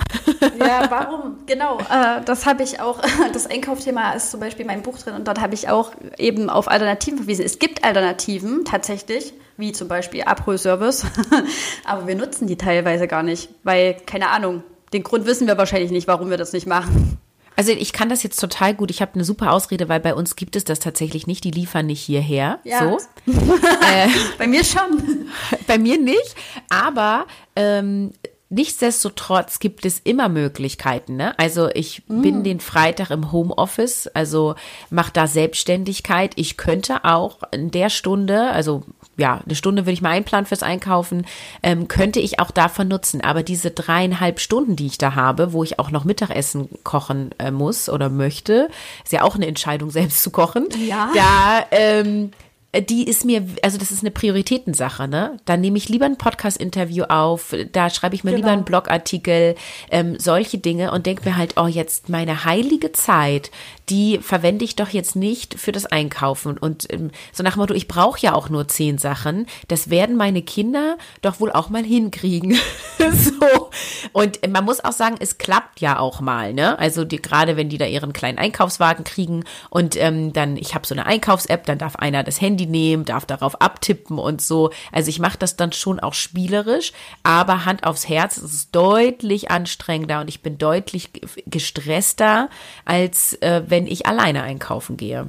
ja, 0.60 0.90
warum? 0.90 1.38
Genau. 1.46 1.80
Äh, 1.80 2.22
das 2.26 2.46
habe 2.46 2.64
ich 2.64 2.80
auch, 2.80 3.00
das 3.34 3.48
Einkaufsthema 3.48 4.12
ist 4.12 4.32
zum 4.32 4.40
Beispiel 4.40 4.62
in 4.62 4.68
meinem 4.68 4.84
Buch 4.84 4.98
drin 4.98 5.14
und 5.14 5.28
dort 5.28 5.40
habe 5.40 5.54
ich 5.54 5.70
auch 5.70 5.92
eben 6.18 6.50
auf 6.50 6.68
Alternativen 6.68 7.20
verwiesen. 7.20 7.46
Es 7.46 7.60
gibt 7.60 7.84
Alternativen 7.84 8.66
tatsächlich 8.66 9.34
wie 9.62 9.72
zum 9.72 9.88
Beispiel 9.88 10.24
Abholservice. 10.24 11.06
Aber 11.86 12.08
wir 12.08 12.16
nutzen 12.16 12.48
die 12.48 12.58
teilweise 12.58 13.08
gar 13.08 13.24
nicht, 13.24 13.50
weil, 13.64 13.96
keine 14.06 14.30
Ahnung, 14.30 14.64
den 14.92 15.04
Grund 15.04 15.26
wissen 15.26 15.48
wir 15.48 15.58
wahrscheinlich 15.58 15.92
nicht, 15.92 16.08
warum 16.08 16.30
wir 16.30 16.38
das 16.38 16.52
nicht 16.52 16.68
machen. 16.68 17.18
Also 17.56 17.72
ich 17.74 17.94
kann 17.94 18.10
das 18.10 18.24
jetzt 18.24 18.40
total 18.40 18.74
gut. 18.74 18.90
Ich 18.92 19.02
habe 19.02 19.14
eine 19.14 19.24
super 19.24 19.52
Ausrede, 19.52 19.88
weil 19.88 20.00
bei 20.00 20.16
uns 20.16 20.36
gibt 20.36 20.56
es 20.56 20.64
das 20.64 20.80
tatsächlich 20.80 21.28
nicht. 21.28 21.44
Die 21.44 21.52
liefern 21.52 21.86
nicht 21.86 22.02
hierher. 22.02 22.60
Ja. 22.64 22.80
So. 22.80 23.32
äh, 23.32 24.08
bei 24.38 24.48
mir 24.48 24.64
schon. 24.64 25.28
Bei 25.68 25.78
mir 25.78 26.00
nicht. 26.00 26.36
Aber 26.70 27.26
ähm, 27.56 28.12
Nichtsdestotrotz 28.54 29.60
gibt 29.60 29.86
es 29.86 30.00
immer 30.00 30.28
Möglichkeiten. 30.28 31.16
Ne? 31.16 31.34
Also 31.40 31.70
ich 31.74 32.04
mm. 32.08 32.22
bin 32.22 32.44
den 32.44 32.60
Freitag 32.60 33.10
im 33.10 33.32
Homeoffice, 33.32 34.08
also 34.08 34.56
mache 34.90 35.14
da 35.14 35.26
Selbstständigkeit. 35.26 36.34
Ich 36.36 36.58
könnte 36.58 37.06
auch 37.06 37.40
in 37.52 37.72
der 37.72 37.90
Stunde, 37.90 38.50
also 38.52 38.84
ja, 39.16 39.40
eine 39.46 39.56
Stunde 39.56 39.84
würde 39.84 39.94
ich 39.94 40.02
mal 40.02 40.10
einplanen 40.10 40.46
fürs 40.46 40.64
Einkaufen, 40.64 41.26
ähm, 41.64 41.88
könnte 41.88 42.20
ich 42.20 42.42
auch 42.42 42.52
davon 42.52 42.90
nutzen. 42.90 43.22
Aber 43.22 43.42
diese 43.42 43.72
dreieinhalb 43.72 44.42
Stunden, 44.42 44.76
die 44.76 44.88
ich 44.88 44.98
da 44.98 45.16
habe, 45.16 45.54
wo 45.54 45.64
ich 45.64 45.80
auch 45.80 45.90
noch 45.90 46.04
Mittagessen 46.04 46.68
kochen 46.84 47.34
äh, 47.40 47.52
muss 47.52 47.88
oder 47.88 48.10
möchte, 48.10 48.70
ist 49.06 49.14
ja 49.14 49.24
auch 49.24 49.36
eine 49.36 49.48
Entscheidung, 49.48 49.90
selbst 49.92 50.24
zu 50.24 50.30
kochen. 50.30 50.68
Ja. 50.86 51.10
Da 51.16 51.66
ähm, 51.72 52.32
die 52.80 53.06
ist 53.06 53.26
mir, 53.26 53.46
also 53.64 53.78
das 53.78 53.92
ist 53.92 54.02
eine 54.02 54.12
Prioritätensache, 54.12 55.08
ne? 55.08 55.38
Da 55.44 55.58
nehme 55.58 55.78
ich 55.78 55.90
lieber 55.90 56.06
ein 56.06 56.18
Podcast-Interview 56.18 57.04
auf, 57.04 57.54
da 57.74 57.90
schreibe 57.90 58.16
ich 58.16 58.24
mir 58.24 58.32
genau. 58.32 58.38
lieber 58.38 58.52
einen 58.52 58.64
Blogartikel, 58.64 59.56
ähm, 59.90 60.18
solche 60.18 60.58
Dinge 60.58 60.92
und 60.92 61.06
denke 61.06 61.28
mir 61.28 61.36
halt, 61.36 61.56
oh, 61.58 61.68
jetzt 61.68 62.08
meine 62.08 62.46
heilige 62.46 62.94
Zeit, 62.94 63.52
die 63.90 64.20
verwende 64.20 64.64
ich 64.64 64.78
doch 64.78 64.88
jetzt 64.88 65.18
nicht 65.18 65.60
für 65.60 65.74
das 65.74 65.86
Einkaufen. 65.86 66.58
Und 66.58 66.92
ähm, 66.94 67.12
so 67.34 67.44
nach 67.44 67.54
dem 67.54 67.60
Motto, 67.60 67.74
ich 67.74 67.90
brauche 67.90 68.22
ja 68.22 68.34
auch 68.34 68.48
nur 68.48 68.70
zehn 68.70 68.98
Sachen. 68.98 69.48
Das 69.68 69.90
werden 69.90 70.16
meine 70.16 70.42
Kinder 70.42 70.98
doch 71.22 71.42
wohl 71.42 71.52
auch 71.52 71.70
mal 71.70 71.84
hinkriegen. 71.84 72.58
so. 72.98 73.70
Und 74.14 74.48
man 74.50 74.64
muss 74.64 74.84
auch 74.84 74.94
sagen, 74.94 75.18
es 75.20 75.38
klappt 75.38 75.82
ja 75.82 76.00
auch 76.00 76.22
mal, 76.22 76.54
ne? 76.54 76.80
Also 76.80 77.04
die, 77.04 77.22
gerade 77.22 77.58
wenn 77.58 77.68
die 77.68 77.78
da 77.78 77.86
ihren 77.86 78.14
kleinen 78.14 78.38
Einkaufswagen 78.38 79.04
kriegen 79.04 79.44
und 79.70 79.98
ähm, 79.98 80.32
dann, 80.32 80.56
ich 80.56 80.74
habe 80.74 80.88
so 80.88 80.96
eine 80.96 81.06
Einkaufs-App, 81.06 81.66
dann 81.66 81.78
darf 81.78 81.98
einer 81.98 82.24
das 82.24 82.40
Handy 82.40 82.61
nehmen, 82.66 83.04
darf 83.04 83.26
darauf 83.26 83.60
abtippen 83.62 84.18
und 84.18 84.42
so. 84.42 84.72
Also 84.94 85.10
ich 85.10 85.20
mache 85.20 85.38
das 85.38 85.58
dann 85.58 85.74
schon 85.74 86.00
auch 86.00 86.14
spielerisch, 86.14 86.94
aber 87.24 87.66
Hand 87.66 87.84
aufs 87.84 88.08
Herz, 88.08 88.38
es 88.38 88.54
ist 88.54 88.76
deutlich 88.76 89.52
anstrengender 89.52 90.22
und 90.22 90.30
ich 90.30 90.42
bin 90.42 90.58
deutlich 90.58 91.10
gestresster, 91.46 92.50
als 92.86 93.34
äh, 93.42 93.64
wenn 93.68 93.82
wenn 93.82 93.92
ich 93.92 94.06
alleine 94.06 94.44
einkaufen 94.44 94.96
gehe. 94.96 95.28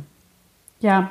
Ja. 0.81 1.11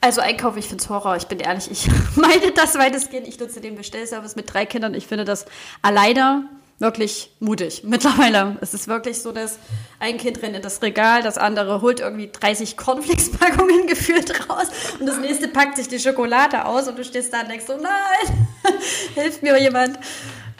Also 0.00 0.22
Einkauf, 0.22 0.56
ich 0.56 0.66
finde 0.66 0.82
es 0.82 0.88
Horror. 0.88 1.16
Ich 1.16 1.26
bin 1.26 1.40
ehrlich, 1.40 1.70
ich 1.70 1.88
meine 2.16 2.52
das 2.54 2.78
weitestgehend. 2.78 3.28
Ich 3.28 3.38
nutze 3.38 3.60
den 3.60 3.76
Bestellservice 3.76 4.34
mit 4.34 4.52
drei 4.52 4.64
Kindern. 4.64 4.94
Ich 4.94 5.06
finde 5.06 5.24
das 5.24 5.44
alleine 5.82 6.48
wirklich 6.80 7.30
mutig. 7.38 7.82
Mittlerweile 7.84 8.56
ist 8.60 8.74
es 8.74 8.88
wirklich 8.88 9.22
so, 9.22 9.30
dass 9.30 9.58
ein 10.00 10.16
Kind 10.16 10.42
rennt 10.42 10.56
in 10.56 10.62
das 10.62 10.82
Regal, 10.82 11.22
das 11.22 11.38
andere 11.38 11.80
holt 11.82 12.00
irgendwie 12.00 12.30
30 12.32 12.76
Cornflakes-Packungen 12.76 13.86
gefühlt 13.86 14.48
raus 14.48 14.66
und 14.98 15.06
das 15.06 15.18
nächste 15.18 15.46
packt 15.46 15.76
sich 15.76 15.86
die 15.86 16.00
Schokolade 16.00 16.64
aus 16.64 16.88
und 16.88 16.98
du 16.98 17.04
stehst 17.04 17.32
da 17.32 17.42
und 17.42 17.50
denkst 17.50 17.66
so, 17.66 17.76
nein, 17.76 18.48
hilft 19.14 19.42
mir 19.42 19.60
jemand. 19.60 19.98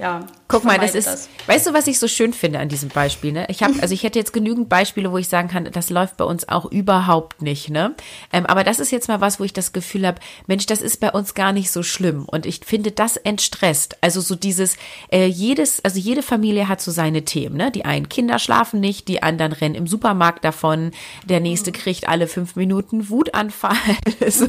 Ja. 0.01 0.27
Guck 0.49 0.65
mal, 0.65 0.79
das 0.79 0.95
ist, 0.97 1.07
das. 1.07 1.29
weißt 1.47 1.69
du, 1.69 1.75
was 1.75 1.87
ich 1.87 1.99
so 1.99 2.09
schön 2.09 2.33
finde 2.33 2.59
an 2.59 2.69
diesem 2.69 2.89
Beispiel? 2.89 3.33
Ne? 3.33 3.47
Ich 3.49 3.63
habe, 3.63 3.75
also 3.83 3.95
ich 3.95 4.03
hätte 4.03 4.19
jetzt 4.19 4.33
genügend 4.33 4.69
Beispiele, 4.69 5.13
wo 5.13 5.19
ich 5.19 5.29
sagen 5.29 5.49
kann, 5.49 5.69
das 5.71 5.91
läuft 5.91 6.17
bei 6.17 6.25
uns 6.25 6.49
auch 6.49 6.67
überhaupt 6.67 7.43
nicht. 7.43 7.71
Ne? 7.71 7.95
Ähm, 8.33 8.47
aber 8.47 8.65
das 8.65 8.81
ist 8.81 8.91
jetzt 8.91 9.09
mal 9.09 9.21
was, 9.21 9.39
wo 9.39 9.45
ich 9.45 9.53
das 9.53 9.73
Gefühl 9.73 10.07
habe, 10.07 10.21
Mensch, 10.47 10.67
das 10.67 10.81
ist 10.81 10.99
bei 10.99 11.11
uns 11.13 11.35
gar 11.35 11.53
nicht 11.53 11.71
so 11.71 11.83
schlimm. 11.83 12.25
Und 12.25 12.47
ich 12.47 12.61
finde, 12.65 12.91
das 12.91 13.17
entstresst. 13.17 13.97
Also 14.01 14.21
so 14.21 14.35
dieses, 14.35 14.77
äh, 15.13 15.27
jedes, 15.27 15.85
also 15.85 16.01
jede 16.01 16.23
Familie 16.23 16.69
hat 16.69 16.81
so 16.81 16.91
seine 16.91 17.25
Themen. 17.25 17.57
Ne? 17.57 17.71
Die 17.71 17.85
einen 17.85 18.09
Kinder 18.09 18.39
schlafen 18.39 18.81
nicht, 18.81 19.07
die 19.07 19.23
anderen 19.23 19.53
rennen 19.53 19.75
im 19.77 19.87
Supermarkt 19.87 20.45
davon, 20.45 20.91
der 21.25 21.41
nächste 21.41 21.71
kriegt 21.71 22.09
alle 22.09 22.27
fünf 22.27 22.57
Minuten 22.57 23.09
Wutanfall. 23.09 23.77
so, 24.29 24.49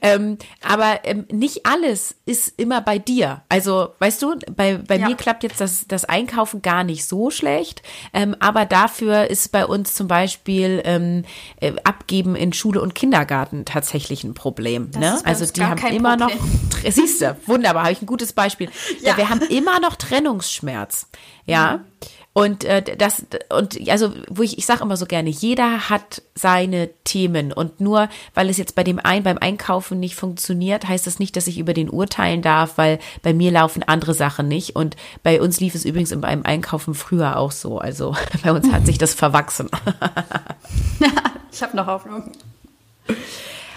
ähm, 0.00 0.38
aber 0.62 1.00
ähm, 1.04 1.26
nicht 1.30 1.66
alles 1.66 2.14
ist 2.24 2.54
immer 2.56 2.80
bei 2.80 2.98
dir. 2.98 3.42
Also, 3.48 3.88
weißt 3.98 4.22
du, 4.22 4.36
bei, 4.56 4.67
bei 4.76 4.96
ja. 4.96 5.08
mir 5.08 5.16
klappt 5.16 5.42
jetzt 5.42 5.60
das, 5.60 5.86
das 5.88 6.04
Einkaufen 6.04 6.62
gar 6.62 6.84
nicht 6.84 7.06
so 7.06 7.30
schlecht, 7.30 7.82
ähm, 8.12 8.36
aber 8.40 8.66
dafür 8.66 9.28
ist 9.30 9.52
bei 9.52 9.64
uns 9.64 9.94
zum 9.94 10.08
Beispiel 10.08 10.82
ähm, 10.84 11.24
äh, 11.60 11.72
Abgeben 11.84 12.36
in 12.36 12.52
Schule 12.52 12.80
und 12.80 12.94
Kindergarten 12.94 13.64
tatsächlich 13.64 14.24
ein 14.24 14.34
Problem. 14.34 14.90
ne? 14.98 15.20
Also 15.24 15.46
die 15.46 15.64
haben 15.64 15.78
immer 15.86 16.16
Problem. 16.16 16.38
noch, 16.38 16.90
siehst 16.92 17.22
du, 17.22 17.36
wunderbar, 17.46 17.84
habe 17.84 17.92
ich 17.92 18.02
ein 18.02 18.06
gutes 18.06 18.32
Beispiel. 18.32 18.68
Ja. 19.00 19.10
ja. 19.10 19.16
wir 19.16 19.30
haben 19.30 19.40
immer 19.42 19.80
noch 19.80 19.96
Trennungsschmerz. 19.96 21.06
Ja. 21.46 21.78
Mhm. 21.78 21.84
Und 22.34 22.62
äh, 22.62 22.96
das 22.96 23.26
und 23.48 23.88
also 23.88 24.12
wo 24.28 24.42
ich 24.42 24.58
ich 24.58 24.66
sage 24.66 24.82
immer 24.82 24.96
so 24.96 25.06
gerne, 25.06 25.28
jeder 25.28 25.88
hat 25.90 26.22
seine 26.36 26.88
Themen 27.02 27.52
und 27.52 27.80
nur 27.80 28.08
weil 28.34 28.48
es 28.48 28.58
jetzt 28.58 28.76
bei 28.76 28.84
dem 28.84 29.00
einen 29.00 29.24
beim 29.24 29.38
Einkaufen 29.38 29.98
nicht 29.98 30.14
funktioniert, 30.14 30.86
heißt 30.86 31.06
das 31.06 31.18
nicht, 31.18 31.34
dass 31.34 31.48
ich 31.48 31.58
über 31.58 31.74
den 31.74 31.90
urteilen 31.90 32.40
darf, 32.40 32.78
weil 32.78 33.00
bei 33.22 33.34
mir 33.34 33.50
laufen 33.50 33.82
andere 33.82 34.14
Sachen 34.14 34.46
nicht 34.46 34.76
und 34.76 34.96
bei 35.24 35.40
uns 35.40 35.58
lief 35.58 35.74
es 35.74 35.84
übrigens 35.84 36.14
beim 36.20 36.44
Einkaufen 36.44 36.94
früher 36.94 37.38
auch 37.38 37.50
so. 37.50 37.78
Also 37.78 38.14
bei 38.44 38.52
uns 38.52 38.70
hat 38.70 38.86
sich 38.86 38.98
das 38.98 39.14
verwachsen. 39.14 39.68
ich 41.50 41.62
habe 41.62 41.76
noch 41.76 41.86
Hoffnung. 41.86 42.30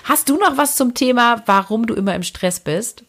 Hast 0.03 0.29
du 0.29 0.37
noch 0.37 0.57
was 0.57 0.75
zum 0.75 0.93
Thema, 0.93 1.41
warum 1.47 1.87
du 1.87 1.95
immer 1.95 2.13
im 2.13 2.23
Stress 2.23 2.59
bist? 2.59 3.05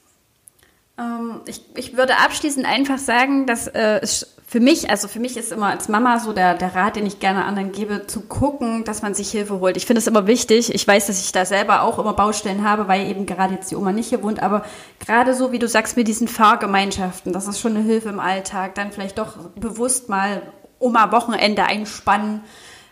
Ähm, 1.03 1.41
ich, 1.47 1.63
ich 1.75 1.97
würde 1.97 2.19
abschließend 2.19 2.67
einfach 2.67 2.99
sagen, 2.99 3.47
dass 3.47 3.67
äh, 3.67 4.01
es 4.03 4.35
für 4.47 4.61
mich, 4.61 4.91
also 4.91 5.09
für 5.09 5.19
mich 5.19 5.39
ist 5.39 5.51
immer 5.51 5.69
als 5.69 5.89
Mama 5.89 6.19
so 6.19 6.35
der, 6.35 6.55
der 6.55 6.75
Rat, 6.75 6.97
den 6.97 7.07
ich 7.07 7.21
gerne 7.21 7.47
anderen 7.47 7.73
gebe, 7.73 8.07
zu 8.07 8.21
gucken, 8.21 8.85
dass 8.85 9.01
man 9.01 9.15
sich 9.15 9.31
Hilfe 9.31 9.61
holt. 9.61 9.79
Ich 9.79 9.87
finde 9.87 10.01
es 10.01 10.07
immer 10.07 10.27
wichtig. 10.27 10.75
Ich 10.75 10.87
weiß, 10.87 11.07
dass 11.07 11.25
ich 11.25 11.33
da 11.33 11.47
selber 11.47 11.81
auch 11.81 11.99
immer 11.99 12.13
Baustellen 12.13 12.63
habe, 12.63 12.87
weil 12.87 13.09
eben 13.09 13.25
gerade 13.25 13.55
jetzt 13.55 13.71
die 13.71 13.77
Oma 13.77 13.93
nicht 13.93 14.11
hier 14.11 14.23
wohnt. 14.23 14.43
Aber 14.43 14.67
gerade 14.99 15.33
so, 15.33 15.53
wie 15.53 15.59
du 15.59 15.69
sagst, 15.69 15.97
mit 15.97 16.07
diesen 16.07 16.29
Fahrgemeinschaften, 16.29 17.33
das 17.33 17.49
ist 17.49 17.61
schon 17.61 17.77
eine 17.77 17.85
Hilfe 17.85 18.11
im 18.11 18.21
Alltag. 18.21 18.75
Dann 18.75 18.93
vielleicht 18.93 19.17
doch 19.17 19.39
bewusst 19.57 20.11
mal 20.11 20.43
Oma-Wochenende 20.81 21.65
einspannen. 21.65 22.43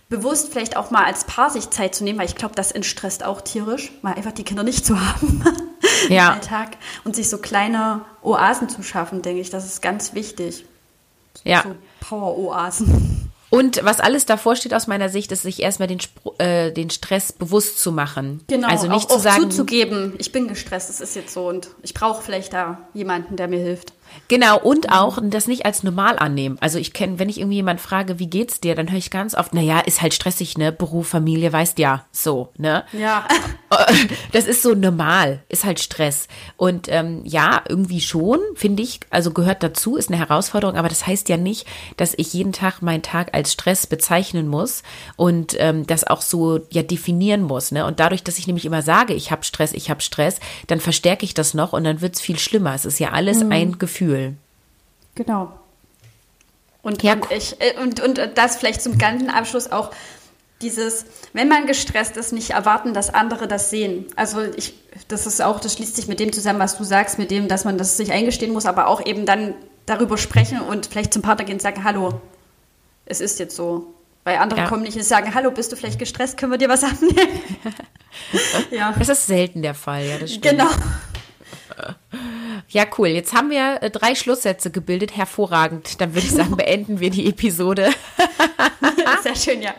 Bewusst 0.09 0.51
vielleicht 0.53 0.79
auch 0.79 0.91
mal 0.91 1.05
als 1.05 1.25
Paar 1.25 1.51
sich 1.51 1.69
Zeit 1.69 1.95
zu 1.95 2.05
nehmen, 2.05 2.19
weil 2.19 2.27
ich 2.27 2.37
glaube, 2.37 2.55
das 2.55 2.73
entstresst 2.73 3.23
auch 3.23 3.43
tierisch, 3.43 3.93
mal 4.01 4.15
einfach 4.15 4.33
die 4.33 4.45
Kinder 4.45 4.63
nicht 4.63 4.87
zu 4.87 4.99
haben 5.15 5.45
ja. 6.09 6.29
im 6.29 6.35
Alltag 6.35 6.77
und 7.05 7.17
sich 7.17 7.29
so 7.29 7.39
kleine 7.39 8.03
Oasen 8.23 8.69
zu 8.69 8.83
schaffen, 8.83 9.23
denke 9.23 9.41
ich, 9.41 9.51
das 9.51 9.65
ist 9.65 9.83
ganz 9.83 10.15
wichtig. 10.15 10.65
Ja. 11.45 11.63
So 11.63 11.75
Power-Oasen. 12.01 13.31
Und 13.51 13.85
was 13.85 13.99
alles 13.99 14.27
davor 14.27 14.55
steht 14.55 14.73
aus 14.75 14.87
meiner 14.87 15.09
Sicht, 15.09 15.33
ist 15.33 15.43
sich 15.43 15.61
erstmal 15.61 15.89
den, 15.89 15.99
äh, 16.39 16.71
den 16.71 16.89
Stress 16.89 17.33
bewusst 17.33 17.81
zu 17.81 17.91
machen. 17.91 18.43
Genau, 18.47 18.69
also 18.69 18.87
nicht 18.87 19.11
auch, 19.11 19.17
zu 19.17 19.19
sagen, 19.19 19.51
zuzugeben, 19.51 20.15
ich 20.19 20.31
bin 20.31 20.47
gestresst, 20.47 20.89
es 20.89 21.01
ist 21.01 21.17
jetzt 21.17 21.35
so 21.35 21.49
und 21.49 21.69
ich 21.83 21.93
brauche 21.93 22.23
vielleicht 22.23 22.53
da 22.53 22.79
jemanden, 22.95 23.37
der 23.37 23.49
mir 23.49 23.59
hilft. 23.59 23.93
Genau, 24.29 24.59
und 24.59 24.93
auch 24.93 25.19
das 25.23 25.49
nicht 25.49 25.67
als 25.67 25.83
normal 25.83 26.19
annehmen. 26.19 26.57
Also 26.61 26.79
ich 26.79 26.93
kenne, 26.93 27.19
wenn 27.19 27.29
ich 27.29 27.39
irgendwie 27.39 27.57
jemand 27.57 27.81
frage, 27.81 28.19
wie 28.19 28.29
geht's 28.29 28.61
dir, 28.61 28.75
dann 28.75 28.91
höre 28.91 28.99
ich 28.99 29.11
ganz 29.11 29.35
oft, 29.35 29.55
naja, 29.55 29.81
ist 29.81 30.03
halt 30.03 30.15
stressig, 30.15 30.57
ne? 30.57 30.73
Beruf, 30.73 31.09
Familie, 31.09 31.53
weißt 31.53 31.79
ja, 31.79 32.05
so, 32.13 32.51
ne? 32.57 32.85
Ja. 32.93 33.27
Das 34.33 34.47
ist 34.47 34.63
so 34.63 34.75
normal, 34.75 35.45
ist 35.49 35.65
halt 35.65 35.79
Stress. 35.79 36.27
Und 36.57 36.89
ähm, 36.89 37.23
ja, 37.25 37.63
irgendwie 37.69 38.01
schon, 38.01 38.41
finde 38.57 38.83
ich, 38.83 38.99
also 39.11 39.31
gehört 39.31 39.63
dazu, 39.63 39.97
ist 39.97 40.11
eine 40.11 40.19
Herausforderung, 40.19 40.77
aber 40.77 40.89
das 40.89 41.07
heißt 41.07 41.29
ja 41.29 41.37
nicht, 41.37 41.69
dass 41.97 42.15
ich 42.17 42.33
jeden 42.33 42.53
Tag 42.53 42.83
meinen 42.83 43.03
Tag 43.03 43.33
als 43.33 43.53
Stress 43.53 43.87
bezeichnen 43.87 44.49
muss 44.49 44.83
und 45.15 45.55
ähm, 45.59 45.87
das 45.87 46.05
auch 46.05 46.23
so 46.23 46.61
ja 46.71 46.83
definieren 46.83 47.43
muss, 47.43 47.71
ne? 47.71 47.87
Und 47.87 48.01
dadurch, 48.01 48.25
dass 48.25 48.39
ich 48.39 48.49
nämlich 48.49 48.65
immer 48.65 48.83
sage, 48.83 49.15
ich 49.15 49.31
habe 49.31 49.45
Stress, 49.45 49.73
ich 49.73 49.89
habe 49.89 50.01
Stress, 50.01 50.41
dann 50.67 50.81
verstärke 50.81 51.25
ich 51.25 51.35
das 51.35 51.55
noch 51.55 51.73
und 51.73 51.85
dann 51.85 52.01
wird's 52.01 52.21
viel 52.21 52.39
schlimmer. 52.39 52.75
Es 52.75 52.85
ist 52.85 52.99
ja 52.99 53.11
alles 53.11 53.45
mhm. 53.45 53.53
ein 53.53 53.79
Gefühl. 54.01 54.35
Genau. 55.15 55.53
Und, 56.83 57.03
ja, 57.03 57.13
und, 57.13 57.31
ich, 57.31 57.61
äh, 57.61 57.79
und, 57.83 58.01
und 58.01 58.19
das 58.35 58.57
vielleicht 58.57 58.81
zum 58.81 58.97
ganzen 58.97 59.29
Abschluss 59.29 59.71
auch 59.71 59.91
dieses, 60.63 61.05
wenn 61.35 61.49
man 61.49 61.67
gestresst 61.67 62.17
ist, 62.17 62.33
nicht 62.33 62.51
erwarten, 62.51 62.95
dass 62.95 63.13
andere 63.13 63.47
das 63.47 63.69
sehen. 63.69 64.07
Also 64.17 64.41
ich, 64.57 64.75
das 65.09 65.27
ist 65.27 65.43
auch, 65.43 65.61
das 65.61 65.75
schließt 65.75 65.97
sich 65.97 66.09
mit 66.09 66.19
dem 66.19 66.33
zusammen, 66.33 66.59
was 66.59 66.79
du 66.79 66.85
sagst, 66.85 67.19
mit 67.19 67.31
dem, 67.31 67.49
dass 67.49 67.65
man 67.65 67.77
das 67.77 67.99
sich 67.99 68.13
eingestehen 68.13 68.53
muss, 68.53 68.67
aber 68.67 68.87
auch 68.87 69.05
eben 69.05 69.27
dann 69.27 69.55
darüber 69.85 70.17
sprechen 70.17 70.61
und 70.61 70.87
vielleicht 70.87 71.13
zum 71.13 71.23
Partner 71.23 71.45
gehen 71.45 71.55
und 71.57 71.63
sagen, 71.63 71.85
hallo, 71.85 72.21
es 73.05 73.21
ist 73.21 73.39
jetzt 73.39 73.57
so. 73.57 73.95
Weil 74.25 74.37
andere 74.37 74.61
ja. 74.61 74.69
kommen 74.69 74.83
nicht 74.83 74.97
und 74.97 75.05
sagen, 75.05 75.35
hallo, 75.35 75.51
bist 75.51 75.73
du 75.73 75.77
vielleicht 75.77 75.99
gestresst, 75.99 76.39
können 76.39 76.53
wir 76.53 76.59
dir 76.59 76.69
was 76.69 76.85
abnehmen? 76.85 77.41
ja. 78.71 78.95
Das 78.99 79.09
ist 79.11 79.27
selten 79.27 79.63
der 79.63 79.75
Fall, 79.75 80.07
ja, 80.07 80.19
das 80.19 80.35
stimmt. 80.35 80.59
Genau. 80.59 80.71
Ja, 82.69 82.85
cool. 82.99 83.09
Jetzt 83.09 83.35
haben 83.35 83.51
wir 83.51 83.83
äh, 83.83 83.91
drei 83.91 84.15
Schlusssätze 84.15 84.71
gebildet. 84.71 85.17
Hervorragend. 85.17 86.01
Dann 86.01 86.15
würde 86.15 86.27
ich 86.27 86.33
sagen, 86.33 86.57
beenden 86.57 87.01
wir 87.01 87.11
die 87.11 87.29
Episode. 87.29 87.91
Sehr 89.23 89.37
schön, 89.37 89.63
ja. 89.63 89.75